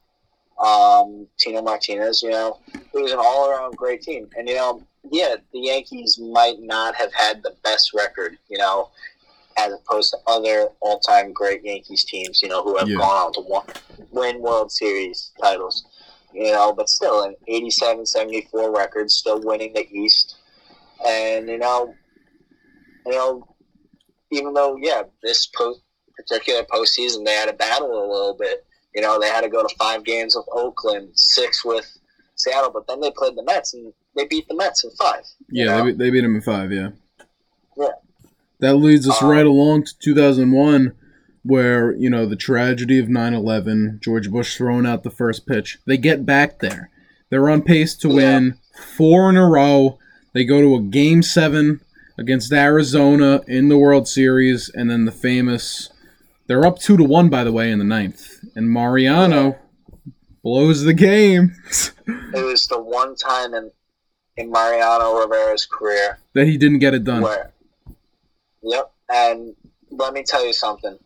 um, 0.58 1.26
Tino 1.38 1.60
Martinez. 1.60 2.22
You 2.22 2.30
know, 2.30 2.58
it 2.74 2.98
was 2.98 3.12
an 3.12 3.18
all-around 3.18 3.76
great 3.76 4.02
team, 4.02 4.28
and 4.36 4.48
you 4.48 4.54
know, 4.54 4.82
yeah, 5.10 5.36
the 5.52 5.60
Yankees 5.60 6.18
might 6.18 6.60
not 6.60 6.94
have 6.94 7.12
had 7.12 7.42
the 7.42 7.54
best 7.62 7.92
record, 7.92 8.38
you 8.48 8.56
know, 8.56 8.90
as 9.56 9.72
opposed 9.72 10.10
to 10.12 10.18
other 10.26 10.68
all-time 10.80 11.32
great 11.32 11.64
Yankees 11.64 12.04
teams, 12.04 12.42
you 12.42 12.48
know, 12.48 12.62
who 12.62 12.76
have 12.76 12.88
Yeah. 12.88 12.96
gone 12.96 13.26
on 13.26 13.32
to 13.34 13.40
won, 13.40 13.64
win 14.10 14.40
World 14.40 14.72
Series 14.72 15.30
titles. 15.40 15.84
You 16.32 16.50
know, 16.50 16.72
but 16.72 16.88
still 16.88 17.22
an 17.22 17.36
87 17.46 18.04
74 18.06 18.74
record, 18.74 19.08
still 19.10 19.40
winning 19.40 19.72
the 19.72 19.86
East. 19.88 20.34
And, 21.06 21.48
you 21.48 21.58
know, 21.58 21.94
you 23.06 23.12
know, 23.12 23.46
even 24.32 24.52
though, 24.52 24.76
yeah, 24.80 25.04
this 25.22 25.46
post, 25.46 25.80
particular 26.16 26.64
postseason, 26.64 27.24
they 27.24 27.34
had 27.34 27.48
a 27.48 27.52
battle 27.52 27.92
a 27.92 28.10
little 28.10 28.34
bit. 28.38 28.64
You 28.96 29.02
know, 29.02 29.20
they 29.20 29.28
had 29.28 29.42
to 29.42 29.48
go 29.48 29.62
to 29.62 29.74
five 29.76 30.04
games 30.04 30.34
with 30.34 30.46
Oakland, 30.50 31.10
six 31.14 31.64
with 31.64 31.86
Seattle, 32.34 32.70
but 32.70 32.86
then 32.88 33.00
they 33.00 33.12
played 33.12 33.36
the 33.36 33.44
Mets 33.44 33.74
and 33.74 33.92
they 34.16 34.24
beat 34.26 34.48
the 34.48 34.54
Mets 34.56 34.82
in 34.82 34.90
five. 34.92 35.22
you 35.50 35.64
Yeah, 35.64 35.76
know? 35.78 35.84
they, 35.84 35.90
beat- 35.92 35.98
they 35.98 36.10
beat 36.10 36.24
him 36.24 36.34
in 36.34 36.42
five. 36.42 36.72
Yeah. 36.72 36.90
Yeah. 37.76 37.88
That 38.64 38.76
leads 38.76 39.06
us 39.06 39.20
Um, 39.20 39.28
right 39.28 39.44
along 39.44 39.84
to 39.84 39.98
2001, 39.98 40.92
where 41.42 41.92
you 41.92 42.08
know 42.08 42.24
the 42.24 42.34
tragedy 42.34 42.98
of 42.98 43.08
9/11. 43.10 43.98
George 44.02 44.30
Bush 44.30 44.56
throwing 44.56 44.86
out 44.86 45.02
the 45.02 45.10
first 45.10 45.46
pitch. 45.46 45.78
They 45.86 45.98
get 45.98 46.24
back 46.24 46.60
there. 46.60 46.88
They're 47.28 47.50
on 47.50 47.60
pace 47.60 47.94
to 47.96 48.08
Yeah. 48.08 48.14
win 48.14 48.54
four 48.96 49.28
in 49.28 49.36
a 49.36 49.46
row. 49.46 49.98
They 50.32 50.44
go 50.46 50.62
to 50.62 50.76
a 50.76 50.80
game 50.80 51.22
seven 51.22 51.80
against 52.16 52.54
Arizona 52.54 53.42
in 53.46 53.68
the 53.68 53.76
World 53.76 54.08
Series, 54.08 54.70
and 54.74 54.90
then 54.90 55.04
the 55.04 55.12
famous. 55.12 55.90
They're 56.46 56.64
up 56.64 56.78
two 56.78 56.96
to 56.96 57.04
one, 57.04 57.28
by 57.28 57.44
the 57.44 57.52
way, 57.52 57.70
in 57.70 57.78
the 57.78 57.84
ninth, 57.84 58.26
and 58.56 58.70
Mariano 58.70 59.56
blows 60.42 60.84
the 60.84 60.94
game 60.94 61.54
It 62.34 62.44
was 62.44 62.66
the 62.66 62.80
one 62.80 63.14
time 63.16 63.52
in, 63.54 63.70
in 64.38 64.50
Mariano 64.50 65.18
Rivera's 65.20 65.66
career 65.66 66.18
that 66.34 66.46
he 66.46 66.56
didn't 66.56 66.78
get 66.80 66.94
it 66.94 67.04
done. 67.04 67.22
Where? 67.22 67.50
Yep. 68.64 68.92
And 69.10 69.54
let 69.90 70.14
me 70.14 70.22
tell 70.22 70.44
you 70.44 70.52
something. 70.52 70.98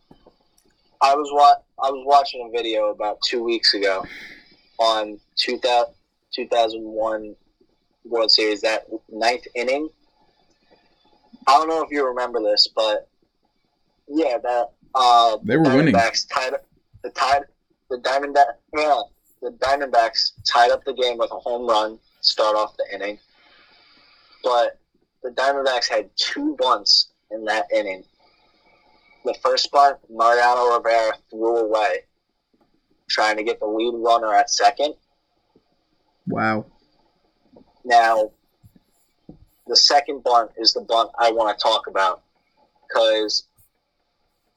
I 1.01 1.13
was 1.13 1.29
wa- 1.31 1.61
I 1.85 1.91
was 1.91 2.03
watching 2.05 2.49
a 2.49 2.57
video 2.57 2.89
about 2.89 3.19
two 3.21 3.43
weeks 3.43 3.73
ago 3.73 4.03
on 4.79 5.19
2000, 5.37 5.93
2001 6.33 7.35
World 8.05 8.31
Series, 8.31 8.61
that 8.61 8.85
ninth 9.09 9.45
inning. 9.55 9.89
I 11.47 11.57
don't 11.57 11.67
know 11.67 11.81
if 11.83 11.91
you 11.91 12.05
remember 12.05 12.41
this, 12.41 12.67
but 12.67 13.07
yeah, 14.07 14.37
that 14.41 14.69
uh, 14.95 15.37
They 15.43 15.57
were 15.57 15.75
winning. 15.75 15.93
Tied 15.93 16.53
the 17.03 17.09
tied 17.11 17.43
the 17.89 17.97
Diamondback 17.97 18.45
yeah, 18.75 19.01
the 19.41 19.51
Diamondbacks 19.51 20.31
tied 20.45 20.71
up 20.71 20.83
the 20.85 20.93
game 20.93 21.17
with 21.17 21.31
a 21.31 21.39
home 21.39 21.67
run 21.67 21.97
to 21.97 21.99
start 22.21 22.55
off 22.55 22.75
the 22.77 22.95
inning. 22.95 23.19
But 24.43 24.79
the 25.23 25.29
Diamondbacks 25.31 25.89
had 25.89 26.09
two 26.15 26.55
bunts 26.59 27.08
in 27.31 27.45
that 27.45 27.65
inning. 27.73 28.03
The 29.25 29.35
first 29.43 29.71
bunt, 29.71 29.97
Mariano 30.09 30.77
Rivera 30.77 31.13
threw 31.29 31.57
away, 31.57 32.03
trying 33.09 33.37
to 33.37 33.43
get 33.43 33.59
the 33.59 33.65
lead 33.67 33.93
runner 33.95 34.33
at 34.33 34.49
second. 34.49 34.95
Wow. 36.27 36.65
Now, 37.83 38.31
the 39.67 39.75
second 39.75 40.23
bunt 40.23 40.51
is 40.57 40.73
the 40.73 40.81
bunt 40.81 41.11
I 41.19 41.31
want 41.31 41.57
to 41.57 41.61
talk 41.61 41.87
about 41.87 42.23
because 42.87 43.47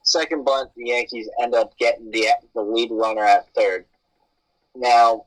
second 0.05 0.45
bunt, 0.45 0.70
the 0.77 0.87
Yankees 0.87 1.29
end 1.41 1.55
up 1.55 1.77
getting 1.79 2.11
the 2.11 2.29
the 2.55 2.62
lead 2.62 2.91
runner 2.91 3.25
at 3.25 3.53
third. 3.55 3.85
Now, 4.75 5.27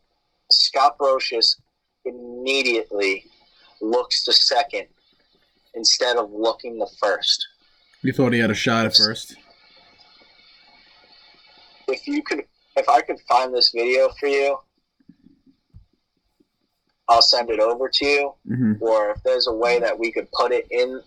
Scott 0.52 0.98
Brosius 0.98 1.60
immediately 2.06 3.26
looks 3.82 4.24
to 4.26 4.34
second 4.34 4.88
instead 5.76 6.18
of 6.18 6.32
looking 6.32 6.78
the 6.80 6.90
first. 7.00 7.48
You 8.02 8.14
thought 8.14 8.34
he 8.34 8.40
had 8.40 8.52
a 8.52 8.56
shot 8.56 8.86
at 8.86 8.96
first. 8.96 9.36
If 11.88 12.08
you 12.08 12.24
could, 12.24 12.44
if 12.76 12.90
I 12.90 13.02
could 13.02 13.20
find 13.28 13.54
this 13.54 13.72
video 13.74 14.10
for 14.20 14.28
you, 14.28 14.58
I'll 17.08 17.22
send 17.22 17.50
it 17.50 17.60
over 17.60 17.88
to 17.90 18.06
you. 18.06 18.34
hmm 18.48 18.74
Or 18.80 19.12
if 19.12 19.22
there's 19.24 19.48
a 19.48 19.54
way 19.54 19.80
that 19.80 19.98
we 19.98 20.12
could 20.12 20.32
put 20.32 20.52
it 20.52 20.66
in 20.72 21.02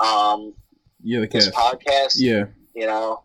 um, 0.00 0.54
Yeah, 1.02 1.20
the 1.20 1.28
this 1.28 1.50
podcast, 1.50 2.14
Yeah. 2.16 2.46
you 2.74 2.86
know, 2.86 3.22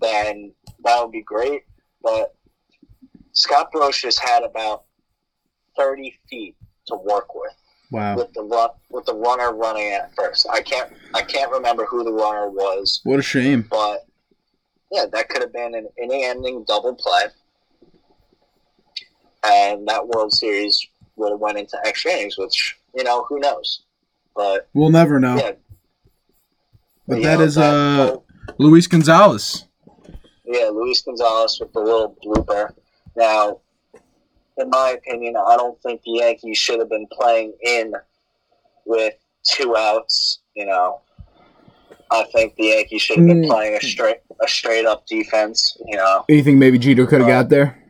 then 0.00 0.52
that 0.84 1.02
would 1.02 1.10
be 1.12 1.22
great. 1.22 1.62
But 2.02 2.34
Scott 3.32 3.72
Brosius 3.72 4.18
had 4.18 4.44
about 4.44 4.84
30 5.76 6.16
feet 6.30 6.56
to 6.86 6.94
work 6.96 7.34
with 7.34 7.52
Wow. 7.90 8.16
with 8.16 8.32
the 8.34 8.42
run, 8.42 8.70
with 8.90 9.06
the 9.06 9.14
runner 9.14 9.54
running 9.54 9.92
at 9.92 10.14
first. 10.14 10.46
I 10.50 10.60
can't 10.60 10.92
I 11.14 11.22
can't 11.22 11.50
remember 11.50 11.86
who 11.86 12.04
the 12.04 12.12
runner 12.12 12.48
was, 12.50 13.00
What 13.04 13.18
a 13.18 13.22
shame. 13.22 13.66
but 13.70 14.06
yeah, 14.90 15.06
that 15.12 15.28
could 15.28 15.42
have 15.42 15.52
been 15.52 15.74
an 15.74 15.86
inning-ending 16.02 16.64
double 16.66 16.94
play, 16.94 17.24
and 19.44 19.86
that 19.88 20.06
World 20.06 20.32
Series 20.32 20.86
would 21.16 21.30
have 21.30 21.40
went 21.40 21.58
into 21.58 21.78
extra 21.84 22.12
innings, 22.12 22.36
which 22.38 22.76
you 22.94 23.04
know 23.04 23.24
who 23.28 23.38
knows. 23.40 23.82
But 24.34 24.68
We'll 24.74 24.90
never 24.90 25.18
know. 25.18 25.36
yeah, 25.36 25.52
but 27.06 27.22
that 27.22 27.38
know, 27.38 27.44
is 27.44 27.54
that 27.56 27.74
uh 27.74 28.16
Luis 28.58 28.86
Gonzalez. 28.86 29.64
Yeah, 30.44 30.70
Luis 30.72 31.02
Gonzalez 31.02 31.58
with 31.60 31.72
the 31.72 31.80
little 31.80 32.16
blooper. 32.24 32.72
Now, 33.16 33.60
in 34.58 34.70
my 34.70 34.90
opinion, 34.90 35.36
I 35.36 35.56
don't 35.56 35.80
think 35.82 36.02
the 36.02 36.12
Yankees 36.12 36.58
should 36.58 36.78
have 36.80 36.88
been 36.90 37.06
playing 37.12 37.54
in 37.62 37.92
with 38.84 39.14
two 39.44 39.76
outs. 39.76 40.40
You 40.54 40.66
know, 40.66 41.00
I 42.10 42.24
think 42.32 42.56
the 42.56 42.66
Yankees 42.66 43.02
should 43.02 43.18
have 43.18 43.26
been 43.26 43.42
Mm. 43.42 43.48
playing 43.48 43.74
a 43.76 43.80
straight 43.80 44.18
a 44.40 44.48
straight 44.48 44.86
up 44.86 45.06
defense. 45.06 45.76
You 45.86 45.96
know, 45.96 46.24
You 46.28 46.42
think 46.42 46.58
maybe 46.58 46.78
Jeter 46.78 47.06
could 47.06 47.20
have 47.20 47.28
Uh, 47.28 47.42
got 47.42 47.48
there? 47.48 47.82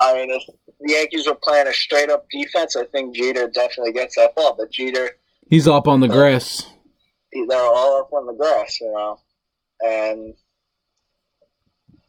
I 0.00 0.14
mean, 0.14 0.30
if 0.30 0.42
the 0.80 0.92
Yankees 0.92 1.26
were 1.26 1.34
playing 1.42 1.66
a 1.66 1.72
straight 1.72 2.08
up 2.10 2.26
defense, 2.30 2.76
I 2.76 2.84
think 2.86 3.14
Jeter 3.16 3.48
definitely 3.48 3.92
gets 3.92 4.14
that 4.16 4.34
ball. 4.34 4.54
But 4.56 4.70
Jeter, 4.70 5.10
He's 5.50 5.66
up 5.66 5.88
on 5.88 6.00
the 6.00 6.08
grass. 6.08 6.66
they're 7.32 7.58
all 7.60 7.98
up 8.00 8.12
on 8.12 8.26
the 8.26 8.32
grass. 8.34 8.80
You 8.80 8.92
know, 8.92 9.18
and 9.80 10.34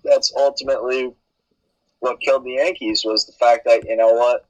that's 0.04 0.34
ultimately 0.38 1.14
what 2.00 2.20
killed 2.22 2.44
the 2.46 2.54
Yankees 2.54 3.04
was 3.06 3.26
the 3.26 3.34
fact 3.34 3.66
that 3.66 3.84
you 3.86 3.96
know 3.96 4.14
what 4.14 4.46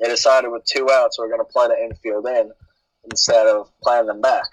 they 0.00 0.08
decided 0.08 0.50
with 0.50 0.64
two 0.64 0.88
outs 0.90 1.18
we're 1.18 1.28
going 1.28 1.40
to 1.40 1.44
play 1.44 1.68
the 1.68 1.84
infield 1.84 2.26
in 2.26 2.50
instead 3.10 3.46
of 3.46 3.70
playing 3.82 4.06
them 4.06 4.20
back. 4.20 4.46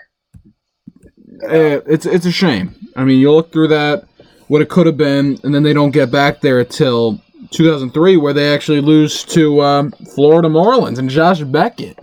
eh, 1.44 1.80
it's 1.86 2.06
it's 2.06 2.26
a 2.26 2.32
shame. 2.32 2.76
I 2.96 3.04
mean, 3.04 3.20
you 3.20 3.32
look 3.32 3.52
through 3.52 3.70
that, 3.70 4.06
what 4.48 4.62
it 4.62 4.70
could 4.70 4.86
have 4.86 4.98
been, 4.98 5.38
and 5.44 5.54
then 5.54 5.64
they 5.64 5.74
don't 5.74 5.92
get 5.92 6.12
back 6.12 6.42
there 6.42 6.60
until 6.60 7.22
2003, 7.52 8.18
where 8.18 8.34
they 8.34 8.54
actually 8.54 8.82
lose 8.82 9.24
to 9.26 9.62
um, 9.62 9.92
Florida 10.14 10.48
Marlins 10.50 10.98
and 10.98 11.10
Josh 11.10 11.42
Beckett. 11.42 12.00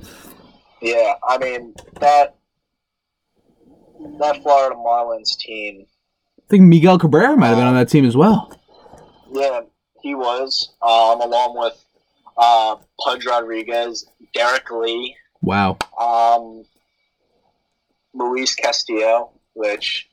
Yeah, 0.80 1.14
I 1.26 1.38
mean 1.38 1.74
that 2.00 2.36
that 4.18 4.42
Florida 4.42 4.74
Marlins 4.76 5.36
team. 5.36 5.86
I 6.38 6.42
think 6.48 6.64
Miguel 6.64 6.98
Cabrera 6.98 7.36
might 7.36 7.48
have 7.48 7.56
been 7.56 7.66
on 7.66 7.74
that 7.74 7.88
team 7.88 8.04
as 8.04 8.16
well. 8.16 8.52
Yeah, 9.32 9.60
he 10.02 10.14
was, 10.14 10.70
um, 10.82 11.20
along 11.20 11.56
with 11.58 11.82
uh, 12.36 12.76
Pudge 13.00 13.24
Rodriguez, 13.26 14.06
Derrek 14.34 14.70
Lee, 14.70 15.16
Wow. 15.42 15.78
um, 16.00 16.64
Luis 18.14 18.54
Castillo, 18.54 19.30
which, 19.54 20.08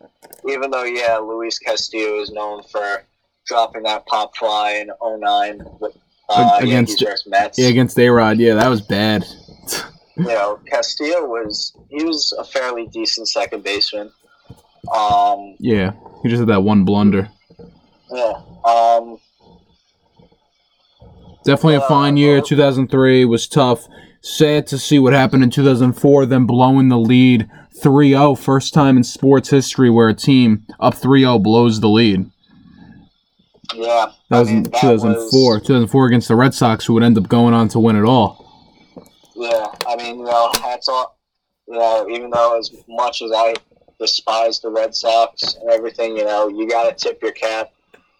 even 0.47 0.71
though, 0.71 0.83
yeah, 0.83 1.17
Luis 1.17 1.59
Castillo 1.59 2.21
is 2.21 2.31
known 2.31 2.63
for 2.63 3.03
dropping 3.45 3.83
that 3.83 4.05
pop 4.05 4.35
fly 4.37 4.71
in 4.73 4.89
09 5.01 5.61
with 5.79 5.97
uh, 6.29 6.59
Against- 6.61 7.03
Mets. 7.27 7.57
Yeah, 7.57 7.67
against 7.69 7.97
A 7.99 8.07
Rod. 8.09 8.37
Yeah, 8.37 8.53
that 8.55 8.67
was 8.69 8.81
bad. 8.81 9.25
you 10.17 10.25
know, 10.25 10.59
Castillo 10.69 11.25
was 11.25 11.73
he 11.89 12.03
was 12.03 12.33
a 12.37 12.43
fairly 12.43 12.85
decent 12.87 13.27
second 13.27 13.63
baseman. 13.63 14.11
Um, 14.93 15.55
Yeah, 15.59 15.93
he 16.21 16.29
just 16.29 16.39
had 16.41 16.49
that 16.49 16.61
one 16.63 16.83
blunder. 16.85 17.29
yeah. 18.11 18.33
Definitely 21.43 21.75
a 21.75 21.81
Uh, 21.81 21.87
fine 21.87 22.17
year. 22.17 22.41
2003 22.41 23.25
was 23.25 23.47
tough. 23.47 23.87
Sad 24.21 24.67
to 24.67 24.77
see 24.77 24.99
what 24.99 25.13
happened 25.13 25.43
in 25.43 25.49
2004, 25.49 26.25
then 26.25 26.45
blowing 26.45 26.89
the 26.89 26.97
lead 26.97 27.49
3 27.81 28.09
0. 28.09 28.35
First 28.35 28.73
time 28.73 28.97
in 28.97 29.03
sports 29.03 29.49
history 29.49 29.89
where 29.89 30.09
a 30.09 30.13
team 30.13 30.65
up 30.79 30.95
3 30.95 31.21
0 31.21 31.39
blows 31.39 31.79
the 31.79 31.87
lead. 31.87 32.29
yeah. 33.75 34.07
That 34.29 34.35
I 34.35 34.39
was 34.39 34.47
mean, 34.49 34.57
in 34.57 34.63
that 34.63 34.81
2004. 34.81 35.53
was- 35.55 35.61
2004 35.63 36.05
against 36.07 36.27
the 36.27 36.35
Red 36.35 36.53
Sox, 36.53 36.85
who 36.85 36.93
would 36.93 37.03
end 37.03 37.17
up 37.17 37.29
going 37.29 37.53
on 37.53 37.67
to 37.69 37.79
win 37.79 37.95
it 37.95 38.03
all. 38.05 38.45
yeah. 39.35 39.67
I 39.87 39.95
mean, 39.95 40.19
you 40.19 40.25
know, 40.25 40.51
hats 40.61 40.87
off. 40.89 41.13
You 41.67 41.75
know, 41.75 42.07
even 42.09 42.29
though 42.31 42.57
as 42.59 42.71
much 42.89 43.21
as 43.21 43.31
I 43.33 43.53
despise 43.99 44.59
the 44.59 44.69
Red 44.69 44.93
Sox 44.95 45.55
and 45.55 45.69
everything, 45.69 46.17
you 46.17 46.25
know, 46.25 46.47
you 46.49 46.67
got 46.67 46.89
to 46.89 46.95
tip 47.07 47.21
your 47.21 47.31
cap. 47.31 47.69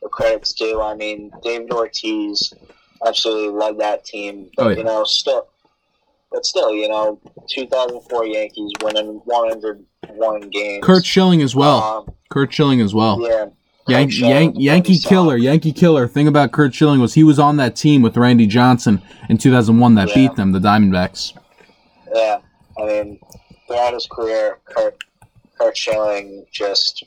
The 0.02 0.08
credits 0.08 0.54
due. 0.54 0.80
I 0.82 0.96
mean, 0.96 1.30
David 1.44 1.72
Ortiz 1.74 2.54
absolutely 3.06 3.50
love 3.58 3.78
that 3.80 4.06
team, 4.06 4.50
but 4.56 4.66
Oh, 4.66 4.70
yeah. 4.70 4.78
you 4.78 4.84
know, 4.84 5.04
still, 5.04 5.48
but 6.32 6.46
still, 6.46 6.74
you 6.74 6.88
know, 6.88 7.20
2004 7.50 8.26
Yankees 8.26 8.72
winning 8.82 9.22
101 9.26 10.50
games. 10.50 10.84
Curt 10.84 11.06
Schilling 11.06 11.42
as 11.42 11.56
well. 11.56 11.82
Um, 11.84 12.14
Curt 12.30 12.54
Schilling 12.54 12.82
as 12.82 12.94
well. 12.94 13.20
yeah. 13.22 13.46
Yan- 13.88 14.10
Yan- 14.12 14.56
Yankee 14.60 15.00
killer, 15.00 15.36
Yankee 15.36 15.72
killer. 15.72 16.08
Thing 16.08 16.28
about 16.28 16.52
Curt 16.52 16.76
Schilling 16.76 17.00
was 17.02 17.16
he 17.16 17.24
was 17.24 17.40
on 17.40 17.58
that 17.58 17.76
team 17.76 18.04
with 18.04 18.16
Randy 18.18 18.46
Johnson 18.46 19.02
in 19.30 19.40
2001 19.40 19.96
that 19.96 20.10
Yeah. 20.10 20.14
beat 20.16 20.36
them, 20.36 20.52
the 20.52 20.60
Diamondbacks. 20.60 21.34
Yeah, 22.14 22.38
I 22.80 22.86
mean, 22.86 23.20
throughout 23.68 23.94
his 23.96 24.06
career, 24.06 24.60
Curt, 24.66 24.96
Curt 25.60 25.76
Schilling 25.76 26.46
just. 26.52 27.04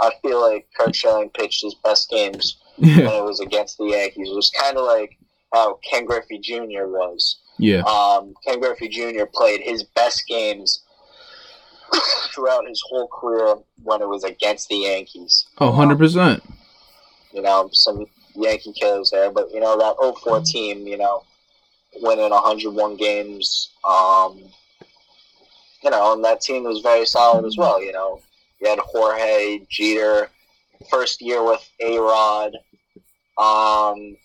I 0.00 0.12
feel 0.22 0.40
like 0.40 0.66
Curt 0.78 0.94
Schilling 0.94 1.30
pitched 1.30 1.62
his 1.64 1.74
best 1.76 2.10
games 2.10 2.58
when 2.78 2.90
Yeah, 2.90 3.18
it 3.18 3.24
was 3.24 3.40
against 3.40 3.78
the 3.78 3.86
Yankees. 3.86 4.28
It 4.28 4.34
was 4.34 4.50
kind 4.50 4.76
of 4.76 4.84
like 4.84 5.16
how 5.52 5.78
Ken 5.88 6.04
Griffey 6.04 6.38
Jr. 6.38 6.86
was. 6.86 7.38
yeah, 7.58 7.80
Um, 7.82 8.34
Ken 8.46 8.60
Griffey 8.60 8.88
Jr. 8.88 9.24
played 9.32 9.60
his 9.62 9.82
best 9.82 10.26
games 10.28 10.82
throughout 12.34 12.66
his 12.68 12.82
whole 12.88 13.08
career 13.08 13.56
when 13.82 14.02
it 14.02 14.08
was 14.08 14.24
against 14.24 14.68
the 14.68 14.76
Yankees. 14.76 15.46
oh, 15.58 15.68
100 15.70 15.98
percent. 15.98 16.42
you 17.32 17.42
know, 17.42 17.68
some 17.72 18.06
Yankee 18.34 18.72
killers 18.72 19.10
there. 19.10 19.30
But, 19.30 19.50
you 19.52 19.60
know, 19.60 19.76
that 19.78 19.96
04 20.20 20.40
team, 20.42 20.86
you 20.86 20.96
know, 20.98 21.22
winning 22.00 22.30
101 22.30 22.96
games, 22.96 23.70
um, 23.84 24.38
you 25.82 25.90
know, 25.90 26.12
and 26.12 26.24
that 26.24 26.40
team 26.40 26.64
was 26.64 26.80
very 26.80 27.06
solid 27.06 27.44
as 27.46 27.56
well. 27.56 27.82
You 27.82 27.92
know, 27.92 28.20
you 28.60 28.68
had 28.68 28.78
Jorge, 28.80 29.60
Jeter, 29.70 30.28
first 30.90 31.20
year 31.20 31.42
with 31.44 31.66
A 31.80 31.98
Rod, 31.98 32.52
um, 33.38 34.16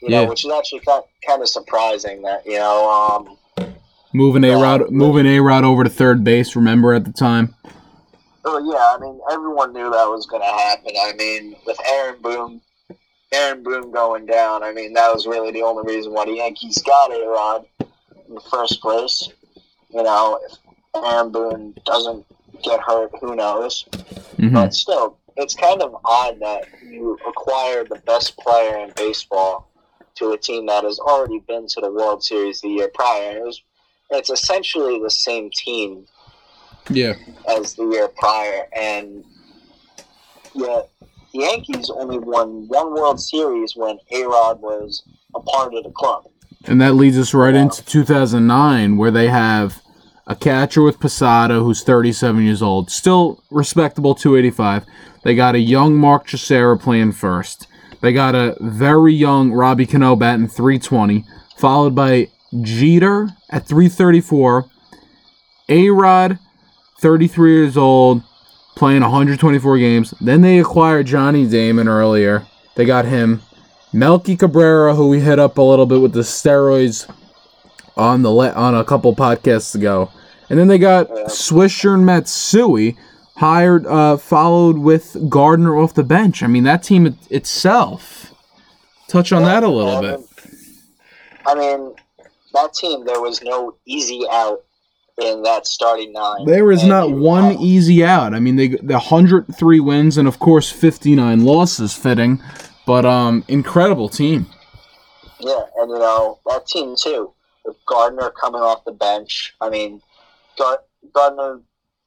you 0.00 0.08
know, 0.10 0.22
Yeah. 0.22 0.28
which 0.28 0.44
is 0.44 0.50
actually 0.52 0.80
kind 0.80 1.02
kind 1.26 1.42
of 1.42 1.48
surprising 1.48 2.22
that, 2.22 2.44
you 2.46 2.58
know, 2.58 2.90
um, 2.90 3.38
Moving 4.16 4.44
A. 4.44 4.54
Rod, 4.54 4.90
moving 4.90 5.26
A 5.26 5.40
Rod 5.40 5.64
over 5.64 5.82
to 5.82 5.90
third 5.90 6.22
base. 6.22 6.54
Remember 6.54 6.92
at 6.92 7.04
the 7.04 7.12
time? 7.12 7.54
Oh 8.44 8.58
yeah, 8.58 8.94
I 8.94 8.98
mean 9.00 9.18
everyone 9.32 9.72
knew 9.72 9.90
that 9.90 10.04
was 10.04 10.26
going 10.26 10.42
to 10.42 10.46
happen. 10.48 10.92
I 11.02 11.12
mean, 11.14 11.56
with 11.66 11.78
Aaron 11.90 12.20
Boone, 12.22 12.60
Aaron 13.32 13.62
Boone 13.64 13.90
going 13.90 14.26
down, 14.26 14.62
I 14.62 14.72
mean 14.72 14.92
that 14.92 15.12
was 15.12 15.26
really 15.26 15.50
the 15.50 15.62
only 15.62 15.82
reason 15.92 16.12
why 16.12 16.26
the 16.26 16.32
Yankees 16.34 16.80
got 16.82 17.10
A 17.10 17.26
Rod 17.26 17.64
in 18.28 18.34
the 18.34 18.40
first 18.42 18.80
place. 18.80 19.28
You 19.90 20.02
know, 20.04 20.38
if 20.48 20.58
Aaron 21.04 21.32
Boone 21.32 21.74
doesn't 21.84 22.24
get 22.62 22.78
hurt, 22.80 23.10
who 23.20 23.34
knows? 23.34 23.84
hmm 24.36 24.54
But 24.54 24.74
still, 24.74 25.18
it's 25.36 25.54
kind 25.54 25.82
of 25.82 25.96
odd 26.04 26.38
that 26.40 26.66
you 26.82 27.18
acquire 27.26 27.84
the 27.84 28.00
best 28.06 28.36
player 28.38 28.78
in 28.78 28.92
baseball 28.96 29.70
to 30.16 30.30
a 30.32 30.38
team 30.38 30.66
that 30.66 30.84
has 30.84 30.98
already 31.00 31.40
been 31.48 31.66
to 31.66 31.80
the 31.80 31.90
World 31.90 32.22
Series 32.22 32.60
the 32.60 32.68
year 32.68 32.88
prior. 32.94 33.38
It 33.38 33.42
was, 33.42 33.60
it's 34.10 34.30
essentially 34.30 35.00
the 35.02 35.10
same 35.10 35.50
team 35.50 36.06
Yeah, 36.88 37.14
as 37.48 37.74
the 37.74 37.84
year 37.88 38.08
prior, 38.08 38.68
and 38.76 39.24
yet 40.54 40.88
the 41.32 41.40
Yankees 41.40 41.90
only 41.90 42.18
won 42.18 42.68
one 42.68 42.92
World 42.94 43.20
Series 43.20 43.74
when 43.74 43.98
A 44.12 44.22
Rod 44.24 44.60
was 44.60 45.02
a 45.34 45.40
part 45.40 45.74
of 45.74 45.82
the 45.82 45.90
club. 45.90 46.24
and 46.66 46.80
that 46.80 46.94
leads 46.94 47.18
us 47.18 47.34
right 47.34 47.54
Yeah. 47.54 47.62
into 47.62 47.84
2009, 47.84 48.96
where 48.96 49.10
they 49.10 49.28
have 49.28 49.82
a 50.26 50.34
catcher 50.36 50.80
with 50.82 51.00
Posada, 51.00 51.60
who's 51.60 51.82
37 51.82 52.42
years 52.44 52.62
old, 52.62 52.90
still 52.90 53.42
respectable 53.50 54.14
285. 54.14 54.84
They 55.24 55.34
got 55.34 55.54
a 55.54 55.58
young 55.58 55.96
Mark 55.96 56.28
Teixeira 56.28 56.78
playing 56.78 57.12
first. 57.12 57.66
They 58.02 58.12
got 58.12 58.34
a 58.34 58.56
very 58.60 59.14
young 59.14 59.52
Robbie 59.52 59.86
Cano 59.86 60.14
batting 60.14 60.48
320, 60.48 61.24
followed 61.56 61.94
by 61.94 62.28
Jeter 62.60 63.30
at 63.50 63.66
334. 63.66 64.66
A 65.70 65.88
Rod, 65.88 66.38
33 67.00 67.52
years 67.52 67.76
old, 67.78 68.22
playing 68.76 69.00
124 69.00 69.78
games. 69.78 70.12
Then 70.20 70.42
they 70.42 70.58
acquired 70.58 71.06
Johnny 71.06 71.48
Damon 71.48 71.88
earlier. 71.88 72.46
They 72.74 72.84
got 72.84 73.06
him. 73.06 73.40
Melky 73.94 74.36
Cabrera, 74.36 74.94
who 74.94 75.08
we 75.08 75.20
hit 75.20 75.38
up 75.38 75.56
a 75.56 75.62
little 75.62 75.86
bit 75.86 76.00
with 76.00 76.12
the 76.12 76.20
steroids 76.20 77.08
on 77.96 78.22
the 78.22 78.30
le- 78.30 78.52
on 78.52 78.74
a 78.74 78.84
couple 78.84 79.14
podcasts 79.14 79.74
ago, 79.74 80.10
and 80.50 80.58
then 80.58 80.66
they 80.68 80.78
got 80.78 81.08
Swisher 81.28 81.94
and 81.94 82.04
Matsui 82.04 82.98
hired, 83.36 83.86
uh, 83.86 84.16
followed 84.16 84.78
with 84.78 85.16
Gardner 85.28 85.76
off 85.76 85.94
the 85.94 86.04
bench. 86.04 86.42
I 86.42 86.46
mean, 86.46 86.64
that 86.64 86.82
team 86.82 87.06
it- 87.06 87.14
itself. 87.30 88.32
Touch 89.08 89.32
on 89.32 89.42
that 89.44 89.62
a 89.62 89.68
little 89.68 90.00
bit. 90.00 90.18
mean- 90.20 90.28
I 91.46 91.54
mean, 91.54 91.94
that 92.54 92.72
team, 92.74 93.04
there 93.04 93.20
was 93.20 93.42
no 93.42 93.74
easy 93.86 94.22
out 94.30 94.62
in 95.20 95.42
that 95.42 95.66
starting 95.66 96.12
nine. 96.12 96.46
There 96.46 96.72
is 96.72 96.82
not 96.84 97.10
one 97.10 97.44
had- 97.44 97.60
easy 97.60 98.04
out. 98.04 98.34
I 98.34 98.40
mean, 98.40 98.56
they 98.56 98.68
the 98.68 98.98
103 98.98 99.78
wins 99.78 100.16
and 100.16 100.26
of 100.26 100.38
course 100.38 100.70
59 100.70 101.44
losses 101.44 101.92
fitting, 101.92 102.42
but 102.86 103.04
um 103.04 103.44
incredible 103.46 104.08
team. 104.08 104.46
Yeah, 105.38 105.60
and 105.76 105.90
you 105.90 105.98
know 105.98 106.38
that 106.46 106.66
team 106.66 106.94
too, 106.98 107.32
with 107.64 107.76
Gardner 107.86 108.30
coming 108.30 108.62
off 108.62 108.84
the 108.84 108.92
bench. 108.92 109.54
I 109.60 109.68
mean, 109.68 110.00
Gar- 110.58 110.82
Gardner 111.12 111.60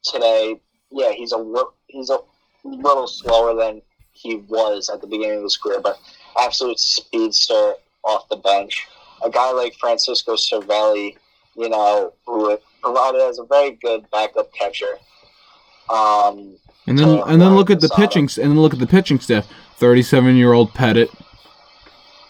today, 0.03 0.59
yeah, 0.91 1.11
he's 1.11 1.33
a 1.33 1.63
he's 1.88 2.09
a 2.09 2.19
little 2.63 3.07
slower 3.07 3.55
than 3.55 3.81
he 4.13 4.38
was 4.47 4.89
at 4.89 5.01
the 5.01 5.07
beginning 5.07 5.38
of 5.38 5.43
his 5.43 5.57
career, 5.57 5.79
but 5.79 5.99
absolute 6.39 6.79
speedster 6.79 7.73
off 8.03 8.27
the 8.29 8.38
bench. 8.38 8.88
A 9.23 9.29
guy 9.29 9.51
like 9.51 9.75
Francisco 9.75 10.35
Cervelli, 10.35 11.17
you 11.55 11.69
know, 11.69 12.13
who 12.25 12.57
provided 12.81 13.21
as 13.21 13.39
a 13.39 13.43
very 13.45 13.71
good 13.71 14.09
backup 14.11 14.53
catcher. 14.53 14.97
Um, 15.89 16.57
And 16.85 16.97
then 16.97 17.09
and 17.27 17.41
then 17.41 17.55
look 17.55 17.69
at 17.69 17.81
the 17.81 17.89
pitching 17.89 18.29
and 18.41 18.51
then 18.51 18.59
look 18.59 18.73
at 18.73 18.79
the 18.79 18.88
pitching 18.88 19.19
staff. 19.19 19.47
37 19.77 20.35
year 20.35 20.53
old 20.53 20.73
Pettitte 20.73 21.13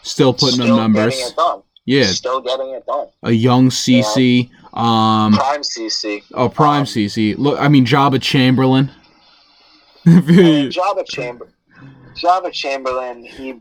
still 0.02 0.34
putting 0.34 0.62
still 0.62 0.74
up 0.74 0.80
numbers. 0.82 1.16
getting 1.16 1.32
it 1.32 1.36
done. 1.36 1.62
Yeah, 1.86 2.04
still 2.06 2.42
getting 2.42 2.72
it 2.72 2.86
done. 2.86 3.08
a 3.24 3.32
young 3.32 3.70
CC. 3.70 4.50
Um, 4.78 5.34
Prime 5.34 5.62
CC. 5.62 6.24
oh 6.36 6.50
prime 6.50 6.82
um, 6.82 6.86
CC. 6.86 7.36
Look, 7.36 7.60
I 7.60 7.68
mean 7.68 7.84
Joba 7.84 8.22
Chamberlain. 8.22 8.92
Joba 10.06 11.04
Chamber, 11.04 11.50
Joba 12.14 12.54
Chamberlain, 12.54 13.24
he 13.24 13.60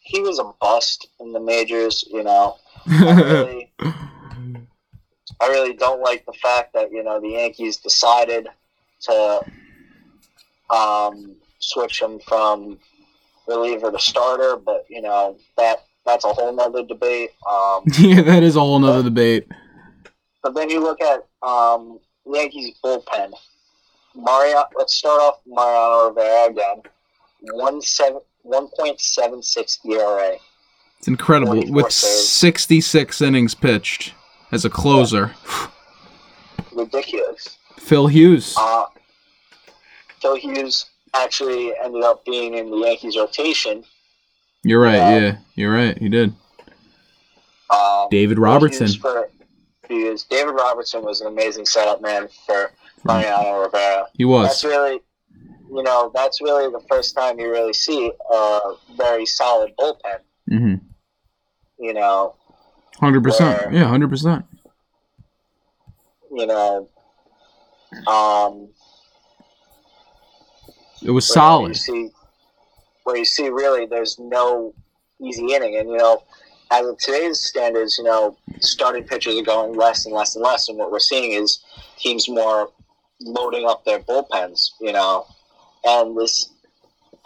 he 0.00 0.20
was 0.20 0.40
a 0.40 0.52
bust 0.60 1.06
in 1.20 1.32
the 1.32 1.38
majors. 1.38 2.04
You 2.10 2.24
know, 2.24 2.56
I 2.88 3.14
really, 3.14 3.72
I 3.78 5.46
really 5.46 5.74
don't 5.74 6.02
like 6.02 6.26
the 6.26 6.32
fact 6.32 6.74
that 6.74 6.90
you 6.90 7.04
know 7.04 7.20
the 7.20 7.30
Yankees 7.30 7.76
decided 7.76 8.48
to 9.02 9.40
um, 10.70 11.36
switch 11.60 12.02
him 12.02 12.18
from 12.26 12.80
reliever 13.46 13.92
to 13.92 13.98
starter, 14.00 14.56
but 14.56 14.86
you 14.90 15.02
know 15.02 15.38
that 15.56 15.84
that's 16.04 16.24
a 16.24 16.32
whole 16.32 16.54
nother 16.54 16.84
debate. 16.84 17.30
Um, 17.48 17.82
yeah, 17.98 18.22
that 18.22 18.42
is 18.42 18.56
a 18.56 18.60
whole 18.60 18.78
nother 18.78 19.02
debate. 19.02 19.46
But 20.42 20.54
then 20.54 20.68
you 20.68 20.80
look 20.80 21.00
at 21.00 21.26
um, 21.42 21.98
Yankees 22.26 22.76
bullpen. 22.84 23.32
Mario, 24.14 24.64
let's 24.76 24.94
start 24.94 25.20
off 25.20 25.40
Mariano 25.46 26.08
Rivera 26.08 26.50
again. 26.50 26.82
One 27.52 27.80
seven, 27.82 28.20
one 28.42 28.68
point 28.78 29.00
seven 29.00 29.42
six 29.42 29.78
ERA. 29.84 30.36
It's 30.98 31.08
incredible 31.08 31.62
with 31.70 31.92
saves. 31.92 32.28
sixty 32.28 32.80
six 32.80 33.20
innings 33.20 33.54
pitched 33.54 34.14
as 34.52 34.64
a 34.64 34.70
closer. 34.70 35.34
Yeah. 35.50 35.68
Ridiculous. 36.72 37.56
Phil 37.78 38.06
Hughes. 38.06 38.54
Uh, 38.58 38.86
Phil 40.20 40.36
Hughes 40.36 40.86
actually 41.14 41.72
ended 41.82 42.02
up 42.02 42.24
being 42.24 42.54
in 42.54 42.70
the 42.70 42.76
Yankees 42.78 43.16
rotation. 43.16 43.84
You're 44.64 44.80
right. 44.80 44.98
Um, 44.98 45.22
yeah, 45.22 45.36
you're 45.54 45.72
right. 45.72 45.96
He 45.98 46.08
did. 46.08 46.32
Um, 47.70 48.08
David 48.10 48.38
Robertson. 48.38 48.88
For, 48.88 49.28
David 49.88 50.52
Robertson 50.52 51.04
was 51.04 51.20
an 51.20 51.26
amazing 51.26 51.66
setup 51.66 52.00
man 52.00 52.28
for 52.46 52.72
Mariano 53.04 53.60
Rivera. 53.60 54.06
He 54.14 54.24
was. 54.24 54.46
That's 54.46 54.64
really, 54.64 55.00
you 55.70 55.82
know, 55.82 56.10
that's 56.14 56.40
really 56.40 56.72
the 56.72 56.82
first 56.88 57.14
time 57.14 57.38
you 57.38 57.50
really 57.50 57.74
see 57.74 58.10
a 58.32 58.60
very 58.96 59.26
solid 59.26 59.72
bullpen. 59.78 60.18
Mm-hmm. 60.50 60.74
You 61.78 61.92
know. 61.92 62.34
Hundred 62.98 63.22
percent. 63.22 63.72
Yeah, 63.72 63.84
hundred 63.84 64.08
percent. 64.08 64.46
You 66.32 66.46
know. 66.46 66.88
Um. 68.06 68.68
It 71.02 71.10
was 71.10 71.26
solid. 71.26 71.68
You 71.68 71.74
see, 71.74 72.10
where 73.04 73.16
you 73.16 73.24
see 73.24 73.48
really 73.48 73.86
there's 73.86 74.18
no 74.18 74.74
easy 75.20 75.54
inning, 75.54 75.76
and 75.76 75.88
you 75.88 75.96
know, 75.96 76.22
as 76.70 76.86
of 76.86 76.98
today's 76.98 77.40
standards, 77.40 77.96
you 77.98 78.04
know, 78.04 78.36
starting 78.60 79.04
pitchers 79.04 79.38
are 79.38 79.44
going 79.44 79.74
less 79.74 80.06
and 80.06 80.14
less 80.14 80.34
and 80.34 80.44
less, 80.44 80.68
and 80.68 80.78
what 80.78 80.90
we're 80.90 80.98
seeing 80.98 81.32
is 81.32 81.60
teams 81.98 82.28
more 82.28 82.70
loading 83.20 83.66
up 83.66 83.84
their 83.84 84.00
bullpens, 84.00 84.70
you 84.80 84.92
know, 84.92 85.26
and 85.84 86.16
this 86.16 86.50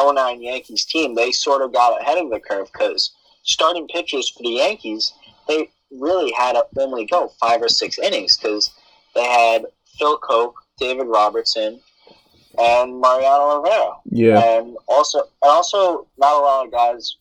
09 0.00 0.42
Yankees 0.42 0.84
team, 0.84 1.14
they 1.14 1.32
sort 1.32 1.62
of 1.62 1.72
got 1.72 2.00
ahead 2.00 2.18
of 2.18 2.30
the 2.30 2.40
curve 2.40 2.68
because 2.72 3.12
starting 3.42 3.88
pitchers 3.88 4.28
for 4.30 4.42
the 4.42 4.50
Yankees, 4.50 5.12
they 5.48 5.70
really 5.90 6.32
had 6.32 6.56
only 6.76 7.06
go 7.06 7.32
five 7.40 7.62
or 7.62 7.68
six 7.68 7.98
innings 7.98 8.36
because 8.36 8.70
they 9.14 9.24
had 9.24 9.64
Phil 9.98 10.18
Coke, 10.18 10.56
David 10.78 11.06
Robertson, 11.06 11.80
and 12.56 13.00
Mariano 13.00 13.60
Rivera. 13.60 13.92
Yeah. 14.06 14.58
And 14.58 14.76
also, 14.86 15.18
and 15.18 15.50
also, 15.50 16.06
not 16.18 16.34
a 16.34 16.40
lot 16.40 16.66
of 16.66 16.72
guys, 16.72 17.16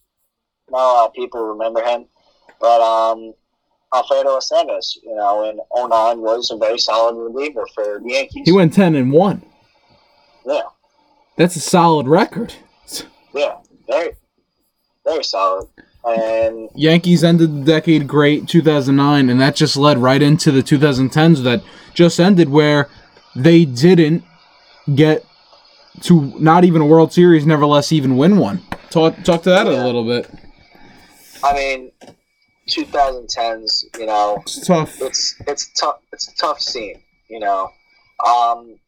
not 0.70 0.80
a 0.80 0.94
lot 0.94 1.08
of 1.08 1.14
people 1.14 1.42
remember 1.42 1.84
him, 1.84 2.06
but 2.60 2.82
um, 2.82 3.34
Alfredo 3.94 4.38
Aceves, 4.38 4.98
you 5.04 5.16
know, 5.16 5.50
in 5.50 5.58
09 5.76 6.22
was 6.22 6.52
a 6.52 6.58
very 6.58 6.78
solid 6.80 7.16
reliever 7.16 7.66
for 7.74 8.00
the 8.00 8.12
Yankees. 8.12 8.44
He 8.46 8.52
went 8.52 8.74
10 8.74 8.96
and 8.96 9.12
1. 9.12 9.46
Yeah. 10.46 10.62
That's 11.36 11.56
a 11.56 11.62
solid 11.62 12.08
record. 12.08 12.54
Yeah, 13.34 13.58
very, 13.88 14.14
very 15.06 15.24
solid. 15.24 15.68
And 16.04 16.70
Yankees 16.74 17.24
ended 17.24 17.54
the 17.54 17.66
decade 17.66 18.08
great, 18.08 18.48
2009, 18.48 19.30
and 19.30 19.42
that 19.42 19.56
just 19.56 19.76
led 19.76 19.98
right 19.98 20.22
into 20.22 20.52
the 20.52 20.64
2010s 20.64 21.44
that 21.44 21.62
just 21.94 22.20
ended, 22.20 22.50
where 22.50 22.90
they 23.36 23.66
didn't 23.66 24.24
get 24.94 25.26
to 26.02 26.34
not 26.40 26.64
even 26.64 26.82
a 26.82 26.86
World 26.86 27.12
Series, 27.14 27.46
nevertheless 27.46 27.92
even 27.92 28.18
win 28.18 28.38
one. 28.38 28.62
Talk 28.90 29.16
talk 29.24 29.44
to 29.44 29.50
that 29.50 29.68
yeah. 29.68 29.84
a 29.84 29.86
little 29.86 30.06
bit. 30.06 30.30
I 31.44 31.54
mean, 31.54 31.92
2010s, 32.70 33.86
you 34.00 34.06
know, 34.06 34.40
it's 34.42 34.66
tough. 34.66 35.02
It's 35.02 35.36
it's 35.48 35.72
tough. 35.74 36.00
It's 36.14 36.28
a 36.28 36.36
tough 36.36 36.60
scene, 36.60 37.02
you 37.30 37.40
know. 37.40 37.70
Um, 38.26 38.80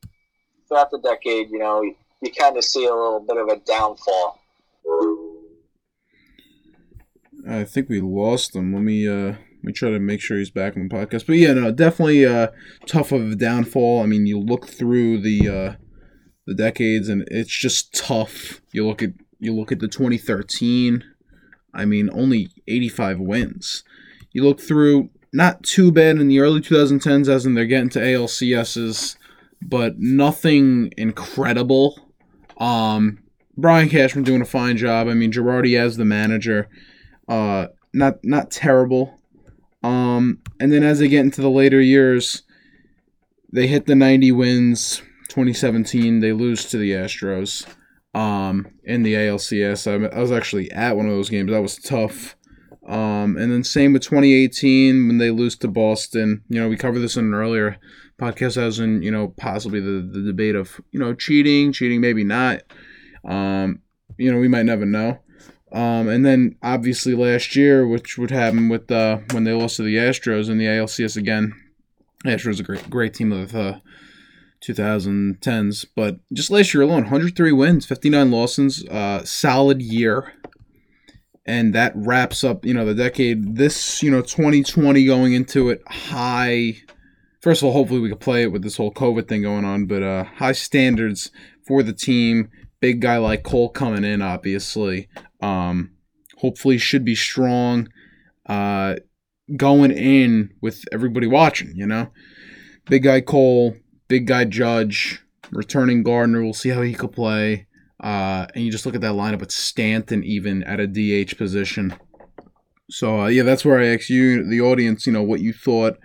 throughout 0.67 0.91
the 0.91 0.99
decade, 0.99 1.49
you 1.51 1.59
know, 1.59 1.81
you, 1.81 1.95
you 2.21 2.31
kind 2.31 2.57
of 2.57 2.63
see 2.63 2.85
a 2.85 2.93
little 2.93 3.25
bit 3.27 3.37
of 3.37 3.47
a 3.47 3.57
downfall. 3.57 4.39
I 7.47 7.63
think 7.63 7.89
we 7.89 8.01
lost 8.01 8.55
him. 8.55 8.73
Let 8.73 8.83
me 8.83 9.07
uh 9.07 9.33
let 9.33 9.63
me 9.63 9.73
try 9.73 9.89
to 9.89 9.99
make 9.99 10.21
sure 10.21 10.37
he's 10.37 10.51
back 10.51 10.75
on 10.75 10.87
the 10.87 10.95
podcast. 10.95 11.25
But 11.25 11.37
yeah, 11.37 11.53
no, 11.53 11.71
definitely 11.71 12.25
uh 12.25 12.47
tough 12.85 13.11
of 13.11 13.31
a 13.31 13.35
downfall. 13.35 14.01
I 14.03 14.05
mean, 14.05 14.25
you 14.25 14.39
look 14.39 14.67
through 14.67 15.21
the 15.21 15.47
uh 15.47 15.75
the 16.49 16.55
decades 16.55 17.07
and 17.07 17.25
it's 17.31 17.55
just 17.55 17.93
tough. 17.93 18.61
You 18.71 18.85
look 18.85 19.01
at 19.01 19.11
you 19.39 19.55
look 19.55 19.71
at 19.71 19.79
the 19.79 19.87
2013 19.87 21.03
I 21.73 21.85
mean, 21.85 22.09
only 22.13 22.49
85 22.67 23.19
wins. 23.19 23.83
You 24.31 24.43
look 24.43 24.59
through, 24.59 25.09
not 25.31 25.63
too 25.63 25.91
bad 25.91 26.17
in 26.17 26.27
the 26.27 26.39
early 26.39 26.61
2010s, 26.61 27.27
as 27.27 27.45
in 27.45 27.53
they're 27.53 27.65
getting 27.65 27.89
to 27.89 27.99
ALCSs, 27.99 29.15
but 29.61 29.99
nothing 29.99 30.91
incredible. 30.97 32.13
Um, 32.57 33.19
Brian 33.57 33.89
Cashman 33.89 34.23
doing 34.23 34.41
a 34.41 34.45
fine 34.45 34.77
job. 34.77 35.07
I 35.07 35.13
mean, 35.13 35.31
Girardi 35.31 35.77
as 35.77 35.97
the 35.97 36.05
manager, 36.05 36.69
uh, 37.27 37.67
not 37.93 38.23
not 38.23 38.51
terrible. 38.51 39.19
Um, 39.83 40.39
and 40.59 40.71
then 40.71 40.83
as 40.83 40.99
they 40.99 41.07
get 41.07 41.21
into 41.21 41.41
the 41.41 41.49
later 41.49 41.81
years, 41.81 42.43
they 43.51 43.67
hit 43.67 43.85
the 43.85 43.95
90 43.95 44.31
wins. 44.31 45.01
2017, 45.29 46.19
they 46.19 46.33
lose 46.33 46.65
to 46.65 46.77
the 46.77 46.91
Astros 46.91 47.65
um, 48.13 48.67
in 48.83 49.03
the 49.03 49.13
ALCS. 49.13 49.87
I, 49.87 50.15
I, 50.15 50.19
was 50.19 50.31
actually 50.31 50.71
at 50.71 50.97
one 50.97 51.05
of 51.05 51.11
those 51.11 51.29
games. 51.29 51.51
That 51.51 51.61
was 51.61 51.77
tough. 51.77 52.35
Um, 52.87 53.37
and 53.37 53.51
then 53.51 53.63
same 53.63 53.93
with 53.93 54.01
2018 54.01 55.07
when 55.07 55.17
they 55.19 55.29
lose 55.29 55.55
to 55.57 55.67
Boston. 55.67 56.43
You 56.49 56.61
know, 56.61 56.69
we 56.69 56.75
covered 56.75 56.99
this 56.99 57.15
in 57.15 57.25
an 57.25 57.33
earlier 57.33 57.77
podcast 58.19 58.57
as 58.57 58.79
in, 58.79 59.03
you 59.03 59.11
know, 59.11 59.29
possibly 59.37 59.79
the, 59.79 60.01
the 60.11 60.23
debate 60.23 60.55
of, 60.55 60.81
you 60.91 60.99
know, 60.99 61.13
cheating, 61.13 61.71
cheating, 61.71 62.01
maybe 62.01 62.23
not. 62.23 62.61
Um, 63.23 63.81
you 64.17 64.31
know, 64.31 64.39
we 64.39 64.47
might 64.47 64.65
never 64.65 64.85
know. 64.85 65.19
Um, 65.71 66.09
and 66.09 66.25
then 66.25 66.55
obviously 66.63 67.13
last 67.13 67.55
year, 67.55 67.87
which 67.87 68.17
would 68.17 68.31
happen 68.31 68.69
with 68.69 68.91
uh, 68.91 69.19
when 69.31 69.43
they 69.43 69.53
lost 69.53 69.77
to 69.77 69.83
the 69.83 69.97
Astros 69.97 70.49
in 70.49 70.57
the 70.57 70.65
ALCS 70.65 71.15
again. 71.15 71.53
Astros 72.25 72.59
a 72.59 72.63
great 72.63 72.89
great 72.89 73.13
team 73.13 73.29
with 73.29 73.55
uh, 73.55 73.79
2010s. 74.61 75.85
But 75.95 76.19
just 76.33 76.51
last 76.51 76.73
year 76.73 76.83
alone, 76.83 77.03
103 77.03 77.51
wins, 77.51 77.85
59 77.85 78.31
losses, 78.31 78.85
uh, 78.85 79.23
solid 79.23 79.81
year. 79.81 80.33
And 81.45 81.73
that 81.73 81.93
wraps 81.95 82.43
up, 82.43 82.65
you 82.65 82.73
know, 82.73 82.85
the 82.85 82.93
decade. 82.93 83.55
This, 83.55 84.03
you 84.03 84.11
know, 84.11 84.21
2020 84.21 85.05
going 85.05 85.33
into 85.33 85.69
it 85.69 85.81
high. 85.87 86.75
First 87.41 87.61
of 87.61 87.67
all, 87.67 87.73
hopefully 87.73 88.01
we 88.01 88.09
can 88.09 88.17
play 88.17 88.43
it 88.43 88.51
with 88.51 88.61
this 88.61 88.77
whole 88.77 88.93
COVID 88.93 89.27
thing 89.27 89.41
going 89.41 89.65
on, 89.65 89.85
but 89.85 90.03
uh, 90.03 90.25
high 90.25 90.51
standards 90.51 91.31
for 91.65 91.81
the 91.81 91.93
team. 91.93 92.49
Big 92.81 93.01
guy 93.01 93.17
like 93.17 93.43
Cole 93.43 93.69
coming 93.69 94.03
in, 94.03 94.21
obviously. 94.21 95.07
Um, 95.41 95.91
hopefully 96.37 96.77
should 96.77 97.03
be 97.03 97.15
strong. 97.15 97.89
Uh, 98.45 98.95
going 99.55 99.91
in 99.91 100.53
with 100.61 100.83
everybody 100.91 101.27
watching, 101.27 101.71
you 101.75 101.85
know. 101.85 102.11
Big 102.89 103.03
guy 103.03 103.21
Cole, 103.21 103.75
big 104.09 104.27
guy 104.27 104.43
Judge, 104.43 105.21
returning 105.51 106.03
Gardner. 106.03 106.43
We'll 106.43 106.53
see 106.53 106.69
how 106.69 106.81
he 106.81 106.93
could 106.93 107.13
play. 107.13 107.67
Uh, 108.01 108.47
and 108.53 108.65
you 108.65 108.71
just 108.71 108.85
look 108.85 108.95
at 108.95 109.01
that 109.01 109.13
lineup 109.13 109.39
with 109.39 109.51
Stanton 109.51 110.23
even 110.23 110.63
at 110.63 110.79
a 110.79 110.87
DH 110.87 111.37
position. 111.37 111.93
So 112.89 113.21
uh, 113.21 113.27
yeah, 113.27 113.43
that's 113.43 113.63
where 113.63 113.79
I 113.79 113.87
asked 113.87 114.09
you, 114.09 114.43
the 114.49 114.61
audience, 114.61 115.05
you 115.05 115.13
know, 115.13 115.23
what 115.23 115.41
you 115.41 115.53
thought 115.53 115.97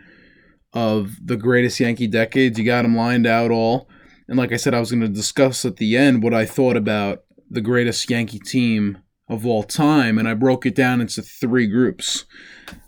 of 0.72 1.12
the 1.24 1.36
greatest 1.36 1.80
Yankee 1.80 2.07
decades. 2.07 2.59
You 2.59 2.64
got 2.64 2.82
them 2.82 2.96
lined 2.96 3.26
out 3.26 3.50
all, 3.50 3.88
and 4.28 4.36
like 4.36 4.52
I 4.52 4.57
said, 4.57 4.74
I 4.74 4.80
was 4.80 4.90
going 4.90 5.00
to 5.00 5.09
discuss 5.09 5.64
at 5.64 5.76
the 5.76 5.96
end 5.96 6.22
what 6.22 6.34
I 6.34 6.44
thought 6.44 6.76
about 6.76 7.24
the 7.48 7.61
greatest 7.61 8.11
Yankee 8.11 8.38
team 8.38 8.98
of 9.28 9.46
all 9.46 9.62
time, 9.62 10.18
and 10.18 10.28
I 10.28 10.34
broke 10.34 10.66
it 10.66 10.74
down 10.74 11.00
into 11.00 11.22
three 11.22 11.66
groups. 11.66 12.24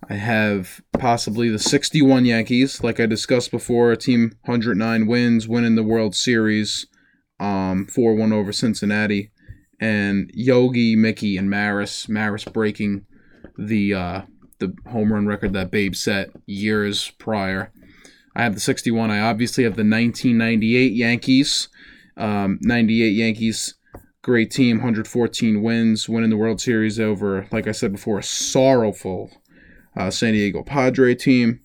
I 0.09 0.15
have 0.15 0.81
possibly 0.99 1.49
the 1.49 1.59
61 1.59 2.27
Yankees, 2.27 2.83
like 2.83 3.01
I 3.01 3.07
discussed 3.07 3.51
before, 3.51 3.93
a 3.93 3.97
team 3.97 4.33
109 4.45 5.07
wins, 5.07 5.49
winning 5.49 5.75
the 5.75 5.83
World 5.83 6.15
Series, 6.15 6.87
um, 7.41 7.87
4 7.87 8.15
1 8.15 8.33
over 8.33 8.53
Cincinnati, 8.53 9.31
and 9.81 10.31
Yogi, 10.35 10.95
Mickey, 10.95 11.37
and 11.37 11.51
Maris. 11.51 12.09
Maris 12.09 12.45
breaking 12.45 13.07
the 13.57 13.95
uh, 13.95 14.23
the 14.59 14.75
home 14.91 15.13
run 15.13 15.27
record 15.27 15.53
that 15.55 15.71
Babe 15.71 15.95
set 15.95 16.31
years 16.47 17.11
prior. 17.19 17.73
I 18.35 18.43
have 18.43 18.55
the 18.55 18.61
61. 18.61 19.11
I 19.11 19.21
obviously 19.21 19.65
have 19.65 19.77
the 19.77 19.81
1998 19.81 20.93
Yankees. 20.93 21.69
Um, 22.19 22.59
98 22.63 23.11
Yankees 23.11 23.75
great 24.27 24.51
team, 24.51 24.79
114 24.79 25.63
wins, 25.63 26.09
winning 26.09 26.31
the 26.31 26.37
World 26.37 26.61
Series 26.61 26.99
over, 26.99 27.47
like 27.53 27.69
I 27.69 27.71
said 27.71 27.93
before, 27.93 28.19
a 28.19 28.25
sorrowful 28.25 29.31
uh, 29.97 30.11
San 30.11 30.33
Diego 30.33 30.65
Padre 30.65 31.15
team. 31.15 31.61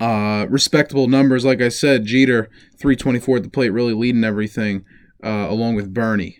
Uh, 0.00 0.46
respectable 0.50 1.06
numbers, 1.06 1.44
like 1.44 1.62
I 1.62 1.68
said, 1.68 2.04
Jeter 2.04 2.50
324 2.80 3.36
at 3.36 3.42
the 3.44 3.48
plate, 3.48 3.70
really 3.70 3.94
leading 3.94 4.24
everything, 4.24 4.84
uh, 5.22 5.46
along 5.48 5.76
with 5.76 5.94
Bernie. 5.94 6.38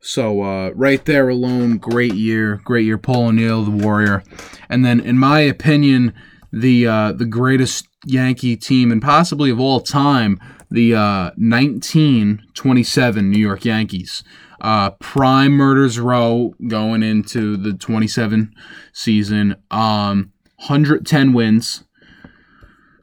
So 0.00 0.42
uh, 0.42 0.70
right 0.70 1.04
there 1.04 1.28
alone, 1.28 1.78
great 1.78 2.14
year, 2.14 2.60
great 2.64 2.84
year. 2.84 2.98
Paul 2.98 3.28
O'Neill, 3.28 3.62
the 3.62 3.70
Warrior, 3.70 4.24
and 4.68 4.84
then 4.84 4.98
in 4.98 5.16
my 5.16 5.38
opinion, 5.38 6.12
the 6.52 6.88
uh, 6.88 7.12
the 7.12 7.26
greatest 7.26 7.86
Yankee 8.04 8.56
team 8.56 8.90
and 8.90 9.00
possibly 9.00 9.50
of 9.50 9.60
all 9.60 9.80
time, 9.80 10.40
the 10.68 10.96
uh, 10.96 11.30
1927 11.36 13.30
New 13.30 13.38
York 13.38 13.64
Yankees. 13.64 14.24
Uh, 14.64 14.88
prime 14.92 15.52
Murders 15.52 16.00
Row 16.00 16.54
going 16.68 17.02
into 17.02 17.58
the 17.58 17.74
27 17.74 18.50
season. 18.94 19.56
Um, 19.70 20.32
110 20.56 21.34
wins. 21.34 21.84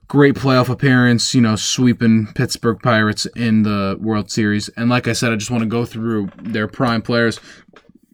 Great 0.07 0.33
playoff 0.33 0.69
appearance, 0.69 1.35
you 1.35 1.41
know, 1.41 1.55
sweeping 1.55 2.33
Pittsburgh 2.33 2.79
Pirates 2.81 3.27
in 3.35 3.61
the 3.61 3.95
World 4.01 4.31
Series. 4.31 4.69
And 4.69 4.89
like 4.89 5.07
I 5.07 5.13
said, 5.13 5.31
I 5.31 5.35
just 5.35 5.51
want 5.51 5.61
to 5.61 5.69
go 5.69 5.85
through 5.85 6.31
their 6.41 6.67
prime 6.67 7.03
players. 7.03 7.39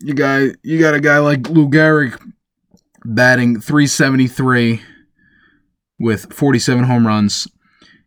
You 0.02 0.14
got 0.14 0.50
you 0.62 0.78
got 0.78 0.94
a 0.94 1.00
guy 1.00 1.20
like 1.20 1.50
Lou 1.50 1.70
Gehrig 1.70 2.20
batting 3.06 3.62
373 3.62 4.82
with 5.98 6.34
47 6.34 6.84
home 6.84 7.08
runs, 7.08 7.48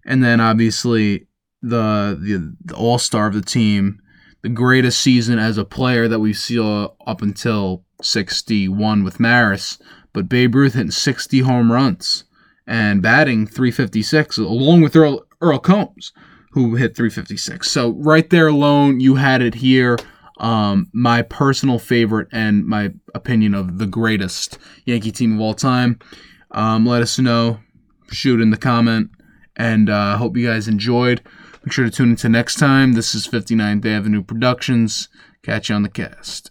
and 0.04 0.22
then 0.22 0.38
obviously 0.38 1.28
the 1.62 2.18
the, 2.20 2.56
the 2.62 2.74
all 2.74 2.98
star 2.98 3.26
of 3.26 3.32
the 3.32 3.40
team, 3.40 3.99
the 4.42 4.48
greatest 4.48 5.00
season 5.00 5.38
as 5.38 5.58
a 5.58 5.64
player 5.64 6.08
that 6.08 6.20
we 6.20 6.32
saw 6.32 6.88
up 7.06 7.22
until 7.22 7.84
61 8.02 9.04
with 9.04 9.20
Maris, 9.20 9.78
but 10.12 10.28
Babe 10.28 10.54
Ruth 10.54 10.74
hitting 10.74 10.90
60 10.90 11.40
home 11.40 11.70
runs 11.70 12.24
and 12.66 13.02
batting 13.02 13.46
356 13.46 14.38
along 14.38 14.80
with 14.80 14.96
Earle, 14.96 15.24
Earle 15.40 15.58
Combs 15.58 16.12
who 16.52 16.74
hit 16.74 16.96
356. 16.96 17.70
So 17.70 17.90
right 17.90 18.28
there 18.30 18.48
alone 18.48 19.00
you 19.00 19.16
had 19.16 19.42
it 19.42 19.54
here. 19.54 19.98
Um, 20.38 20.88
my 20.92 21.22
personal 21.22 21.78
favorite 21.78 22.28
and 22.32 22.66
my 22.66 22.92
opinion 23.14 23.54
of 23.54 23.78
the 23.78 23.86
greatest 23.86 24.58
Yankee 24.86 25.12
team 25.12 25.34
of 25.34 25.40
all 25.40 25.54
time. 25.54 25.98
Um, 26.52 26.86
let 26.86 27.02
us 27.02 27.18
know. 27.18 27.60
Shoot 28.10 28.40
in 28.40 28.50
the 28.50 28.56
comment. 28.56 29.10
And 29.56 29.90
uh, 29.90 30.16
hope 30.16 30.36
you 30.36 30.46
guys 30.46 30.66
enjoyed. 30.66 31.20
Make 31.64 31.72
sure 31.72 31.84
to 31.84 31.90
tune 31.90 32.10
into 32.10 32.28
next 32.28 32.56
time. 32.56 32.94
This 32.94 33.14
is 33.14 33.28
59th 33.28 33.84
Avenue 33.84 34.22
Productions. 34.22 35.08
Catch 35.42 35.68
you 35.68 35.74
on 35.74 35.82
the 35.82 35.90
cast. 35.90 36.50